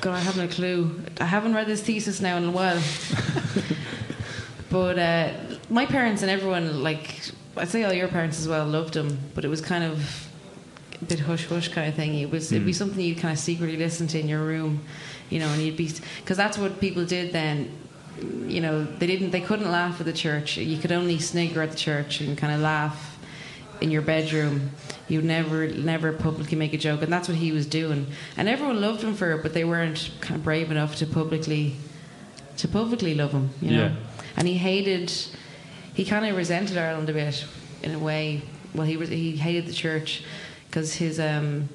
God, 0.00 0.14
I 0.14 0.20
have 0.20 0.36
no 0.36 0.48
clue. 0.48 1.00
I 1.20 1.24
haven't 1.24 1.54
read 1.54 1.66
this 1.66 1.80
thesis 1.80 2.20
now 2.20 2.36
in 2.36 2.44
a 2.44 2.50
while. 2.50 2.82
but 4.70 4.98
uh, 4.98 5.32
my 5.70 5.86
parents 5.86 6.22
and 6.22 6.30
everyone, 6.30 6.82
like, 6.82 7.20
I'd 7.56 7.68
say 7.68 7.84
all 7.84 7.92
your 7.92 8.08
parents 8.08 8.40
as 8.40 8.48
well, 8.48 8.66
loved 8.66 8.96
him, 8.96 9.18
but 9.34 9.44
it 9.44 9.48
was 9.48 9.60
kind 9.60 9.84
of 9.84 10.23
a 11.00 11.04
bit 11.04 11.20
hush 11.20 11.46
hush 11.46 11.68
kind 11.68 11.88
of 11.88 11.94
thing. 11.94 12.14
It 12.14 12.30
was, 12.30 12.52
it'd 12.52 12.64
be 12.64 12.72
hmm. 12.72 12.76
something 12.76 13.00
you'd 13.00 13.18
kind 13.18 13.32
of 13.32 13.38
secretly 13.38 13.76
listen 13.76 14.06
to 14.08 14.20
in 14.20 14.28
your 14.28 14.44
room, 14.44 14.80
you 15.30 15.38
know, 15.38 15.48
and 15.48 15.62
you'd 15.62 15.76
be, 15.76 15.92
because 16.20 16.36
that's 16.36 16.58
what 16.58 16.80
people 16.80 17.04
did 17.04 17.32
then. 17.32 17.70
You 18.46 18.60
know, 18.60 18.84
they 18.84 19.06
didn't, 19.06 19.30
they 19.30 19.40
couldn't 19.40 19.70
laugh 19.70 20.00
at 20.00 20.06
the 20.06 20.12
church. 20.12 20.56
You 20.56 20.78
could 20.78 20.92
only 20.92 21.18
snigger 21.18 21.62
at 21.62 21.72
the 21.72 21.76
church 21.76 22.20
and 22.20 22.38
kind 22.38 22.54
of 22.54 22.60
laugh 22.60 23.18
in 23.80 23.90
your 23.90 24.02
bedroom. 24.02 24.70
You'd 25.08 25.24
never, 25.24 25.66
never 25.66 26.12
publicly 26.12 26.56
make 26.56 26.72
a 26.72 26.78
joke, 26.78 27.02
and 27.02 27.12
that's 27.12 27.28
what 27.28 27.36
he 27.36 27.52
was 27.52 27.66
doing. 27.66 28.06
And 28.36 28.48
everyone 28.48 28.80
loved 28.80 29.02
him 29.02 29.14
for 29.14 29.32
it, 29.32 29.42
but 29.42 29.52
they 29.52 29.64
weren't 29.64 30.10
kind 30.20 30.36
of 30.36 30.44
brave 30.44 30.70
enough 30.70 30.96
to 30.96 31.06
publicly, 31.06 31.74
to 32.58 32.68
publicly 32.68 33.14
love 33.14 33.32
him. 33.32 33.50
You 33.60 33.70
know, 33.72 33.84
Yeah. 33.84 33.96
and 34.36 34.48
he 34.48 34.54
hated, 34.54 35.12
he 35.92 36.04
kind 36.04 36.24
of 36.24 36.36
resented 36.36 36.78
Ireland 36.78 37.10
a 37.10 37.12
bit 37.12 37.44
in 37.82 37.94
a 37.94 37.98
way. 37.98 38.42
Well, 38.74 38.86
he 38.86 38.96
was, 38.96 39.08
he 39.08 39.36
hated 39.36 39.66
the 39.66 39.72
church 39.72 40.22
because 40.74 40.92
his 40.92 41.20
um, 41.20 41.68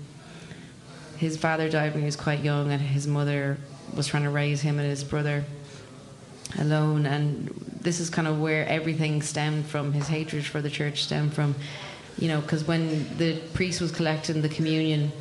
his 1.16 1.38
father 1.38 1.70
died 1.70 1.94
when 1.94 2.02
he 2.02 2.06
was 2.06 2.18
quite 2.18 2.44
young, 2.44 2.70
and 2.74 2.82
his 2.82 3.08
mother 3.08 3.58
was 3.96 4.08
trying 4.08 4.24
to 4.24 4.30
raise 4.30 4.60
him 4.60 4.78
and 4.78 4.90
his 4.90 5.06
brother 5.06 5.46
alone. 6.58 7.06
And 7.06 7.48
this 7.80 8.02
is 8.02 8.10
kind 8.10 8.28
of 8.28 8.42
where 8.42 8.68
everything 8.68 9.22
stemmed 9.22 9.68
from. 9.68 9.94
His 9.94 10.10
hatred 10.10 10.46
for 10.46 10.62
the 10.62 10.70
church 10.70 11.04
stemmed 11.04 11.34
from, 11.34 11.56
you 12.18 12.28
know, 12.28 12.42
because 12.42 12.66
when 12.66 13.18
the 13.18 13.38
priest 13.54 13.80
was 13.80 13.94
collecting 13.94 14.42
the 14.42 14.50
communion 14.50 15.14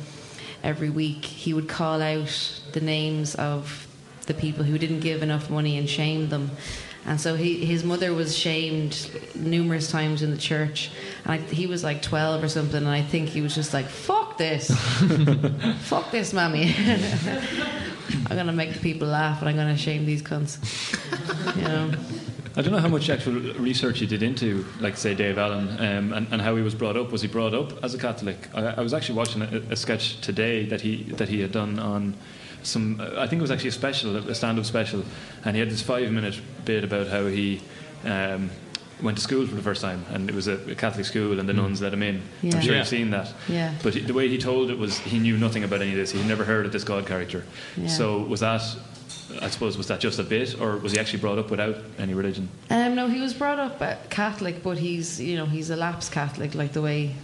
every 0.61 0.89
week, 0.89 1.23
he 1.23 1.53
would 1.53 1.69
call 1.69 2.01
out 2.01 2.61
the 2.73 2.81
names 2.81 3.33
of 3.35 3.87
the 4.25 4.33
people 4.33 4.65
who 4.65 4.77
didn't 4.77 4.99
give 4.99 5.23
enough 5.23 5.49
money 5.49 5.77
and 5.77 5.89
shame 5.89 6.27
them. 6.27 6.51
And 7.05 7.19
so 7.19 7.35
he, 7.35 7.65
his 7.65 7.83
mother 7.83 8.13
was 8.13 8.37
shamed 8.37 9.09
numerous 9.35 9.89
times 9.89 10.21
in 10.21 10.31
the 10.31 10.37
church. 10.37 10.91
And 11.23 11.33
I, 11.33 11.37
he 11.37 11.65
was 11.65 11.83
like 11.83 12.01
12 12.01 12.43
or 12.43 12.49
something. 12.49 12.77
And 12.77 12.87
I 12.87 13.01
think 13.01 13.29
he 13.29 13.41
was 13.41 13.55
just 13.55 13.73
like, 13.73 13.87
fuck 13.87 14.37
this. 14.37 14.69
fuck 15.81 16.11
this, 16.11 16.33
mommy. 16.33 16.75
I'm 18.27 18.35
going 18.35 18.47
to 18.47 18.53
make 18.53 18.73
the 18.73 18.79
people 18.79 19.07
laugh 19.07 19.39
and 19.39 19.49
I'm 19.49 19.55
going 19.55 19.73
to 19.73 19.81
shame 19.81 20.05
these 20.05 20.21
cunts. 20.21 20.57
you 21.55 21.61
know? 21.63 21.91
I 22.55 22.61
don't 22.61 22.73
know 22.73 22.79
how 22.79 22.89
much 22.89 23.09
actual 23.09 23.33
research 23.53 24.01
you 24.01 24.07
did 24.07 24.21
into, 24.21 24.65
like, 24.81 24.97
say, 24.97 25.13
Dave 25.15 25.37
Allen 25.37 25.69
um, 25.79 26.13
and, 26.13 26.27
and 26.31 26.41
how 26.41 26.55
he 26.55 26.61
was 26.61 26.75
brought 26.75 26.97
up. 26.97 27.11
Was 27.11 27.21
he 27.21 27.27
brought 27.27 27.53
up 27.53 27.81
as 27.83 27.93
a 27.93 27.97
Catholic? 27.97 28.49
I, 28.53 28.65
I 28.65 28.81
was 28.81 28.93
actually 28.93 29.15
watching 29.15 29.43
a, 29.43 29.61
a 29.69 29.75
sketch 29.75 30.19
today 30.19 30.65
that 30.65 30.81
he 30.81 31.03
that 31.13 31.29
he 31.29 31.39
had 31.39 31.51
done 31.51 31.79
on 31.79 32.15
some. 32.63 32.99
I 33.17 33.27
think 33.27 33.39
it 33.39 33.41
was 33.41 33.51
actually 33.51 33.69
a 33.69 33.73
special, 33.73 34.15
a 34.17 34.35
stand-up 34.35 34.65
special, 34.65 35.03
and 35.45 35.55
he 35.55 35.59
had 35.59 35.69
this 35.69 35.81
five-minute 35.81 36.39
bit 36.65 36.83
about 36.83 37.07
how 37.07 37.25
he. 37.27 37.61
Um, 38.05 38.49
Went 39.01 39.15
to 39.17 39.23
school 39.23 39.47
for 39.47 39.55
the 39.55 39.61
first 39.61 39.81
time, 39.81 40.05
and 40.11 40.27
it 40.29 40.35
was 40.35 40.49
a, 40.49 40.55
a 40.69 40.75
Catholic 40.75 41.05
school, 41.05 41.39
and 41.39 41.47
the 41.47 41.53
nuns 41.53 41.81
let 41.81 41.93
him 41.93 42.03
in. 42.03 42.21
Yeah. 42.41 42.55
I'm 42.57 42.61
sure 42.61 42.73
Yeah. 42.73 42.79
you've 42.79 42.87
seen 42.89 43.11
that. 43.11 43.33
Yeah. 43.47 43.73
But 43.81 43.93
he, 43.93 44.01
the 44.01 44.13
way 44.13 44.27
he 44.27 44.37
told 44.37 44.69
it 44.69 44.77
was 44.77 44.97
he 44.97 45.19
knew 45.19 45.37
nothing 45.37 45.63
about 45.63 45.81
any 45.81 45.91
of 45.91 45.95
this. 45.95 46.11
He'd 46.11 46.25
never 46.25 46.43
heard 46.43 46.65
of 46.65 46.73
this 46.73 46.83
God 46.83 47.07
character. 47.07 47.45
Yeah. 47.77 47.87
So 47.87 48.17
was 48.23 48.41
that, 48.41 48.61
I 49.41 49.49
suppose, 49.49 49.77
was 49.77 49.87
that 49.87 50.01
just 50.01 50.19
a 50.19 50.23
bit, 50.23 50.59
or 50.59 50.75
was 50.79 50.91
he 50.91 50.99
actually 50.99 51.19
brought 51.21 51.37
up 51.37 51.49
without 51.49 51.77
any 51.97 52.13
religion? 52.13 52.49
Um, 52.69 52.93
no, 52.95 53.07
he 53.07 53.21
was 53.21 53.33
brought 53.33 53.57
up 53.57 53.81
uh, 53.81 53.95
Catholic, 54.09 54.61
but 54.63 54.77
he's 54.77 55.17
you 55.21 55.37
know 55.37 55.45
he's 55.45 55.69
a 55.69 55.77
lapsed 55.77 56.11
Catholic, 56.11 56.53
like 56.53 56.73
the 56.73 56.81
way 56.81 57.15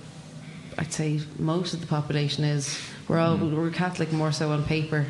I'd 0.78 0.94
say 0.94 1.20
most 1.38 1.74
of 1.74 1.82
the 1.82 1.88
population 1.88 2.46
is. 2.46 2.80
We're 3.10 3.20
all 3.20 3.36
we're 3.36 3.70
Catholic 3.70 4.14
more 4.14 4.32
so 4.32 4.50
on 4.52 4.64
paper, 4.64 5.08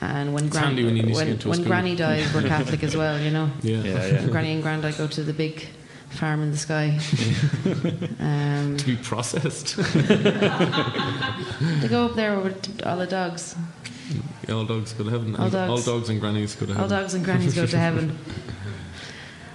and 0.00 0.34
when 0.34 0.44
It's 0.46 0.52
Granny 0.52 0.66
handy 0.66 0.84
when 0.84 0.96
you 0.96 1.02
need 1.04 1.08
to 1.12 1.16
when, 1.16 1.26
get 1.26 1.32
into 1.32 1.48
when. 1.48 1.62
Granny 1.64 1.96
dies, 1.96 2.32
we're 2.34 2.42
Catholic 2.42 2.82
as 2.84 2.96
well. 2.96 3.18
You 3.18 3.30
know, 3.30 3.50
Yeah. 3.62 3.78
Yeah, 3.82 4.06
yeah. 4.06 4.26
Granny 4.26 4.52
and 4.52 4.62
Grandad 4.62 4.96
go 4.98 5.06
to 5.06 5.22
the 5.22 5.32
big 5.32 5.66
farm 6.10 6.42
in 6.42 6.50
the 6.50 6.56
sky. 6.58 6.98
um, 8.20 8.76
To 8.78 8.86
be 8.86 8.96
processed. 8.96 9.76
they 11.78 11.88
go 11.88 12.06
up 12.06 12.14
there 12.14 12.38
with 12.40 12.82
all 12.86 12.96
the 12.98 13.06
dogs. 13.06 13.56
all 14.48 14.64
dogs 14.64 14.92
go 14.92 15.04
to 15.04 15.10
heaven. 15.10 15.34
All 15.36 15.44
and 15.44 15.52
dogs. 15.52 15.70
all 15.70 15.94
dogs 15.94 16.08
and 16.10 16.20
grannies 16.20 16.54
go 16.54 16.66
to 16.66 16.72
heaven. 16.72 16.82
All 16.82 16.88
heaven. 16.88 17.02
dogs 17.02 17.14
and 17.14 17.24
grannies 17.24 17.54
go 17.54 17.66
to 17.66 17.78
heaven. 17.78 18.18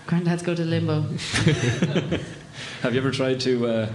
Granddads 0.07 0.43
go 0.43 0.53
to 0.53 0.63
limbo. 0.63 1.01
Have 2.81 2.93
you 2.93 2.99
ever 2.99 3.11
tried 3.11 3.39
to, 3.41 3.67
uh, 3.67 3.87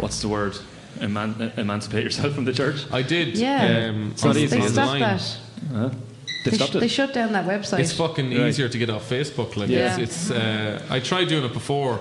what's 0.00 0.20
the 0.20 0.28
word, 0.28 0.56
Eman- 1.00 1.56
emancipate 1.58 2.04
yourself 2.04 2.34
from 2.34 2.44
the 2.44 2.52
church? 2.52 2.84
I 2.92 3.02
did. 3.02 3.36
Yeah. 3.36 3.88
Um, 3.90 4.10
It's 4.12 4.22
They, 4.22 4.30
easy, 4.30 4.46
they 4.46 4.58
is 4.58 4.70
it? 4.70 4.72
stopped 4.72 4.88
online. 4.94 5.00
that. 5.00 5.36
Huh? 5.72 5.90
They 6.44 6.50
They, 6.50 6.56
stopped 6.56 6.72
sh- 6.72 6.80
they 6.80 6.88
shut 6.88 7.12
down 7.14 7.32
that 7.32 7.46
website. 7.46 7.80
It's 7.80 7.92
fucking 7.92 8.30
Right. 8.30 8.48
easier 8.48 8.68
to 8.68 8.78
get 8.78 8.90
off 8.90 9.08
Facebook. 9.08 9.56
Like 9.56 9.68
Yeah. 9.70 9.96
it's, 9.98 10.30
it's 10.30 10.30
uh, 10.30 10.82
I 10.90 11.00
tried 11.00 11.28
doing 11.28 11.44
it 11.44 11.52
before, 11.52 12.00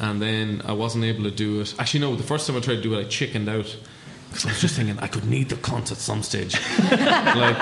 and 0.00 0.20
then 0.20 0.62
I 0.66 0.72
wasn't 0.72 1.04
able 1.04 1.24
to 1.24 1.30
do 1.30 1.60
it. 1.60 1.74
Actually, 1.78 2.00
no. 2.00 2.14
The 2.16 2.22
first 2.22 2.46
time 2.46 2.56
I 2.56 2.60
tried 2.60 2.76
to 2.76 2.82
do 2.82 2.94
it, 2.94 3.00
I 3.00 3.08
chickened 3.08 3.48
out 3.48 3.74
because 4.28 4.44
I 4.46 4.48
was 4.50 4.60
just 4.60 4.74
thinking 4.76 4.98
I 5.00 5.06
could 5.08 5.24
need 5.24 5.48
the 5.48 5.56
cunt 5.56 5.90
at 5.90 5.98
some 5.98 6.22
stage. 6.22 6.54
like 6.90 7.56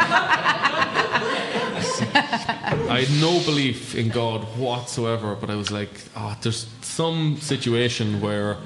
I 2.89 3.05
had 3.07 3.21
no 3.21 3.41
belief 3.45 3.95
in 3.95 4.09
God 4.09 4.43
whatsoever, 4.59 5.35
but 5.41 5.51
I 5.51 5.55
was 5.55 5.71
like, 5.71 5.91
oh, 6.17 6.37
there's 6.43 6.67
some 6.83 7.39
situation 7.41 8.21
where. 8.21 8.57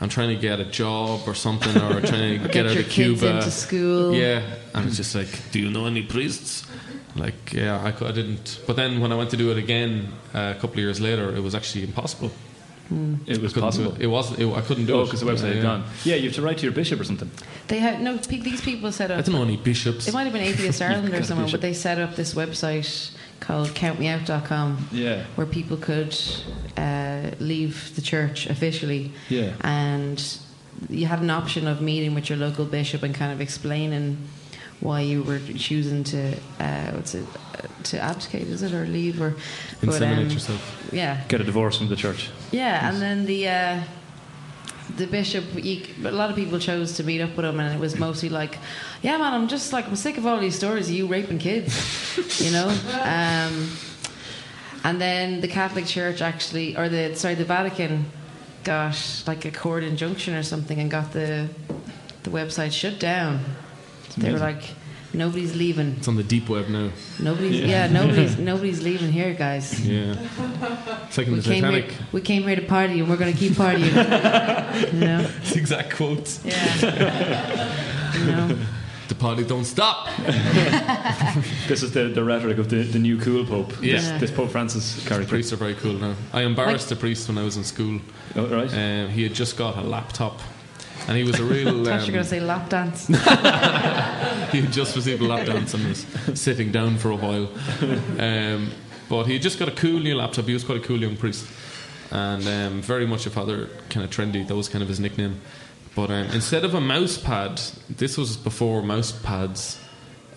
I'm 0.00 0.08
trying 0.10 0.28
to 0.28 0.36
get 0.40 0.60
a 0.60 0.64
job 0.66 1.20
or 1.26 1.34
something, 1.34 1.74
or 1.76 2.00
trying 2.02 2.38
to 2.38 2.38
Get 2.48 2.52
get, 2.52 2.66
out 2.66 2.76
of 2.76 2.88
Cuba. 2.88 3.36
into 3.36 3.50
school. 3.50 4.14
Yeah, 4.14 4.42
and 4.74 4.86
it's 4.86 4.96
just 4.98 5.14
like, 5.14 5.28
do 5.52 5.58
you 5.58 5.70
know 5.70 5.86
any 5.86 6.02
priests? 6.02 6.66
Like, 7.14 7.52
yeah, 7.54 7.78
I, 7.82 7.88
I 8.04 8.12
didn't. 8.12 8.60
But 8.66 8.76
then 8.76 9.00
when 9.00 9.10
I 9.10 9.14
went 9.16 9.30
to 9.30 9.38
do 9.38 9.50
it 9.50 9.56
again 9.56 10.12
uh, 10.34 10.52
a 10.56 10.60
couple 10.60 10.72
of 10.74 10.78
years 10.80 11.00
later, 11.00 11.34
it 11.34 11.40
was 11.42 11.54
actually 11.54 11.84
impossible. 11.84 12.30
It 13.26 13.40
was 13.42 13.52
possible. 13.52 13.94
It. 13.96 14.02
it 14.02 14.06
wasn't. 14.06 14.38
It, 14.40 14.52
I 14.52 14.60
couldn't 14.60 14.86
do 14.86 14.94
Oh, 14.94 15.02
it 15.02 15.06
because 15.06 15.20
the 15.20 15.26
website 15.26 15.48
yeah. 15.48 15.54
had 15.54 15.62
gone. 15.62 15.84
Yeah, 16.04 16.14
you 16.16 16.24
have 16.28 16.34
to 16.36 16.42
write 16.42 16.58
to 16.58 16.62
your 16.64 16.72
bishop 16.72 17.00
or 17.00 17.04
something. 17.04 17.30
They 17.68 17.78
had 17.80 18.00
no. 18.00 18.16
pe- 18.18 18.38
These 18.38 18.60
people 18.60 18.92
set 18.92 19.10
I 19.10 19.14
up. 19.16 19.24
don't 19.24 19.34
know 19.34 19.42
any 19.42 19.56
bishops. 19.56 20.06
It 20.06 20.14
might 20.14 20.24
have 20.24 20.32
been 20.32 20.42
Atheist 20.52 20.80
Ireland 20.80 21.08
or 21.08 21.10
Catholic 21.10 21.24
someone, 21.26 21.50
but 21.50 21.60
they 21.60 21.72
set 21.72 21.98
up 21.98 22.14
this 22.14 22.34
website 22.34 23.10
called 23.40 23.68
CountMeOut.com 23.68 24.88
Yeah. 24.92 25.24
where 25.34 25.46
people 25.46 25.76
could 25.76 26.16
uh, 26.76 27.30
leave 27.40 27.94
the 27.96 28.02
church 28.02 28.46
officially, 28.46 29.12
Yeah. 29.28 29.52
and 29.62 30.22
you 30.88 31.06
had 31.06 31.20
an 31.20 31.30
option 31.30 31.66
of 31.66 31.80
meeting 31.80 32.14
with 32.14 32.28
your 32.30 32.38
local 32.38 32.64
bishop 32.64 33.02
and 33.02 33.14
kind 33.14 33.32
of 33.32 33.40
explaining 33.40 34.16
why 34.80 35.00
you 35.00 35.22
were 35.22 35.38
choosing 35.38 36.04
to 36.04 36.34
uh, 36.60 36.90
what's 36.92 37.14
it 37.14 37.26
uh, 37.54 37.66
to 37.84 37.98
abdicate, 37.98 38.48
is 38.48 38.62
it 38.62 38.72
or 38.72 38.86
leave 38.86 39.20
or 39.20 39.34
but, 39.82 40.02
um, 40.02 40.28
yourself. 40.30 40.88
Yeah, 40.92 41.22
Get 41.28 41.40
a 41.40 41.44
divorce 41.44 41.78
from 41.78 41.88
the 41.88 41.96
church. 41.96 42.30
yeah, 42.52 42.88
and 42.88 43.00
then 43.00 43.26
the 43.26 43.48
uh, 43.48 43.80
the 44.96 45.06
bishop. 45.06 45.44
You, 45.54 45.82
a 46.04 46.10
lot 46.10 46.30
of 46.30 46.36
people 46.36 46.58
chose 46.58 46.92
to 46.96 47.04
meet 47.04 47.20
up 47.20 47.36
with 47.36 47.46
him, 47.46 47.58
and 47.60 47.74
it 47.74 47.80
was 47.80 47.98
mostly 47.98 48.28
like, 48.28 48.58
"Yeah, 49.02 49.18
man, 49.18 49.32
I'm 49.34 49.48
just 49.48 49.72
like 49.72 49.86
I'm 49.88 49.96
sick 49.96 50.18
of 50.18 50.26
all 50.26 50.38
these 50.38 50.56
stories 50.56 50.88
of 50.88 50.94
you 50.94 51.06
raping 51.06 51.38
kids," 51.38 52.40
you 52.44 52.50
know. 52.52 52.68
Um, 53.02 53.70
and 54.84 55.00
then 55.00 55.40
the 55.40 55.48
Catholic 55.48 55.86
Church 55.86 56.20
actually, 56.22 56.76
or 56.76 56.88
the 56.88 57.14
sorry, 57.16 57.34
the 57.34 57.44
Vatican, 57.44 58.06
got 58.62 59.24
like 59.26 59.44
a 59.44 59.50
court 59.50 59.82
injunction 59.82 60.34
or 60.34 60.42
something, 60.42 60.78
and 60.78 60.90
got 60.90 61.12
the 61.12 61.48
the 62.22 62.30
website 62.30 62.72
shut 62.72 62.98
down. 63.00 63.40
They 64.16 64.32
were 64.32 64.38
like, 64.38 64.62
"Nobody's 65.12 65.54
leaving. 65.54 65.96
It's 65.98 66.08
on 66.08 66.16
the 66.16 66.22
deep 66.24 66.48
web 66.48 66.68
now. 66.68 66.90
Nobody's 67.20 67.60
Yeah. 67.60 67.66
yeah, 67.66 67.86
nobody's 67.92 68.38
nobody's 68.52 68.82
leaving 68.82 69.12
here, 69.12 69.34
guys." 69.34 69.86
Yeah, 69.86 70.14
it's 71.06 71.18
like 71.18 71.26
in 71.26 71.34
We 71.34 71.40
the 71.40 71.50
came, 71.50 71.64
here, 71.64 71.84
we 72.12 72.20
came 72.20 72.42
here 72.44 72.56
to 72.56 72.62
party 72.62 73.00
and 73.00 73.08
we're 73.08 73.16
going 73.16 73.32
to 73.32 73.38
keep 73.38 73.52
partying. 73.52 73.92
you 74.92 75.00
know? 75.00 75.26
It's 75.40 75.52
the 75.52 75.58
exact 75.58 75.94
quotes. 75.96 76.44
Yeah. 76.44 78.18
you 78.18 78.24
know? 78.26 78.58
The 79.08 79.14
party 79.14 79.44
don't 79.44 79.64
stop. 79.64 80.08
This 81.68 81.82
is 81.82 81.92
the, 81.92 82.04
the 82.08 82.22
rhetoric 82.24 82.58
of 82.58 82.68
the, 82.68 82.82
the 82.82 82.98
new 82.98 83.18
cool 83.18 83.44
pope. 83.44 83.72
Yeah. 83.82 83.96
This, 83.96 84.20
this 84.20 84.30
Pope 84.30 84.50
Francis 84.50 85.04
character. 85.06 85.28
Priests 85.28 85.52
are 85.52 85.56
very 85.56 85.74
cool 85.74 85.94
now. 85.94 86.14
I 86.32 86.42
embarrassed 86.42 86.90
a 86.92 86.96
priest 86.96 87.28
when 87.28 87.36
I 87.38 87.42
was 87.42 87.56
in 87.56 87.64
school. 87.64 88.00
Oh, 88.36 88.46
right. 88.46 88.72
Um, 88.72 89.08
he 89.10 89.22
had 89.24 89.34
just 89.34 89.56
got 89.56 89.76
a 89.76 89.82
laptop, 89.82 90.40
and 91.08 91.16
he 91.16 91.24
was 91.24 91.38
a 91.40 91.44
real. 91.44 91.88
I 91.88 91.98
thought 91.98 92.06
you 92.08 92.12
were 92.12 92.12
going 92.12 92.16
Um, 92.18 92.22
to 92.22 92.24
say 92.24 92.40
lap 92.40 92.68
dance. 92.68 93.06
he 94.52 94.60
had 94.60 94.72
just 94.72 94.96
received 94.96 95.22
a 95.22 95.24
lap 95.26 95.46
dance 95.52 95.74
and 95.74 95.86
was 95.86 96.06
sitting 96.34 96.72
down 96.72 96.98
for 96.98 97.10
a 97.10 97.16
while. 97.16 97.48
Um, 98.18 98.70
but 99.08 99.24
he 99.24 99.34
had 99.34 99.42
just 99.42 99.58
got 99.58 99.68
a 99.68 99.72
cool 99.72 100.00
new 100.00 100.14
laptop. 100.16 100.46
He 100.46 100.52
was 100.52 100.64
quite 100.64 100.78
a 100.78 100.84
cool 100.86 100.98
young 101.00 101.16
priest, 101.16 101.46
and 102.10 102.46
um, 102.46 102.82
very 102.82 103.06
much 103.06 103.26
a 103.26 103.30
father, 103.30 103.68
kind 103.90 104.04
of 104.04 104.10
trendy. 104.10 104.46
That 104.46 104.56
was 104.56 104.68
kind 104.68 104.82
of 104.82 104.88
his 104.88 105.00
nickname. 105.00 105.40
But 105.94 106.10
um, 106.10 106.26
instead 106.32 106.64
of 106.64 106.74
a 106.74 106.80
mouse 106.80 107.16
pad, 107.16 107.60
this 107.88 108.18
was 108.18 108.36
before 108.36 108.82
mouse 108.82 109.12
pads. 109.12 109.80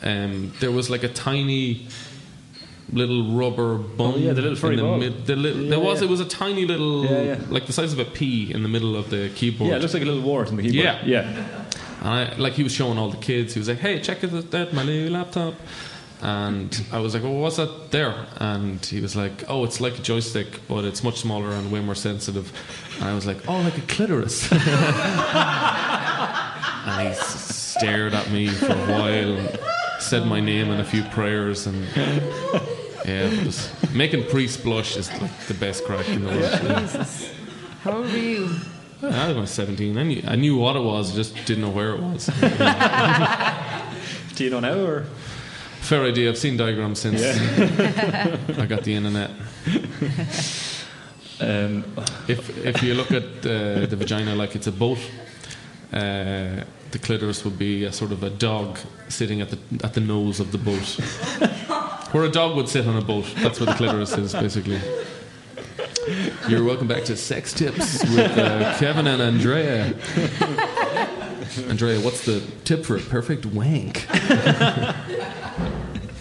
Um, 0.01 0.53
there 0.61 0.71
was 0.71 0.89
like 0.89 1.03
a 1.03 1.09
tiny 1.09 1.87
little 2.91 3.31
rubber 3.31 3.77
bum. 3.77 4.13
Oh, 4.15 4.17
yeah, 4.17 4.33
the 4.33 4.41
little 4.41 4.57
furry 4.57 4.73
in 4.73 4.77
the 4.77 4.83
ball. 4.83 4.97
mid- 4.97 5.25
the 5.25 5.35
li- 5.35 5.63
Yeah, 5.63 5.69
there 5.71 5.79
was. 5.79 6.01
yeah. 6.01 6.07
It 6.07 6.11
was 6.11 6.19
a 6.19 6.25
tiny 6.25 6.65
little, 6.65 7.05
Yeah, 7.05 7.37
like 7.49 7.65
the 7.67 7.73
size 7.73 7.93
of 7.93 7.99
a 7.99 8.05
pea, 8.05 8.51
in 8.53 8.63
the 8.63 8.69
middle 8.69 8.95
of 8.95 9.09
the 9.09 9.29
keyboard. 9.35 9.69
yeah, 9.69 9.77
it 9.77 9.81
looks 9.81 9.93
like 9.93 10.03
a 10.03 10.05
little 10.05 10.21
wart 10.21 10.49
on 10.49 10.55
the 10.57 10.63
keyboard. 10.63 10.83
Yeah. 10.85 11.05
Yeah. 11.05 11.45
And 12.01 12.07
I, 12.09 12.35
like 12.37 12.53
he 12.53 12.63
was 12.63 12.71
showing 12.71 12.97
all 12.97 13.09
the 13.09 13.17
kids. 13.17 13.53
He 13.53 13.59
was 13.59 13.67
like, 13.67 13.79
"Hey, 13.79 13.99
check 13.99 14.23
it 14.23 14.53
out, 14.55 14.73
my 14.73 14.83
new 14.83 15.09
laptop." 15.09 15.53
And 16.21 16.81
I 16.91 16.99
was 16.99 17.13
like, 17.13 17.23
"Well, 17.23 17.33
what's 17.33 17.57
that 17.57 17.91
there?" 17.91 18.25
And 18.37 18.83
he 18.85 19.01
was 19.01 19.15
like, 19.15 19.43
"Oh, 19.49 19.63
it's 19.65 19.79
like 19.81 19.99
a 19.99 20.01
joystick, 20.01 20.47
but 20.67 20.85
it's 20.85 21.03
much 21.03 21.19
smaller 21.19 21.51
and 21.51 21.71
way 21.71 21.81
more 21.81 21.95
sensitive." 21.95 22.51
And 22.99 23.09
I 23.09 23.13
was 23.13 23.25
like, 23.25 23.37
"Oh, 23.47 23.59
like 23.61 23.77
a 23.77 23.81
clitoris." 23.81 24.49
and 24.51 24.61
he 27.07 27.13
stared 27.15 28.13
at 28.13 28.29
me 28.31 28.47
for 28.47 28.71
a 28.71 28.85
while, 28.87 29.37
said 29.99 30.25
my 30.25 30.39
name 30.39 30.71
and 30.71 30.79
a 30.81 30.85
few 30.85 31.03
prayers, 31.03 31.67
and 31.67 31.85
yeah, 33.09 33.39
it 33.41 33.45
was 33.45 33.71
making 33.93 34.23
priests 34.25 34.57
blush 34.57 34.97
is 34.97 35.09
like 35.21 35.31
the 35.47 35.53
best 35.55 35.85
crack 35.85 36.07
in 36.09 36.23
the 36.23 36.29
world. 36.29 36.79
Jesus. 36.81 37.31
How 37.83 37.93
old 37.97 38.11
were 38.11 38.17
you? 38.17 38.49
I 39.01 39.31
was 39.31 39.49
17. 39.51 39.97
I 39.97 40.03
knew, 40.03 40.21
I 40.27 40.35
knew 40.35 40.57
what 40.57 40.75
it 40.75 40.83
was, 40.83 41.13
just 41.15 41.33
didn't 41.45 41.61
know 41.61 41.69
where 41.69 41.95
it 41.95 42.01
was. 42.01 42.25
Do 44.35 44.43
you 44.43 44.49
know 44.49 44.59
now 44.59 44.77
or? 44.79 45.05
Fair 45.81 46.03
idea. 46.03 46.29
I've 46.29 46.37
seen 46.37 46.57
diagrams 46.57 46.99
since 46.99 47.21
I 48.59 48.65
got 48.65 48.83
the 48.83 48.95
internet. 48.95 49.31
Um, 51.41 51.83
If 52.27 52.65
if 52.65 52.83
you 52.83 52.93
look 52.93 53.11
at 53.11 53.23
uh, 53.45 53.85
the 53.87 53.95
vagina 53.95 54.35
like 54.35 54.55
it's 54.55 54.67
a 54.67 54.71
boat, 54.71 54.99
uh, 55.93 56.63
the 56.91 56.99
clitoris 56.99 57.43
would 57.45 57.57
be 57.57 57.85
a 57.85 57.91
sort 57.91 58.11
of 58.11 58.23
a 58.23 58.29
dog 58.29 58.77
sitting 59.07 59.41
at 59.41 59.49
the 59.49 59.57
at 59.83 59.93
the 59.93 60.01
nose 60.01 60.39
of 60.41 60.51
the 60.51 60.57
boat, 60.57 60.99
where 62.11 62.23
a 62.23 62.29
dog 62.29 62.55
would 62.55 62.67
sit 62.67 62.87
on 62.87 62.97
a 62.97 63.01
boat. 63.01 63.25
That's 63.37 63.59
where 63.59 63.67
the 63.67 63.73
clitoris 63.73 64.17
is 64.17 64.33
basically. 64.33 64.79
You're 66.47 66.63
welcome 66.63 66.87
back 66.87 67.03
to 67.05 67.15
Sex 67.15 67.53
Tips 67.53 68.03
with 68.03 68.37
uh, 68.37 68.75
Kevin 68.79 69.05
and 69.07 69.21
Andrea. 69.21 69.93
Andrea, 71.67 71.99
what's 71.99 72.25
the 72.25 72.41
tip 72.63 72.83
for 72.85 72.95
a 72.95 72.99
perfect 72.99 73.45
wank? 73.45 74.07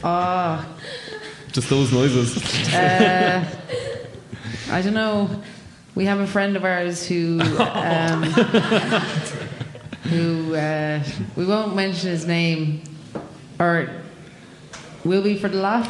Oh, 0.04 0.76
Just 1.52 1.70
those 1.70 1.92
noises. 1.92 2.36
uh, 2.74 3.44
I 4.70 4.82
don't 4.82 4.94
know. 4.94 5.42
We 5.94 6.04
have 6.04 6.20
a 6.20 6.26
friend 6.26 6.56
of 6.56 6.64
ours 6.64 7.06
who, 7.06 7.40
um, 7.40 8.22
who 10.04 10.54
uh, 10.54 11.02
we 11.34 11.46
won't 11.46 11.74
mention 11.74 12.10
his 12.10 12.26
name, 12.26 12.82
or 13.58 13.88
will 15.04 15.22
be 15.22 15.36
for 15.38 15.48
the 15.48 15.58
laugh. 15.58 15.88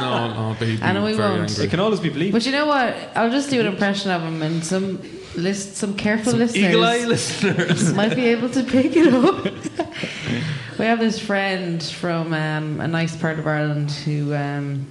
No, 0.00 0.28
no, 0.32 0.56
but 0.58 0.68
he'd 0.68 0.80
be 0.80 0.82
I 0.82 0.92
know 0.92 1.04
we 1.04 1.14
very 1.14 1.38
won't. 1.38 1.50
angry. 1.50 1.64
it 1.64 1.70
can 1.70 1.80
always 1.80 2.00
be 2.00 2.10
bleeped. 2.10 2.32
But 2.32 2.46
you 2.46 2.52
know 2.52 2.66
what? 2.66 2.96
I'll 3.14 3.30
just 3.30 3.50
do 3.50 3.60
an 3.60 3.66
impression 3.66 4.10
of 4.10 4.22
him, 4.22 4.42
and 4.42 4.64
some 4.64 5.00
list, 5.36 5.76
some 5.76 5.94
careful 5.94 6.32
listeners 6.34 6.70
Eagle 6.70 6.84
eye 6.84 7.04
listeners. 7.04 7.92
might 7.94 8.14
be 8.14 8.26
able 8.26 8.48
to 8.50 8.62
pick 8.62 8.96
it 8.96 9.12
up. 9.12 9.44
we 10.78 10.84
have 10.84 10.98
this 10.98 11.18
friend 11.18 11.82
from 11.82 12.32
um, 12.32 12.80
a 12.80 12.88
nice 12.88 13.16
part 13.16 13.38
of 13.38 13.46
Ireland 13.46 13.90
who 13.90 14.34
um, 14.34 14.86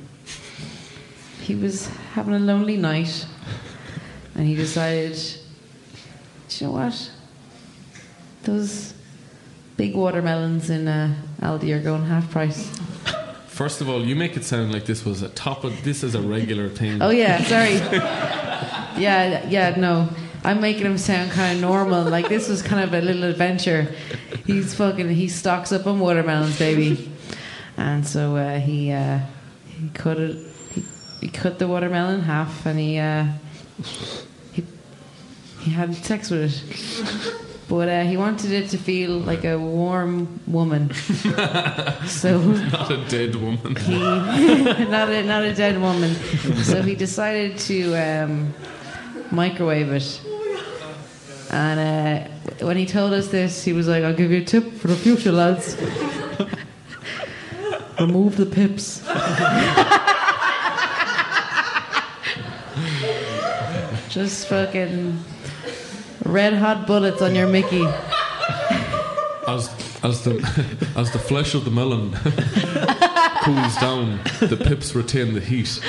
he 1.42 1.56
was 1.56 1.88
having 2.14 2.34
a 2.34 2.40
lonely 2.40 2.78
night, 2.78 3.26
and 4.36 4.48
he 4.48 4.56
decided, 4.56 5.18
do 6.50 6.66
you 6.66 6.68
know 6.68 6.74
what? 6.74 7.12
Those 8.44 8.94
big 9.80 9.96
watermelons 9.96 10.70
in 10.70 10.90
uh, 10.90 11.16
Aldi 11.42 11.74
are 11.74 11.80
going 11.82 12.04
half 12.04 12.30
price. 12.32 12.70
First 13.48 13.80
of 13.80 13.88
all, 13.88 14.06
you 14.06 14.14
make 14.14 14.36
it 14.36 14.44
sound 14.44 14.74
like 14.74 14.84
this 14.84 15.06
was 15.06 15.22
a 15.22 15.30
top 15.30 15.64
of 15.64 15.86
this 15.86 16.04
is 16.04 16.16
a 16.16 16.22
regular 16.22 16.68
thing. 16.68 17.02
Oh 17.02 17.12
yeah, 17.12 17.42
sorry. 17.44 17.76
yeah, 19.02 19.48
yeah, 19.48 19.76
no. 19.78 20.10
I'm 20.44 20.60
making 20.60 20.86
him 20.86 20.98
sound 20.98 21.32
kind 21.32 21.56
of 21.56 21.62
normal. 21.62 22.04
Like 22.04 22.28
this 22.28 22.50
was 22.50 22.62
kind 22.62 22.84
of 22.84 22.94
a 22.94 23.00
little 23.00 23.24
adventure. 23.24 23.96
He's 24.46 24.76
fucking. 24.76 25.08
He 25.12 25.30
stocks 25.30 25.72
up 25.72 25.88
on 25.88 26.02
watermelons, 26.02 26.60
baby. 26.60 27.10
And 27.78 28.06
so 28.06 28.36
uh, 28.36 28.60
he 28.60 28.92
uh, 28.92 29.20
he 29.66 29.88
cut 29.94 30.20
it. 30.20 30.36
He, 30.74 30.84
he 31.22 31.28
cut 31.30 31.58
the 31.58 31.70
watermelon 31.70 32.16
in 32.16 32.22
half, 32.26 32.66
and 32.66 32.78
he 32.78 33.00
uh, 33.00 33.28
he 34.52 34.66
he 35.62 35.72
had 35.72 35.96
sex 35.96 36.30
with 36.30 36.52
it. 36.52 37.46
But 37.70 37.88
uh, 37.88 38.02
he 38.04 38.18
wanted 38.18 38.52
it 38.52 38.70
to 38.72 38.78
feel 38.80 39.20
like 39.20 39.46
a 39.46 39.56
warm 39.58 40.40
woman. 40.48 40.92
so 42.08 42.40
Not 42.42 42.90
a 42.92 43.06
dead 43.08 43.36
woman. 43.36 43.76
he 43.76 44.00
not 44.00 45.10
a 45.10 45.24
not 45.24 45.44
a 45.44 45.54
dead 45.54 45.80
woman. 45.80 46.16
So 46.64 46.82
he 46.82 46.96
decided 46.96 47.60
to 47.70 47.94
um, 47.96 48.54
microwave 49.32 49.92
it. 49.92 50.20
And 51.52 51.80
uh, 51.80 52.28
when 52.66 52.78
he 52.78 52.86
told 52.88 53.14
us 53.14 53.28
this, 53.28 53.64
he 53.64 53.74
was 53.74 53.88
like, 53.88 54.04
"I'll 54.04 54.16
give 54.16 54.32
you 54.32 54.42
a 54.42 54.46
tip 54.46 54.74
for 54.74 54.88
the 54.88 54.96
future, 54.96 55.32
lads. 55.32 55.78
Remove 58.00 58.36
the 58.38 58.46
pips." 58.48 59.04
Just 64.10 64.48
fucking 64.48 65.20
red 66.26 66.54
hot 66.54 66.86
bullets 66.88 67.22
on 67.22 67.36
your 67.36 67.48
Mickey. 67.48 67.86
As 69.48 69.70
as 70.04 70.24
the 70.24 70.36
as 70.96 71.12
the 71.12 71.20
flesh 71.20 71.54
of 71.56 71.66
the 71.66 71.72
melon 71.72 72.12
cools 73.44 73.76
down, 73.78 74.20
the 74.40 74.58
pips 74.64 74.94
retain 74.96 75.34
the 75.34 75.42
heat. 75.42 75.68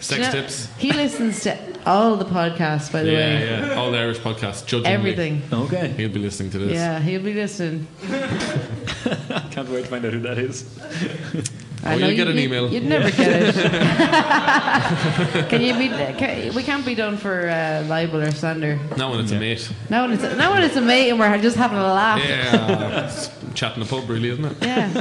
Sex 0.00 0.18
You 0.18 0.18
know, 0.18 0.30
tips. 0.32 0.68
He 0.78 0.92
listens 0.92 1.40
to 1.44 1.56
all 1.86 2.16
the 2.16 2.26
podcasts, 2.26 2.92
by 2.92 3.02
the 3.02 3.10
Yeah, 3.12 3.18
way. 3.18 3.44
yeah. 3.46 3.66
yeah. 3.68 3.74
All 3.74 3.90
the 3.90 3.98
Irish 3.98 4.18
podcasts. 4.18 4.64
Judging 4.66 4.86
Everything. 4.86 5.42
Okay. 5.50 5.88
He'll 5.96 6.10
be 6.10 6.18
listening 6.18 6.50
to 6.50 6.58
this. 6.58 6.72
Yeah, 6.74 7.00
he'll 7.00 7.22
be 7.22 7.32
listening. 7.32 7.86
Can't 9.50 9.68
wait 9.70 9.84
to 9.84 9.90
find 9.90 10.04
out 10.04 10.12
who 10.12 10.20
that 10.20 10.38
is. 10.38 10.64
I 11.84 11.96
know 11.96 12.08
you'll 12.08 12.16
get 12.16 12.28
an 12.28 12.36
you- 12.36 12.44
email. 12.44 12.70
You'd 12.72 12.84
never 12.84 13.10
get 13.10 13.54
it. 13.54 13.54
can 15.48 15.60
you 15.60 15.74
be? 15.76 15.88
Can, 15.88 16.54
we 16.54 16.62
can't 16.62 16.84
be 16.84 16.94
done 16.94 17.16
for 17.16 17.48
uh, 17.48 17.84
libel 17.86 18.20
or 18.22 18.30
slander. 18.30 18.78
Now 18.96 19.10
when 19.10 19.20
it's 19.20 19.32
a 19.32 19.38
mate. 19.38 19.70
Now 19.90 20.02
when 20.02 20.12
it's 20.12 20.22
now 20.22 20.52
when 20.52 20.62
it's 20.62 20.76
a 20.76 20.80
mate 20.80 21.10
and 21.10 21.18
we're 21.18 21.38
just 21.38 21.56
having 21.56 21.78
a 21.78 21.82
laugh. 21.82 22.20
Yeah. 22.24 23.06
it's 23.06 23.30
chatting 23.54 23.82
the 23.82 23.88
pub, 23.88 24.08
really, 24.08 24.30
isn't 24.30 24.44
it? 24.44 24.56
Yeah. 24.62 24.92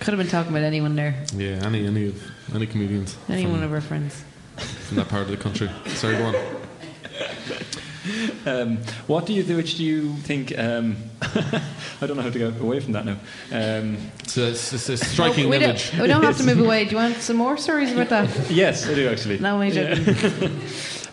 Could 0.00 0.14
have 0.14 0.18
been 0.18 0.28
talking 0.28 0.50
about 0.50 0.64
anyone 0.64 0.96
there, 0.96 1.24
Yeah. 1.36 1.64
Any 1.64 1.86
any 1.86 2.08
of 2.08 2.54
any 2.54 2.66
comedians 2.66 3.16
any 3.28 3.42
from, 3.44 3.52
one 3.52 3.62
of 3.62 3.72
our 3.72 3.80
friends. 3.80 4.24
from 4.56 4.96
that 4.96 5.08
part 5.08 5.22
of 5.22 5.28
the 5.28 5.36
country. 5.36 5.70
Sorry, 5.86 6.16
go 6.16 6.24
on. 6.24 6.34
Um, 8.46 8.78
what 9.06 9.26
do 9.26 9.32
you 9.32 9.42
do? 9.42 9.56
Which 9.56 9.76
do 9.76 9.84
you 9.84 10.14
think? 10.16 10.56
Um, 10.58 10.96
I 11.22 12.06
don't 12.06 12.16
know 12.16 12.22
how 12.22 12.30
to 12.30 12.38
get 12.38 12.60
away 12.60 12.80
from 12.80 12.92
that 12.94 13.04
now. 13.04 13.16
Um, 13.52 13.96
It's 14.24 14.36
a, 14.36 14.48
it's, 14.50 14.72
it's 14.72 14.88
a 14.88 14.96
striking 14.96 15.48
we 15.48 15.56
image. 15.56 15.90
Don't, 15.92 16.00
we 16.02 16.08
don't 16.08 16.22
have 16.24 16.36
to 16.38 16.44
move 16.44 16.60
away. 16.66 16.84
Do 16.84 16.90
you 16.92 16.96
want 16.96 17.16
some 17.18 17.36
more 17.36 17.56
stories 17.56 17.92
about 17.92 18.08
that? 18.08 18.50
yes, 18.50 18.88
I 18.88 18.94
do 18.94 19.08
actually. 19.08 19.38
No, 19.38 19.60
I'm 19.60 19.70
joking. 19.72 20.60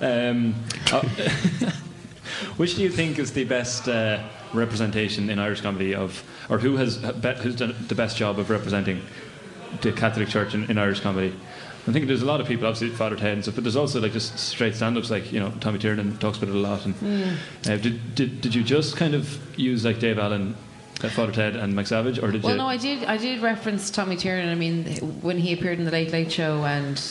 Um, 0.01 0.55
uh, 0.91 1.01
which 2.57 2.75
do 2.75 2.81
you 2.83 2.89
think 2.89 3.19
is 3.19 3.33
the 3.33 3.43
best 3.43 3.87
uh, 3.87 4.23
representation 4.53 5.29
in 5.29 5.39
Irish 5.39 5.61
comedy 5.61 5.93
of, 5.93 6.23
or 6.49 6.57
who 6.57 6.77
has 6.77 6.97
be- 6.97 7.33
who's 7.35 7.55
done 7.55 7.75
the 7.87 7.95
best 7.95 8.17
job 8.17 8.39
of 8.39 8.49
representing 8.49 9.01
the 9.81 9.91
Catholic 9.91 10.29
Church 10.29 10.53
in, 10.53 10.69
in 10.71 10.77
Irish 10.77 11.01
comedy? 11.01 11.33
I 11.87 11.91
think 11.91 12.07
there's 12.07 12.21
a 12.21 12.25
lot 12.25 12.41
of 12.41 12.47
people, 12.47 12.67
obviously 12.67 12.89
Father 12.95 13.15
Ted 13.15 13.33
and 13.33 13.43
stuff, 13.43 13.55
but 13.55 13.63
there's 13.63 13.75
also 13.75 13.99
like 13.99 14.11
just 14.11 14.37
straight 14.37 14.75
stand-ups, 14.75 15.09
like 15.09 15.31
you 15.31 15.39
know 15.39 15.51
Tommy 15.59 15.79
Tiernan 15.79 16.17
talks 16.17 16.37
about 16.37 16.49
it 16.49 16.55
a 16.55 16.59
lot. 16.59 16.85
And 16.85 17.37
uh, 17.65 17.77
did, 17.77 18.15
did 18.15 18.41
did 18.41 18.53
you 18.53 18.63
just 18.63 18.95
kind 18.97 19.15
of 19.15 19.39
use 19.57 19.85
like 19.85 19.99
Dave 19.99 20.19
Allen, 20.19 20.55
uh, 21.03 21.09
Father 21.09 21.31
Ted, 21.31 21.55
and 21.55 21.73
McSavage, 21.73 22.21
or 22.21 22.31
did 22.31 22.43
Well, 22.43 22.53
you? 22.53 22.57
Well, 22.59 22.67
no, 22.67 22.67
I 22.67 22.77
did. 22.77 23.05
I 23.05 23.17
did 23.17 23.41
reference 23.41 23.89
Tommy 23.89 24.17
Tiernan. 24.17 24.49
I 24.49 24.55
mean, 24.55 24.85
when 25.21 25.37
he 25.37 25.53
appeared 25.53 25.79
in 25.79 25.85
the 25.85 25.91
Late 25.91 26.11
Late 26.11 26.31
Show, 26.31 26.63
and 26.63 27.01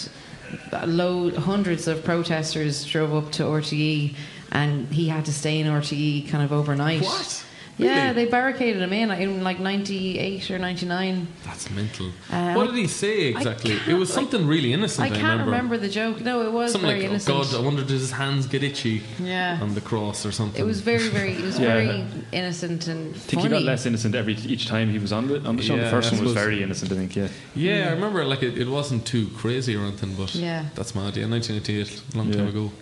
load 0.86 1.36
hundreds 1.36 1.88
of 1.88 2.04
protesters 2.04 2.84
drove 2.84 3.14
up 3.14 3.32
to 3.32 3.42
RTE, 3.44 4.14
and 4.52 4.88
he 4.92 5.08
had 5.08 5.24
to 5.26 5.32
stay 5.32 5.60
in 5.60 5.66
RTE 5.66 6.28
kind 6.28 6.44
of 6.44 6.52
overnight. 6.52 7.02
What? 7.02 7.44
Yeah, 7.78 8.10
Really? 8.10 8.24
they 8.24 8.30
barricaded 8.30 8.82
him 8.82 8.92
in 8.92 9.10
in 9.12 9.44
like 9.44 9.60
'98 9.60 10.50
or 10.50 10.58
'99. 10.58 11.28
That's 11.44 11.70
mental. 11.70 12.06
Uh, 12.30 12.54
what 12.54 12.66
did 12.66 12.74
he 12.74 12.88
say 12.88 13.28
exactly? 13.28 13.78
It 13.86 13.94
was 13.94 14.12
something 14.12 14.48
really 14.48 14.72
innocent. 14.72 15.04
I 15.10 15.14
I, 15.14 15.18
can't 15.18 15.22
remember. 15.40 15.50
remember. 15.52 15.78
the 15.78 15.88
joke. 15.88 16.20
No, 16.20 16.42
it 16.46 16.52
was 16.52 16.72
Something 16.72 16.88
very 16.90 17.02
like, 17.02 17.10
innocent. 17.10 17.36
oh 17.36 17.44
God, 17.44 17.54
I 17.54 17.60
wonder 17.64 17.82
did 17.82 17.90
his 17.92 18.10
hands 18.10 18.46
get 18.48 18.64
itchy 18.64 19.02
yeah, 19.22 19.60
on 19.62 19.74
the 19.74 19.80
cross 19.80 20.26
or 20.26 20.32
something? 20.32 20.60
it 20.60 20.64
was 20.66 20.80
very, 20.80 21.08
very. 21.08 21.32
It 21.34 21.42
was 21.42 21.58
Yeah. 21.64 21.66
very 21.74 22.04
innocent 22.32 22.88
and 22.88 23.14
I 23.14 23.18
think 23.18 23.42
funny. 23.42 23.54
he 23.54 23.60
got 23.60 23.62
less 23.72 23.86
innocent 23.86 24.14
every 24.16 24.34
each 24.34 24.66
time 24.66 24.90
he 24.90 24.98
was 24.98 25.12
on 25.12 25.28
the 25.28 25.40
on 25.48 25.54
the 25.56 25.62
show. 25.62 25.76
Yeah, 25.76 25.84
the 25.84 25.90
first 25.90 26.12
one 26.12 26.24
was 26.24 26.32
very 26.32 26.62
innocent, 26.64 26.90
I 26.90 26.96
think. 26.96 27.14
Yeah. 27.14 27.28
Yeah, 27.54 27.88
I 27.90 27.92
remember 27.92 28.24
like 28.24 28.42
it, 28.42 28.58
it 28.58 28.68
wasn't 28.68 29.06
too 29.06 29.28
crazy 29.36 29.76
or 29.76 29.82
anything, 29.82 30.14
but 30.16 30.34
Yeah. 30.34 30.64
that's 30.74 30.94
mad. 30.96 31.16
Yeah, 31.16 31.26
1988, 31.28 32.02
a 32.14 32.18
long 32.18 32.30
time 32.32 32.48
ago. 32.48 32.72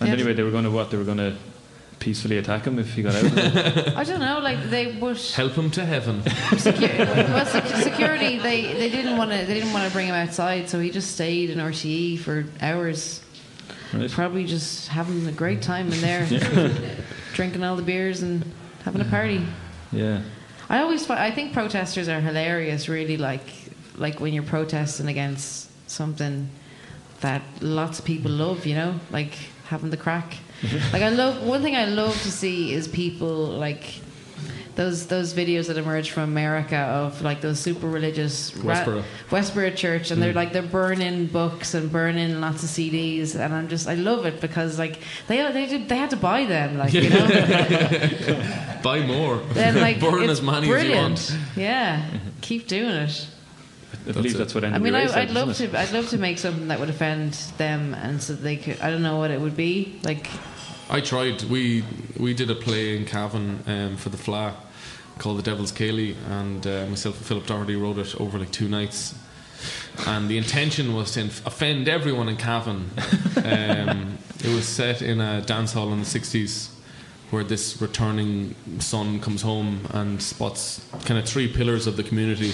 And 0.00 0.08
Yeah. 0.08 0.14
anyway, 0.16 0.34
they 0.34 0.42
were 0.42 0.50
going 0.50 0.64
to 0.64 0.70
what? 0.70 0.90
They 0.90 0.98
were 0.98 1.04
going 1.12 1.18
to 1.18 1.32
peacefully 2.02 2.36
attack 2.38 2.64
him 2.64 2.80
if 2.80 2.94
he 2.94 3.02
got 3.02 3.14
out. 3.14 3.24
I 3.96 4.02
don't 4.02 4.18
know. 4.18 4.40
Like 4.40 4.70
they 4.70 4.92
would. 4.92 5.18
Help 5.18 5.52
him 5.52 5.70
to 5.70 5.84
heaven. 5.84 6.20
Secu- 6.22 6.98
well, 6.98 7.46
sec- 7.46 7.66
security 7.82 8.38
they, 8.38 8.74
they 8.74 8.90
didn't 8.90 9.16
want 9.16 9.30
to 9.30 9.38
they 9.38 9.54
didn't 9.54 9.72
want 9.72 9.86
to 9.86 9.92
bring 9.92 10.08
him 10.08 10.14
outside, 10.14 10.68
so 10.68 10.80
he 10.80 10.90
just 10.90 11.12
stayed 11.12 11.48
in 11.50 11.58
RTE 11.58 12.18
for 12.18 12.44
hours, 12.60 13.22
right? 13.94 14.10
probably 14.10 14.44
just 14.44 14.88
having 14.88 15.26
a 15.28 15.32
great 15.32 15.62
time 15.62 15.92
in 15.92 16.00
there, 16.00 16.26
drinking 17.34 17.62
all 17.62 17.76
the 17.76 17.82
beers 17.82 18.22
and 18.22 18.44
having 18.84 19.00
a 19.00 19.04
party. 19.06 19.46
Yeah. 19.92 20.22
I 20.68 20.80
always 20.80 21.06
fi- 21.06 21.24
I 21.24 21.30
think 21.30 21.52
protesters 21.52 22.08
are 22.08 22.20
hilarious. 22.20 22.88
Really, 22.88 23.16
like 23.16 23.46
like 23.96 24.18
when 24.18 24.32
you're 24.34 24.42
protesting 24.42 25.06
against 25.06 25.70
something 25.88 26.48
that 27.20 27.42
lots 27.60 28.00
of 28.00 28.04
people 28.04 28.32
love. 28.32 28.66
You 28.66 28.74
know, 28.74 29.00
like 29.12 29.34
having 29.66 29.90
the 29.90 29.96
crack. 29.96 30.38
like 30.92 31.02
I 31.02 31.08
love 31.08 31.42
one 31.42 31.62
thing 31.62 31.76
I 31.76 31.86
love 31.86 32.14
to 32.22 32.30
see 32.30 32.72
is 32.72 32.88
people 32.88 33.46
like 33.46 34.00
those 34.74 35.06
those 35.06 35.34
videos 35.34 35.66
that 35.66 35.76
emerge 35.76 36.10
from 36.10 36.24
America 36.24 36.76
of 36.76 37.20
like 37.22 37.40
those 37.40 37.60
super 37.60 37.88
religious 37.88 38.52
Westboro. 38.52 39.04
Westboro 39.28 39.74
Church, 39.76 40.10
and 40.10 40.22
they're 40.22 40.32
mm. 40.32 40.36
like 40.36 40.52
they're 40.52 40.62
burning 40.62 41.26
books 41.26 41.74
and 41.74 41.92
burning 41.92 42.40
lots 42.40 42.62
of 42.62 42.70
CDs, 42.70 43.34
and 43.34 43.52
I'm 43.52 43.68
just 43.68 43.86
I 43.86 43.94
love 43.94 44.24
it 44.24 44.40
because 44.40 44.78
like 44.78 44.98
they 45.26 45.36
they 45.52 45.66
did, 45.66 45.88
they 45.88 45.96
had 45.96 46.10
to 46.10 46.16
buy 46.16 46.46
them, 46.46 46.78
like 46.78 46.94
you 46.94 47.10
know. 47.10 48.68
Buy 48.82 49.06
more. 49.06 49.36
then 49.52 49.80
like 49.80 50.00
Burn 50.00 50.28
as 50.28 50.42
many 50.42 50.66
brilliant. 50.66 51.18
as 51.18 51.30
you 51.30 51.38
want. 51.38 51.56
Yeah, 51.56 52.04
keep 52.40 52.66
doing 52.66 52.90
it. 52.90 53.28
I 54.08 54.12
believe 54.12 54.34
it. 54.34 54.38
that's 54.38 54.54
what 54.56 54.64
I 54.64 54.70
NWA 54.70 54.80
mean, 54.80 54.94
I, 54.96 55.06
said, 55.06 55.18
I'd 55.18 55.30
love 55.30 55.50
it? 55.50 55.54
to. 55.70 55.78
I'd 55.78 55.92
love 55.92 56.08
to 56.08 56.18
make 56.18 56.38
something 56.38 56.68
that 56.68 56.80
would 56.80 56.90
offend 56.90 57.34
them, 57.58 57.94
and 57.94 58.20
so 58.20 58.32
they 58.32 58.56
could. 58.56 58.80
I 58.80 58.90
don't 58.90 59.02
know 59.02 59.18
what 59.18 59.30
it 59.30 59.40
would 59.40 59.56
be 59.56 60.00
like. 60.02 60.28
I 60.92 61.00
tried. 61.00 61.42
We 61.44 61.84
we 62.18 62.34
did 62.34 62.50
a 62.50 62.54
play 62.54 62.94
in 62.94 63.06
Cavan 63.06 63.64
um, 63.66 63.96
for 63.96 64.10
the 64.10 64.18
Fla 64.18 64.54
called 65.16 65.38
The 65.38 65.42
Devil's 65.42 65.72
Céilí, 65.72 66.14
and 66.28 66.66
uh, 66.66 66.84
myself 66.86 67.16
and 67.16 67.24
Philip 67.24 67.46
Doherty 67.46 67.76
wrote 67.76 67.96
it 67.96 68.14
over 68.20 68.38
like 68.38 68.50
two 68.50 68.68
nights. 68.68 69.14
And 70.06 70.28
the 70.28 70.36
intention 70.36 70.94
was 70.94 71.12
to 71.12 71.20
inf- 71.20 71.46
offend 71.46 71.88
everyone 71.88 72.28
in 72.28 72.36
Cavan. 72.36 72.90
Um, 73.42 74.18
it 74.44 74.54
was 74.54 74.68
set 74.68 75.00
in 75.00 75.20
a 75.20 75.40
dance 75.40 75.72
hall 75.72 75.92
in 75.92 76.00
the 76.00 76.04
60s 76.04 76.68
where 77.30 77.42
this 77.42 77.80
returning 77.80 78.54
son 78.78 79.18
comes 79.18 79.42
home 79.42 79.80
and 79.90 80.22
spots 80.22 80.86
kind 81.06 81.18
of 81.18 81.24
three 81.26 81.48
pillars 81.48 81.86
of 81.86 81.96
the 81.96 82.02
community 82.02 82.52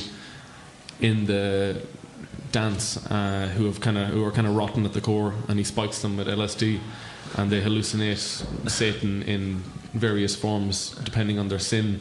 in 1.01 1.27
the 1.27 1.83
dance 2.53 3.05
uh, 3.11 3.53
who 3.57 3.67
have 3.67 3.81
kind 3.81 3.99
of 3.99 4.09
who 4.09 4.25
are 4.25 4.31
kind 4.31 4.47
of 4.47 4.55
rotten 4.55 4.85
at 4.85 4.93
the 4.93 5.01
core, 5.01 5.35
and 5.49 5.59
he 5.59 5.65
spikes 5.65 6.01
them 6.03 6.17
with 6.17 6.29
LSD, 6.29 6.79
and 7.37 7.51
they 7.51 7.61
hallucinate 7.61 8.69
Satan 8.69 9.23
in 9.23 9.63
various 9.93 10.35
forms 10.35 10.91
depending 11.05 11.39
on 11.39 11.49
their 11.49 11.59
sin. 11.59 12.01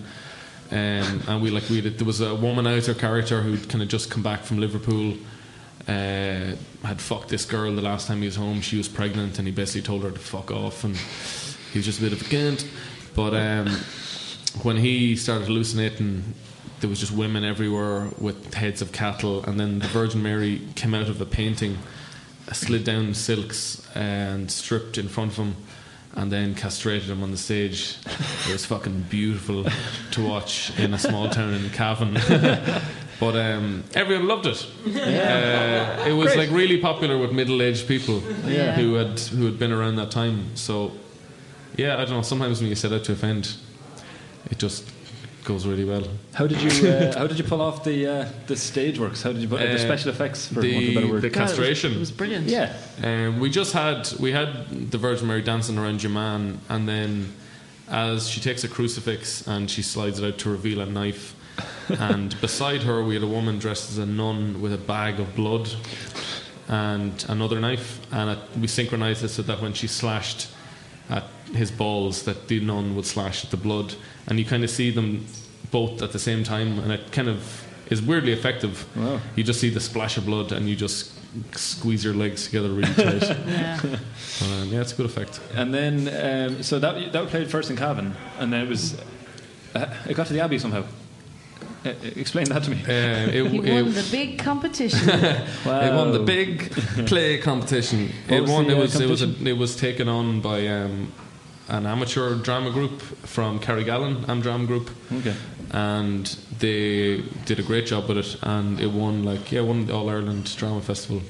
Um, 0.70 1.22
and 1.28 1.42
we 1.42 1.50
like 1.50 1.70
we 1.70 1.82
did, 1.82 1.98
there 1.98 2.06
was 2.06 2.22
a 2.22 2.26
womanizer 2.26 2.98
character 2.98 3.42
who'd 3.42 3.70
kind 3.70 3.82
of 3.82 3.88
just 3.88 4.10
come 4.12 4.24
back 4.24 4.42
from 4.42 4.60
Liverpool. 4.60 5.14
Uh, 5.88 6.56
had 6.84 7.00
fucked 7.00 7.30
this 7.30 7.46
girl 7.46 7.74
the 7.74 7.82
last 7.82 8.08
time 8.08 8.20
he 8.20 8.26
was 8.26 8.36
home. 8.36 8.60
She 8.60 8.78
was 8.78 8.90
pregnant, 8.90 9.40
and 9.40 9.48
he 9.48 9.54
basically 9.54 9.84
told 9.84 10.04
her 10.04 10.12
to 10.12 10.20
fuck 10.20 10.52
off. 10.52 10.84
And 10.84 10.98
he 11.72 11.80
was 11.80 11.86
just 11.86 12.00
a 12.00 12.02
bit 12.02 12.12
of 12.12 12.22
a 12.22 12.26
cunt. 12.26 12.68
But 13.16 13.34
um, 13.34 13.68
when 14.64 14.76
he 14.76 15.16
started 15.16 15.48
hallucinating, 15.48 16.34
there 16.82 16.90
was 16.90 17.00
just 17.00 17.12
women 17.14 17.44
everywhere 17.44 18.10
with 18.20 18.54
heads 18.54 18.82
of 18.82 18.92
cattle, 18.92 19.44
and 19.46 19.60
then 19.60 19.80
the 19.80 19.88
Virgin 19.88 20.22
Mary 20.22 20.62
came 20.76 20.94
out 20.94 21.10
of 21.10 21.22
a 21.22 21.26
painting, 21.26 21.78
slid 22.54 22.84
down 22.84 23.14
silks 23.14 23.86
and 23.96 24.50
stripped 24.52 24.98
in 24.98 25.08
front 25.08 25.32
of 25.34 25.38
him, 25.38 25.56
and 26.16 26.32
then 26.32 26.56
castrated 26.56 27.10
him 27.10 27.22
on 27.24 27.32
the 27.32 27.38
stage. 27.38 27.96
It 28.48 28.52
was 28.54 28.66
fucking 28.66 29.02
beautiful 29.10 29.66
to 30.12 30.24
watch 30.28 30.78
in 30.80 30.94
a 30.94 30.98
small 31.00 31.30
town 31.30 31.54
in 31.54 31.70
Cavan. 31.70 32.14
but 33.20 33.36
um, 33.36 33.84
everyone 33.94 34.28
loved 34.28 34.46
it. 34.48 34.66
Uh, 34.88 36.04
it 36.08 36.14
was 36.14 36.36
like 36.36 36.50
really 36.52 36.80
popular 36.80 37.18
with 37.18 37.32
middle-aged 37.32 37.88
people 37.88 38.22
Yeah. 38.46 38.74
who 38.76 38.96
had 38.96 39.20
who 39.20 39.46
had 39.46 39.60
been 39.60 39.72
around 39.72 39.98
that 39.98 40.10
time. 40.12 40.56
So 40.56 40.92
yeah, 41.76 41.96
I 41.96 42.06
don't 42.06 42.12
know. 42.12 42.22
Sometimes 42.24 42.60
when 42.62 42.70
you 42.70 42.76
set 42.76 42.92
out 42.92 43.04
to 43.06 43.12
offend, 43.12 43.56
it 44.50 44.58
just 44.58 44.90
goes 45.48 45.66
really 45.66 45.86
well. 45.86 46.04
How 46.34 46.46
did 46.46 46.62
you 46.62 46.90
uh, 46.90 47.14
how 47.18 47.26
did 47.26 47.38
you 47.40 47.44
pull 47.46 47.62
off 47.62 47.84
the 47.86 48.06
uh, 48.06 48.30
the 48.48 48.56
stage 48.58 49.00
works? 49.00 49.24
How 49.24 49.32
did 49.32 49.42
you 49.42 49.48
put 49.48 49.62
uh, 49.62 49.72
the 49.72 49.80
special 49.80 50.10
effects 50.12 50.46
for 50.46 50.60
the- 50.60 50.74
want 50.74 50.86
of 50.86 50.92
a 50.92 50.96
better 50.96 51.08
word? 51.14 51.22
the 51.22 51.30
God, 51.30 51.40
it 51.40 51.44
was- 51.44 51.52
castration. 51.52 51.94
It 51.94 52.00
was, 52.00 52.12
brilliant. 52.12 52.48
yeah, 52.48 52.74
Um, 53.02 53.40
we 53.40 53.50
just 53.50 53.72
had 53.74 54.12
we 54.20 54.34
had 54.34 54.92
the 54.92 54.98
Virgin 54.98 55.28
Mary 55.28 55.42
dancing 55.42 55.78
around 55.78 56.00
Jaman, 56.00 56.60
and 56.70 56.88
then 56.88 57.34
as 57.90 58.28
she 58.30 58.42
takes 58.42 58.66
a 58.66 58.68
crucifix 58.68 59.48
and 59.48 59.72
she 59.72 59.82
slides 59.82 60.20
it 60.20 60.28
out 60.28 60.38
to 60.40 60.50
reveal 60.50 60.82
a 60.82 60.86
knife, 60.86 61.34
and 61.88 62.36
beside 62.42 62.84
her 62.84 63.02
we 63.02 63.14
had 63.14 63.24
a 63.24 63.28
woman 63.38 63.58
dressed 63.58 63.90
as 63.92 63.98
a 64.00 64.06
nun 64.06 64.62
with 64.62 64.74
a 64.74 64.78
bag 64.78 65.20
of 65.22 65.34
blood 65.36 65.70
and 66.68 67.26
another 67.30 67.62
knife, 67.62 68.02
and 68.12 68.32
it, 68.32 68.40
we 68.60 68.68
synchronized 68.68 69.24
it 69.24 69.30
so 69.30 69.42
that 69.44 69.62
when 69.62 69.72
she 69.74 69.88
slashed 69.88 70.50
at 71.10 71.24
his 71.54 71.72
balls, 71.72 72.24
that 72.24 72.48
the 72.48 72.60
nun 72.60 72.96
would 72.96 73.06
slash 73.06 73.44
at 73.46 73.52
the 73.52 73.58
blood, 73.58 73.96
and 74.28 74.40
you 74.40 74.46
kind 74.46 74.64
of 74.64 74.70
see 74.70 74.92
them 74.92 75.26
both 75.72 76.02
at 76.02 76.12
the 76.12 76.20
same 76.20 76.44
time, 76.44 76.80
and 76.80 76.92
it 76.92 77.12
kind 77.12 77.28
of 77.28 77.64
is 77.90 78.02
weirdly 78.02 78.32
effective. 78.34 78.86
Wow. 78.96 79.20
You 79.36 79.44
just 79.44 79.60
see 79.60 79.70
the 79.70 79.80
splash 79.80 80.18
of 80.18 80.26
blood, 80.26 80.52
and 80.52 80.68
you 80.70 80.76
just 80.76 81.12
squeeze 81.56 82.04
your 82.04 82.14
legs 82.14 82.46
together 82.46 82.70
really 82.70 82.94
tight. 82.96 83.22
Yeah. 83.48 83.80
Um, 84.44 84.70
yeah, 84.70 84.82
it's 84.82 84.94
a 84.94 84.96
good 84.96 85.06
effect. 85.06 85.40
and 85.56 85.74
then 85.74 86.08
um, 86.52 86.64
so 86.64 86.80
that 86.80 87.12
that 87.14 87.28
played 87.28 87.50
first 87.50 87.70
in 87.70 87.76
Cavan, 87.78 88.16
and 88.40 88.52
then 88.52 88.66
it 88.66 88.70
was 88.70 88.98
uh, 89.76 89.94
it 90.10 90.16
got 90.16 90.28
to 90.28 90.34
the 90.34 90.40
Abbey 90.42 90.60
somehow. 90.60 90.84
Uh, 91.86 91.90
explain 92.16 92.46
that 92.50 92.64
to 92.64 92.72
me. 92.72 92.82
Uh, 92.84 93.30
it, 93.30 93.46
He 93.52 93.58
it- 93.60 93.84
won 93.84 93.94
the 93.94 94.08
big 94.12 94.40
competition. 94.40 95.10
It 95.10 95.94
won 95.94 96.12
the 96.12 96.20
big 96.20 96.72
play 97.08 97.38
competition. 97.38 98.10
What 98.28 98.38
It 98.38 98.42
was 98.42 98.52
won. 98.52 98.68
the, 98.68 98.72
It 98.74 98.78
uh, 98.78 98.82
was. 98.82 99.00
It 99.02 99.10
was. 99.10 99.22
A, 99.22 99.30
it 99.48 99.58
was 99.58 99.76
taken 99.76 100.08
on 100.10 100.42
by 100.42 100.68
um, 100.68 101.12
an 101.70 101.86
amateur 101.86 102.36
drama 102.36 102.72
group 102.72 103.02
from 103.02 103.60
Carrigallen, 103.60 104.28
Am 104.30 104.42
Drama 104.42 104.66
Group, 104.66 104.90
okay. 105.12 105.36
and 105.72 106.26
they 106.60 107.22
did 107.46 107.60
a 107.60 107.64
great 107.64 107.86
job 107.86 108.08
with 108.08 108.18
it. 108.18 108.38
And 108.42 108.80
it 108.80 108.92
won 108.92 109.24
like 109.24 109.52
yeah, 109.52 109.62
won 109.62 109.86
the 109.86 109.94
All 109.94 110.10
Ireland 110.10 110.56
Drama 110.58 110.82
Festival, 110.82 111.22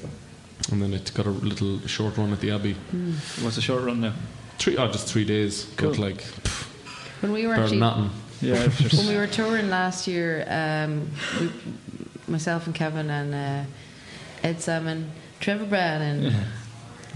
and 0.70 0.80
then 0.80 0.94
it 0.94 1.12
got 1.14 1.26
a 1.26 1.30
little 1.30 1.80
short 1.86 2.16
run 2.16 2.32
at 2.32 2.40
the 2.40 2.50
Abbey. 2.50 2.74
What's 3.40 3.56
the 3.56 3.62
short 3.62 3.82
run 3.84 4.00
now? 4.00 4.14
Three, 4.58 4.76
oh, 4.76 4.88
just 4.88 5.08
three 5.08 5.24
days. 5.24 5.72
Cool. 5.76 5.90
But 5.90 5.98
like, 5.98 6.22
when 7.20 7.32
we 7.32 7.46
were 7.46 7.54
actually 7.54 7.78
nothing. 7.78 8.10
Yeah, 8.40 8.68
when 8.96 9.08
we 9.08 9.16
were 9.16 9.26
touring 9.26 9.68
last 9.68 10.06
year, 10.06 10.44
um, 10.48 11.10
we, 11.40 11.50
myself 12.28 12.66
and 12.66 12.74
Kevin 12.74 13.10
and 13.10 13.34
uh, 13.34 13.70
Ed 14.44 14.60
Salmon, 14.60 15.10
Trevor 15.40 15.64
Brown, 15.64 16.02
and 16.02 16.36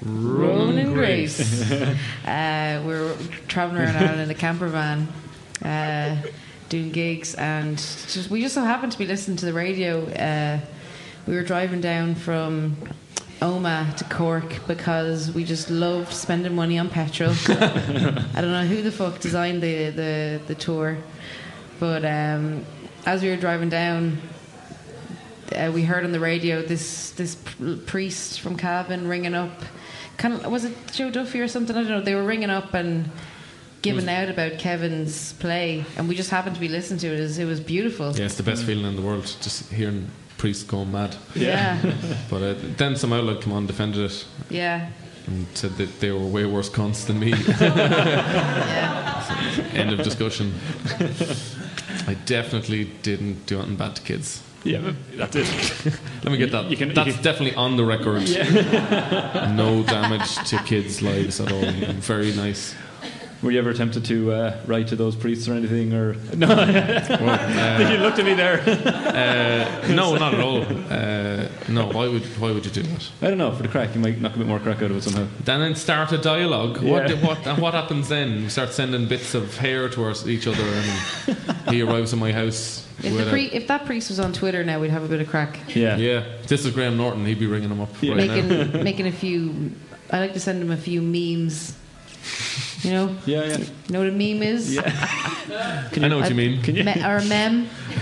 Ronan 0.04 0.78
and 0.78 0.94
Grace, 0.94 1.70
uh, 2.26 2.82
we 2.84 2.88
were 2.88 3.16
traveling 3.48 3.82
around 3.82 3.96
Ireland 3.96 4.20
in 4.22 4.30
a 4.30 4.34
camper 4.34 4.68
van. 4.68 5.08
Uh, 5.64 6.16
doing 6.72 6.90
gigs 6.90 7.34
and 7.34 7.76
just, 7.76 8.30
we 8.30 8.40
just 8.40 8.54
so 8.54 8.62
happened 8.62 8.90
to 8.90 8.96
be 8.96 9.04
listening 9.04 9.36
to 9.36 9.44
the 9.44 9.52
radio 9.52 10.06
uh, 10.12 10.58
we 11.26 11.34
were 11.34 11.42
driving 11.42 11.82
down 11.82 12.14
from 12.14 12.74
Omagh 13.40 13.98
to 13.98 14.04
Cork 14.04 14.66
because 14.66 15.30
we 15.32 15.44
just 15.44 15.68
loved 15.68 16.10
spending 16.14 16.54
money 16.54 16.78
on 16.78 16.88
petrol 16.88 17.34
I 17.48 18.40
don't 18.40 18.52
know 18.52 18.64
who 18.64 18.80
the 18.80 18.90
fuck 18.90 19.20
designed 19.20 19.62
the, 19.62 19.90
the, 19.90 20.40
the 20.46 20.54
tour, 20.54 20.96
but 21.78 22.06
um, 22.06 22.64
as 23.04 23.22
we 23.22 23.28
were 23.28 23.36
driving 23.36 23.68
down, 23.68 24.16
uh, 25.54 25.70
we 25.74 25.82
heard 25.82 26.04
on 26.04 26.12
the 26.12 26.20
radio 26.20 26.62
this 26.62 27.10
this 27.10 27.36
priest 27.86 28.40
from 28.40 28.56
Cavan 28.56 29.06
ringing 29.06 29.34
up. 29.34 29.60
Kind 30.16 30.34
of 30.34 30.50
was 30.50 30.64
it 30.64 30.72
Joe 30.92 31.10
Duffy 31.10 31.40
or 31.40 31.48
something? 31.48 31.76
I 31.76 31.82
don't 31.82 31.90
know. 31.90 32.00
They 32.00 32.14
were 32.14 32.24
ringing 32.24 32.50
up 32.50 32.74
and 32.74 33.10
giving 33.82 34.08
out 34.08 34.28
about 34.28 34.58
Kevin's 34.58 35.32
play, 35.34 35.84
and 35.96 36.08
we 36.08 36.14
just 36.14 36.30
happened 36.30 36.54
to 36.54 36.60
be 36.60 36.68
listening 36.68 37.00
to 37.00 37.08
it. 37.08 37.18
It 37.18 37.22
was, 37.22 37.38
it 37.38 37.44
was 37.44 37.60
beautiful. 37.60 38.14
Yeah, 38.16 38.26
it's 38.26 38.36
the 38.36 38.42
best 38.42 38.64
feeling 38.64 38.86
in 38.86 38.96
the 38.96 39.02
world. 39.02 39.24
Just 39.40 39.70
hearing 39.72 40.08
priests 40.38 40.62
going 40.64 40.90
mad. 40.90 41.16
yeah, 41.34 41.78
But 42.30 42.42
uh, 42.42 42.54
then 42.76 42.96
some 42.96 43.12
outlet 43.12 43.42
come 43.42 43.52
on 43.52 43.66
defended 43.66 44.10
it 44.10 44.26
yeah. 44.50 44.90
and 45.26 45.46
said 45.54 45.76
that 45.76 46.00
they 46.00 46.10
were 46.10 46.26
way 46.26 46.46
worse 46.46 46.68
cons 46.68 47.04
than 47.06 47.18
me. 47.20 47.30
yeah. 47.60 48.90
End 49.72 49.92
of 49.92 50.02
discussion. 50.02 50.54
I 52.06 52.14
definitely 52.26 52.90
didn't 53.02 53.46
do 53.46 53.58
anything 53.58 53.76
bad 53.76 53.96
to 53.96 54.02
kids. 54.02 54.42
Yeah, 54.64 54.92
that's 55.16 55.36
it. 55.36 55.46
Let 56.24 56.32
me 56.32 56.36
get 56.38 56.52
that. 56.52 56.66
You 56.70 56.76
can- 56.76 56.94
That's 56.94 57.14
can- 57.14 57.22
definitely 57.22 57.54
on 57.56 57.76
the 57.76 57.84
record. 57.84 58.22
no 59.56 59.82
damage 59.82 60.34
to 60.50 60.58
kids' 60.64 61.02
lives 61.02 61.40
at 61.40 61.50
all. 61.52 61.62
Very 62.00 62.32
nice. 62.32 62.74
Were 63.42 63.50
you 63.50 63.58
ever 63.58 63.74
tempted 63.74 64.04
to 64.04 64.30
uh, 64.32 64.56
write 64.66 64.86
to 64.88 64.96
those 64.96 65.16
priests 65.16 65.48
or 65.48 65.54
anything? 65.54 65.92
Or 65.92 66.14
no, 66.36 66.46
Well, 66.46 67.90
you 67.92 67.98
looked 67.98 68.18
at 68.20 68.24
me 68.24 68.34
there. 68.34 68.60
uh, 68.60 69.82
uh, 69.84 69.88
no, 69.92 70.14
not 70.16 70.34
at 70.34 70.40
all. 70.40 70.62
Uh, 70.62 71.48
no, 71.68 71.88
why 71.88 72.06
would 72.06 72.22
why 72.40 72.52
would 72.52 72.64
you 72.64 72.70
do 72.70 72.82
that? 72.82 73.10
I 73.20 73.28
don't 73.28 73.38
know. 73.38 73.50
For 73.52 73.62
the 73.64 73.68
crack, 73.68 73.94
you 73.94 74.00
might 74.00 74.20
knock 74.20 74.36
a 74.36 74.38
bit 74.38 74.46
more 74.46 74.60
crack 74.60 74.76
out 74.82 74.90
of 74.92 74.96
it 74.96 75.02
somehow. 75.02 75.26
Then 75.44 75.60
then 75.60 75.74
start 75.74 76.12
a 76.12 76.18
dialogue. 76.18 76.80
What 76.82 77.08
Yeah. 77.10 77.26
what 77.26 77.44
and 77.46 77.58
what 77.60 77.74
happens 77.74 78.08
then? 78.08 78.42
We 78.44 78.48
start 78.48 78.72
sending 78.72 79.08
bits 79.08 79.34
of 79.34 79.56
hair 79.58 79.88
towards 79.88 80.28
each 80.28 80.46
other, 80.46 80.62
and 80.62 81.74
he 81.74 81.82
arrives 81.82 82.12
at 82.12 82.20
my 82.20 82.30
house. 82.32 82.86
If, 83.02 83.12
with 83.12 83.30
the 83.30 83.34
a- 83.34 83.56
if 83.56 83.66
that 83.66 83.86
priest 83.86 84.10
was 84.10 84.20
on 84.20 84.32
Twitter 84.32 84.62
now, 84.62 84.78
we'd 84.78 84.90
have 84.90 85.02
a 85.02 85.08
bit 85.08 85.20
of 85.20 85.28
crack. 85.28 85.58
Yeah. 85.74 85.96
yeah, 85.96 86.24
this 86.46 86.64
is 86.64 86.72
Graham 86.72 86.96
Norton. 86.96 87.26
He'd 87.26 87.40
be 87.40 87.46
ringing 87.46 87.70
him 87.70 87.80
up 87.80 87.90
Yeah. 88.00 88.14
right 88.14 88.28
now. 88.28 88.34
making 88.36 88.84
making 88.84 89.06
a 89.08 89.12
few. 89.12 89.72
I 90.10 90.20
like 90.20 90.34
to 90.34 90.40
send 90.40 90.62
him 90.62 90.70
a 90.70 90.76
few 90.76 91.02
memes. 91.02 91.74
You 92.82 92.90
know, 92.90 93.16
Yeah, 93.26 93.44
yeah. 93.44 93.58
you 93.58 93.66
know 93.90 93.98
what 94.00 94.08
a 94.08 94.12
meme 94.12 94.42
is, 94.42 94.74
Yeah. 94.74 94.82
I 96.02 96.08
know 96.08 96.18
what 96.18 96.28
you 96.28 96.34
mean. 96.34 96.62
Can 96.62 96.74
you? 96.76 96.84
Me- 96.84 97.02
or 97.04 97.16
a 97.18 97.24
mem. 97.24 97.68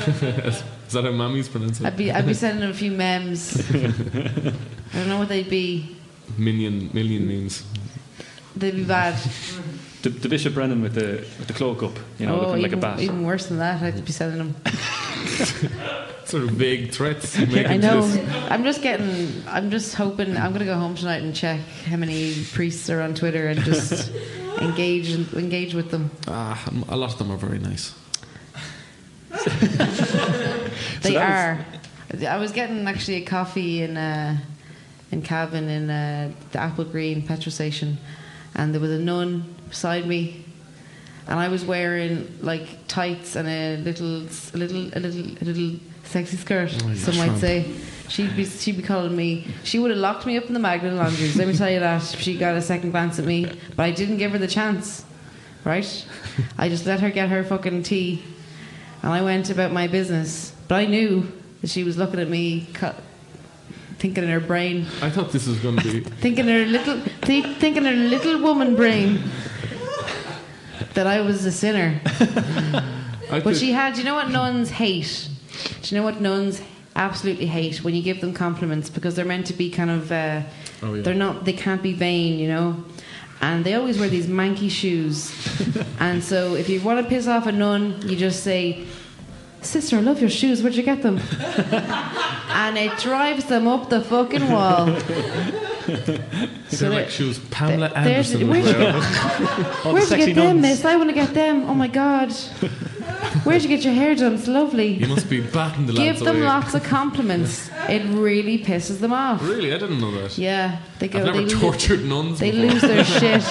Is 0.90 0.94
that 0.94 1.04
how 1.04 1.10
mammies 1.12 1.48
pronounce 1.50 1.80
it? 1.80 1.86
I'd 1.86 1.96
be 1.96 2.10
I'd 2.10 2.26
be 2.26 2.34
sending 2.34 2.64
him 2.64 2.70
a 2.70 2.74
few 2.74 2.90
memes. 2.90 3.54
I 3.70 3.72
don't 4.94 5.08
know 5.08 5.18
what 5.18 5.28
they'd 5.28 5.48
be. 5.48 5.96
Million 6.36 6.90
million 6.92 7.26
memes. 7.28 7.62
They'd 8.56 8.74
be 8.74 8.84
bad. 8.84 9.14
The, 10.02 10.08
the 10.08 10.28
Bishop 10.28 10.54
Brennan 10.54 10.80
with 10.80 10.94
the 10.94 11.24
with 11.38 11.46
the 11.46 11.52
cloak 11.52 11.82
up, 11.82 11.98
you 12.18 12.26
know, 12.26 12.36
oh, 12.36 12.36
looking 12.36 12.60
even, 12.60 12.62
like 12.62 12.72
a 12.72 12.76
bat. 12.76 13.00
even 13.00 13.22
worse 13.24 13.46
than 13.46 13.58
that, 13.58 13.82
I'd 13.82 14.04
be 14.04 14.12
selling 14.12 14.38
them. 14.38 14.54
Sort 16.24 16.44
of 16.44 16.50
vague 16.50 16.92
threats. 16.92 17.36
I 17.38 17.44
making 17.44 17.80
know. 17.80 18.02
this- 18.02 18.50
I'm 18.50 18.64
just 18.64 18.82
getting. 18.82 19.42
I'm 19.46 19.70
just 19.70 19.94
hoping. 19.94 20.36
I'm 20.36 20.52
going 20.52 20.60
to 20.60 20.64
go 20.64 20.76
home 20.76 20.94
tonight 20.94 21.22
and 21.22 21.34
check 21.34 21.60
how 21.86 21.96
many 21.96 22.34
priests 22.52 22.88
are 22.88 23.02
on 23.02 23.14
Twitter 23.14 23.48
and 23.48 23.60
just 23.60 24.10
engage 24.60 25.10
engage 25.34 25.74
with 25.74 25.90
them. 25.90 26.10
Ah, 26.28 26.62
a 26.88 26.96
lot 26.96 27.12
of 27.12 27.18
them 27.18 27.30
are 27.30 27.36
very 27.36 27.58
nice. 27.58 27.94
They 31.02 31.14
that 31.14 31.60
are. 32.20 32.28
I 32.28 32.36
was 32.38 32.52
getting 32.52 32.86
actually 32.86 33.16
a 33.16 33.24
coffee 33.24 33.82
in 33.82 33.96
uh, 33.96 34.38
in 35.10 35.22
Cavan 35.22 35.68
in 35.68 35.90
uh, 35.90 36.32
the 36.52 36.58
Applegreen 36.58 37.26
petrol 37.26 37.52
station, 37.52 37.98
and 38.54 38.72
there 38.74 38.80
was 38.80 38.90
a 38.90 38.98
nun 38.98 39.54
beside 39.68 40.06
me, 40.06 40.44
and 41.26 41.38
I 41.38 41.48
was 41.48 41.64
wearing 41.64 42.38
like 42.40 42.86
tights 42.88 43.36
and 43.36 43.48
a 43.48 43.76
little, 43.76 44.22
a 44.54 44.56
little, 44.56 44.90
a 44.94 45.00
little, 45.00 45.26
a 45.40 45.44
little 45.44 45.80
sexy 46.04 46.36
skirt. 46.36 46.74
Oh, 46.84 46.94
some 46.94 47.16
might 47.16 47.38
say. 47.38 47.72
She'd 48.08 48.34
be, 48.34 48.44
she'd 48.44 48.76
be 48.76 48.82
calling 48.82 49.14
me. 49.14 49.46
She 49.62 49.78
would 49.78 49.92
have 49.92 50.00
locked 50.00 50.26
me 50.26 50.36
up 50.36 50.46
in 50.46 50.54
the 50.54 50.58
Magdalen 50.58 50.96
laundries. 50.96 51.36
Let 51.36 51.46
me 51.46 51.54
tell 51.54 51.70
you 51.70 51.78
that. 51.78 52.02
She 52.02 52.36
got 52.36 52.56
a 52.56 52.60
second 52.60 52.90
glance 52.90 53.20
at 53.20 53.24
me, 53.24 53.46
but 53.76 53.84
I 53.84 53.92
didn't 53.92 54.16
give 54.16 54.32
her 54.32 54.38
the 54.38 54.48
chance. 54.48 55.04
Right? 55.64 56.06
I 56.58 56.68
just 56.68 56.86
let 56.86 57.00
her 57.00 57.10
get 57.10 57.28
her 57.28 57.44
fucking 57.44 57.84
tea, 57.84 58.24
and 59.02 59.12
I 59.12 59.22
went 59.22 59.50
about 59.50 59.72
my 59.72 59.86
business. 59.86 60.52
But 60.66 60.76
I 60.76 60.86
knew 60.86 61.30
that 61.60 61.70
she 61.70 61.84
was 61.84 61.96
looking 61.96 62.18
at 62.18 62.28
me, 62.28 62.66
thinking 64.00 64.24
in 64.24 64.30
her 64.30 64.40
brain, 64.40 64.86
I 65.02 65.10
thought 65.10 65.30
this 65.30 65.46
was 65.46 65.58
going 65.60 65.76
to 65.76 65.84
be. 65.84 66.00
thinking 66.24 66.48
in 66.48 66.64
her 66.64 66.70
little, 66.72 67.00
th- 67.22 67.56
thinking 67.58 67.84
in 67.84 67.96
her 67.96 68.08
little 68.08 68.40
woman 68.40 68.74
brain 68.74 69.22
that 70.94 71.06
I 71.06 71.20
was 71.20 71.44
a 71.44 71.52
sinner. 71.52 72.00
But 73.30 73.44
thought- 73.44 73.56
she 73.56 73.70
had, 73.70 73.96
you 73.96 74.02
know 74.02 74.14
what 74.16 74.28
nuns 74.30 74.70
hate? 74.70 75.28
Do 75.82 75.94
you 75.94 76.00
know 76.00 76.04
what 76.04 76.20
nuns 76.20 76.60
absolutely 76.96 77.46
hate 77.46 77.84
when 77.84 77.94
you 77.94 78.02
give 78.02 78.20
them 78.20 78.34
compliments 78.34 78.90
because 78.90 79.14
they're 79.14 79.24
meant 79.24 79.46
to 79.46 79.52
be 79.52 79.70
kind 79.70 79.88
of, 79.88 80.10
uh, 80.10 80.42
Oh, 80.82 80.94
yeah. 80.94 81.02
they're 81.02 81.14
not, 81.14 81.44
they 81.44 81.52
can't 81.52 81.80
be 81.80 81.92
vain, 81.92 82.40
you 82.40 82.48
know? 82.48 82.84
And 83.40 83.64
they 83.64 83.74
always 83.74 84.00
wear 84.00 84.08
these 84.08 84.26
manky 84.26 84.68
shoes. 84.68 85.30
and 86.00 86.24
so 86.24 86.56
if 86.56 86.68
you 86.68 86.80
want 86.80 87.00
to 87.04 87.08
piss 87.08 87.28
off 87.28 87.46
a 87.46 87.52
nun, 87.52 88.02
you 88.08 88.16
just 88.16 88.42
say, 88.42 88.84
Sister, 89.62 89.98
I 89.98 90.00
love 90.00 90.20
your 90.20 90.30
shoes. 90.30 90.62
Where'd 90.62 90.74
you 90.74 90.82
get 90.82 91.02
them? 91.02 91.18
and 92.50 92.78
it 92.78 92.96
drives 92.98 93.44
them 93.44 93.68
up 93.68 93.90
the 93.90 94.00
fucking 94.00 94.50
wall. 94.50 94.86
They're 96.70 96.90
like 96.90 97.10
shoes. 97.10 97.38
Pamela 97.50 97.88
there- 97.90 98.04
there's- 98.04 98.32
Anderson. 98.34 98.48
where'd 98.48 98.64
you 98.64 98.94
was 98.94 99.04
get- 99.06 99.38
there. 99.38 99.74
All 99.84 99.92
Where'd 99.92 100.02
you 100.02 100.08
sexy 100.08 100.32
get 100.32 100.34
them, 100.36 100.60
miss? 100.60 100.84
I 100.84 100.96
want 100.96 101.10
to 101.10 101.14
get 101.14 101.34
them. 101.34 101.68
Oh 101.68 101.74
my 101.74 101.88
god. 101.88 102.32
Where'd 103.44 103.62
you 103.62 103.68
get 103.68 103.84
your 103.84 103.92
hair 103.92 104.14
done? 104.14 104.34
It's 104.34 104.46
lovely. 104.46 104.88
You 104.94 105.06
must 105.08 105.28
be 105.28 105.40
batting 105.40 105.86
the 105.86 105.92
Give 105.92 106.18
them 106.20 106.36
away. 106.36 106.44
lots 106.46 106.74
of 106.74 106.82
compliments. 106.84 107.70
It 107.88 108.02
really 108.14 108.58
pisses 108.58 109.00
them 109.00 109.12
off. 109.12 109.42
Really, 109.42 109.74
I 109.74 109.78
didn't 109.78 110.00
know 110.00 110.10
that. 110.22 110.38
Yeah, 110.38 110.78
they 111.00 111.08
go. 111.08 111.18
I've 111.18 111.24
never 111.26 111.38
they 111.44 111.54
lo- 111.54 111.60
tortured 111.60 112.04
nuns. 112.04 112.38
they 112.40 112.50
before. 112.50 112.66
lose 112.70 112.80
their 112.82 113.04
shit. 113.04 113.42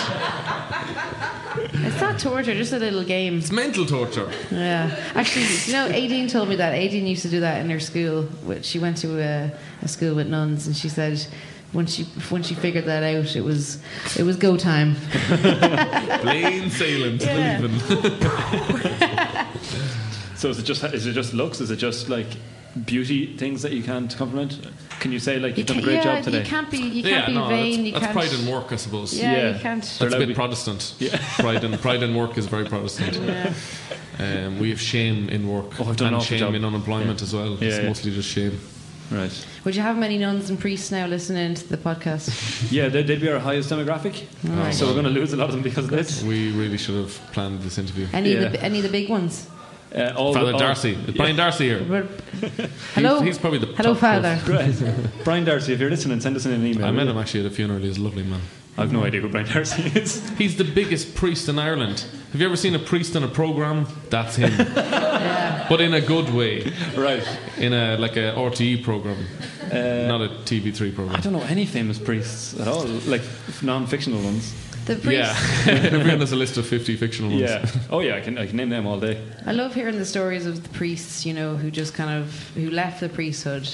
It's 2.01 2.25
not 2.25 2.31
torture, 2.31 2.53
just 2.53 2.71
a 2.73 2.77
little 2.79 3.03
game. 3.03 3.39
It's 3.39 3.51
mental 3.51 3.85
torture. 3.85 4.31
Yeah, 4.51 4.95
actually, 5.15 5.45
you 5.65 5.73
know, 5.73 5.89
Aideen 5.89 6.29
told 6.31 6.47
me 6.49 6.55
that. 6.55 6.73
Aideen 6.73 7.07
used 7.07 7.23
to 7.23 7.29
do 7.29 7.39
that 7.41 7.59
in 7.61 7.69
her 7.69 7.79
school. 7.79 8.23
Which 8.45 8.65
She 8.65 8.79
went 8.79 8.97
to 8.97 9.19
a, 9.19 9.51
a 9.81 9.87
school 9.87 10.15
with 10.15 10.27
nuns, 10.27 10.65
and 10.67 10.75
she 10.75 10.87
said 10.89 11.25
when 11.73 11.85
she 11.87 12.03
when 12.29 12.41
she 12.41 12.55
figured 12.55 12.85
that 12.85 13.03
out, 13.03 13.35
it 13.35 13.41
was 13.41 13.79
it 14.17 14.23
was 14.23 14.37
go 14.37 14.55
time. 14.57 14.95
Plain 16.21 16.69
sailing 16.69 17.17
to 17.19 17.25
Yeah. 17.25 17.59
leaving. 17.61 17.79
So 20.35 20.47
is 20.47 20.57
it 20.57 20.63
just 20.63 20.83
is 20.85 21.05
it 21.05 21.11
just 21.11 21.33
looks? 21.33 21.59
Is 21.59 21.69
it 21.69 21.75
just 21.75 22.07
like 22.07 22.27
beauty 22.85 23.35
things 23.37 23.61
that 23.61 23.71
you 23.71 23.83
can't 23.83 24.15
compliment? 24.15 24.59
Can 24.99 25.11
you 25.11 25.19
say 25.19 25.39
like 25.39 25.57
you've 25.57 25.67
done 25.67 25.79
a 25.79 25.81
great 25.81 25.95
yeah, 25.95 26.03
job 26.15 26.23
today? 26.23 26.39
You 26.39 26.45
can't 26.45 26.69
be 26.69 26.77
you 26.77 27.03
yeah, 27.03 27.21
can't 27.21 27.27
be 27.27 27.33
no, 27.33 27.47
vain. 27.47 27.71
that's, 27.71 27.77
you 27.85 27.91
that's 27.93 28.05
can't. 28.05 28.13
pride 28.17 28.33
in 28.33 28.47
work, 28.51 28.71
I 28.71 28.75
suppose. 28.75 29.17
Yeah, 29.17 29.31
Yeah. 29.31 29.53
you 29.55 29.59
can't. 29.59 29.83
That's 29.83 30.13
a 30.13 30.17
bit 30.17 30.25
to- 30.27 30.33
Protestant. 30.35 30.93
Yeah. 30.99 31.17
Pride 31.37 31.63
in 31.63 31.77
pride 31.77 32.03
in 32.03 32.15
work 32.15 32.37
is 32.37 32.45
very 32.45 32.65
Protestant. 32.65 33.15
Yeah. 33.15 33.53
Um, 34.19 34.59
we 34.59 34.69
have 34.71 34.81
shame 34.81 35.29
in 35.29 35.47
work 35.47 35.79
Oh, 35.79 35.85
I've 35.89 35.95
done 35.95 36.07
an 36.09 36.13
and 36.13 36.15
awful 36.17 36.25
shame 36.25 36.39
job. 36.39 36.53
in 36.53 36.65
unemployment 36.65 37.21
as 37.21 37.33
well. 37.33 37.51
Yeah, 37.55 37.67
it's 37.69 37.77
yeah. 37.77 37.87
mostly 37.87 38.11
just 38.11 38.29
shame. 38.29 38.59
Right. 39.11 39.47
Would 39.63 39.75
you 39.75 39.81
have 39.81 39.97
many 39.97 40.17
nuns 40.19 40.49
and 40.51 40.59
priests 40.59 40.91
now 40.91 41.07
listening 41.07 41.55
to 41.55 41.67
the 41.67 41.77
podcast? 41.77 42.29
Yeah, 42.71 42.89
they'd, 42.89 43.07
they'd 43.07 43.19
be 43.21 43.29
our 43.29 43.39
highest 43.39 43.71
demographic. 43.71 44.25
Right. 44.43 44.71
So 44.73 44.85
we're 44.85 44.93
going 44.93 45.05
to 45.05 45.09
lose 45.09 45.33
a 45.33 45.37
lot 45.37 45.45
of 45.49 45.53
them 45.53 45.63
because 45.63 45.85
of 45.85 45.89
this. 45.91 46.21
We 46.21 46.51
really 46.51 46.77
should 46.77 46.95
have 46.95 47.13
planned 47.31 47.61
this 47.61 47.77
interview. 47.79 48.05
Any 48.13 48.35
of 48.35 48.51
the 48.51 48.61
any 48.61 48.77
of 48.79 48.83
the 48.83 48.89
big 48.91 49.09
ones? 49.09 49.47
Uh, 49.95 50.13
all 50.15 50.33
Father 50.33 50.47
the, 50.47 50.53
all, 50.53 50.59
D'Arcy, 50.59 50.91
is 51.07 51.15
Brian 51.15 51.35
D'Arcy 51.35 51.65
here. 51.65 51.83
But- 51.83 52.05
Hello. 52.93 53.19
He's, 53.21 53.27
he's 53.29 53.37
probably 53.39 53.59
the 53.59 53.65
Hello, 53.67 53.93
top 53.93 54.01
Father. 54.01 54.39
Right. 54.47 54.73
Brian 55.23 55.45
D'Arcy, 55.45 55.73
if 55.73 55.79
you're 55.79 55.89
listening, 55.89 56.19
send 56.21 56.35
us 56.35 56.45
an 56.45 56.63
email. 56.65 56.85
I 56.85 56.91
met 56.91 57.07
him 57.07 57.17
actually 57.17 57.41
at 57.45 57.51
a 57.51 57.55
funeral. 57.55 57.79
He's 57.79 57.97
a 57.97 58.01
lovely 58.01 58.23
man. 58.23 58.41
I've 58.77 58.93
no 58.93 59.03
idea 59.03 59.19
who 59.19 59.27
Brian 59.29 59.47
D'Arcy 59.47 59.81
is. 59.99 60.29
He's 60.37 60.55
the 60.55 60.63
biggest 60.63 61.13
priest 61.15 61.49
in 61.49 61.59
Ireland. 61.59 62.05
Have 62.31 62.39
you 62.39 62.45
ever 62.47 62.55
seen 62.55 62.75
a 62.75 62.79
priest 62.79 63.15
in 63.15 63.23
a 63.23 63.27
program? 63.27 63.87
That's 64.09 64.35
him, 64.37 64.51
Yeah. 64.57 65.65
but 65.67 65.81
in 65.81 65.93
a 65.93 66.01
good 66.01 66.29
way. 66.33 66.71
right. 66.95 67.27
In 67.57 67.73
a 67.73 67.97
like 67.97 68.15
a 68.15 68.31
RTE 68.37 68.83
program, 68.83 69.17
Uh, 69.71 70.07
not 70.07 70.21
a 70.21 70.29
TV3 70.45 70.93
program. 70.95 71.15
I 71.15 71.19
don't 71.19 71.33
know 71.33 71.43
any 71.49 71.65
famous 71.65 71.97
priests 71.99 72.57
at 72.59 72.67
all, 72.67 72.85
like 73.07 73.21
non-fictional 73.61 74.21
ones. 74.23 74.53
The 74.89 74.95
priest. 74.95 75.67
Yeah, 75.67 75.71
everyone 75.93 76.19
has 76.19 76.31
a 76.31 76.35
list 76.35 76.57
of 76.57 76.65
50 76.65 76.95
fictional 76.97 77.29
ones. 77.29 77.41
Yeah. 77.41 77.65
Oh 77.91 77.99
yeah, 77.99 78.15
I 78.15 78.21
can 78.21 78.39
I 78.39 78.47
can 78.47 78.57
name 78.57 78.69
them 78.69 78.87
all 78.87 78.99
day. 78.99 79.21
I 79.45 79.51
love 79.51 79.75
hearing 79.75 79.97
the 79.99 80.05
stories 80.05 80.47
of 80.47 80.63
the 80.63 80.69
priests, 80.69 81.27
you 81.27 81.33
know, 81.35 81.55
who 81.55 81.69
just 81.69 81.93
kind 81.93 82.09
of 82.09 82.25
who 82.55 82.71
left 82.71 82.99
the 82.99 83.09
priesthood, 83.09 83.69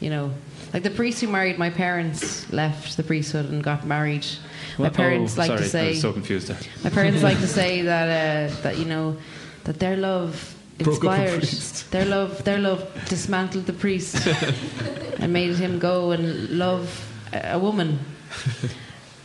you 0.00 0.10
know, 0.10 0.32
like 0.74 0.82
the 0.82 0.90
priest 0.90 1.20
who 1.20 1.28
married 1.28 1.56
my 1.56 1.70
parents 1.70 2.50
left 2.52 2.96
the 2.96 3.04
priesthood 3.04 3.46
and 3.48 3.62
got 3.62 3.86
married. 3.86 4.26
My 4.76 4.88
parents 4.88 5.36
oh, 5.36 5.40
like 5.42 5.46
sorry, 5.46 5.62
to 5.62 5.68
say 5.68 5.86
I 5.86 5.88
was 5.90 6.00
so 6.00 6.12
confused 6.12 6.48
there. 6.48 6.58
my 6.82 6.90
parents 6.90 7.22
like 7.22 7.38
to 7.38 7.46
say 7.60 7.82
that 7.82 8.08
uh, 8.08 8.62
that 8.62 8.76
you 8.76 8.86
know 8.86 9.16
that 9.64 9.78
their 9.78 9.96
love 9.96 10.56
Broke 10.78 11.04
up 11.04 11.18
a 11.18 11.34
inspired 11.36 11.90
their 11.92 12.06
love 12.06 12.42
their 12.42 12.58
love 12.58 12.82
dismantled 13.08 13.66
the 13.66 13.72
priest 13.72 14.26
and 15.20 15.32
made 15.32 15.54
him 15.54 15.78
go 15.78 16.10
and 16.10 16.48
love 16.50 16.86
a, 17.32 17.52
a 17.52 17.58
woman, 17.58 18.00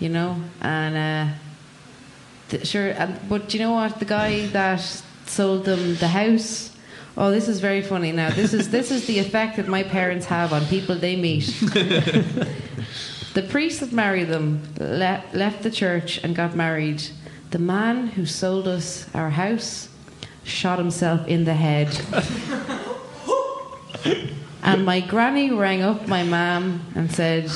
you 0.01 0.09
know, 0.09 0.35
and. 0.61 0.97
Uh, 0.97 1.33
th- 2.51 2.67
sure, 2.67 2.89
and, 2.89 3.17
but 3.27 3.53
you 3.53 3.59
know 3.59 3.71
what? 3.71 3.99
The 3.99 4.05
guy 4.05 4.45
that 4.47 4.81
sold 5.25 5.65
them 5.65 5.95
the 5.95 6.09
house. 6.09 6.75
Oh, 7.17 7.31
this 7.31 7.47
is 7.47 7.59
very 7.59 7.81
funny. 7.81 8.11
Now, 8.11 8.29
this 8.29 8.53
is 8.53 8.69
this 8.69 8.91
is 8.91 9.07
the 9.07 9.19
effect 9.19 9.57
that 9.57 9.67
my 9.67 9.83
parents 9.83 10.25
have 10.27 10.53
on 10.53 10.65
people 10.65 10.95
they 10.95 11.15
meet. 11.15 11.45
the 13.33 13.43
priest 13.49 13.79
that 13.79 13.91
married 13.91 14.29
them 14.29 14.61
le- 14.79 15.23
left 15.33 15.63
the 15.63 15.71
church 15.71 16.19
and 16.23 16.35
got 16.35 16.55
married. 16.55 17.03
The 17.51 17.59
man 17.59 18.07
who 18.07 18.25
sold 18.25 18.67
us 18.67 19.13
our 19.13 19.29
house 19.29 19.89
shot 20.43 20.79
himself 20.79 21.27
in 21.27 21.43
the 21.43 21.53
head. 21.53 21.89
and 24.63 24.85
my 24.85 25.01
granny 25.01 25.51
rang 25.51 25.81
up 25.81 26.07
my 26.07 26.23
mum 26.23 26.81
and 26.95 27.11
said, 27.11 27.51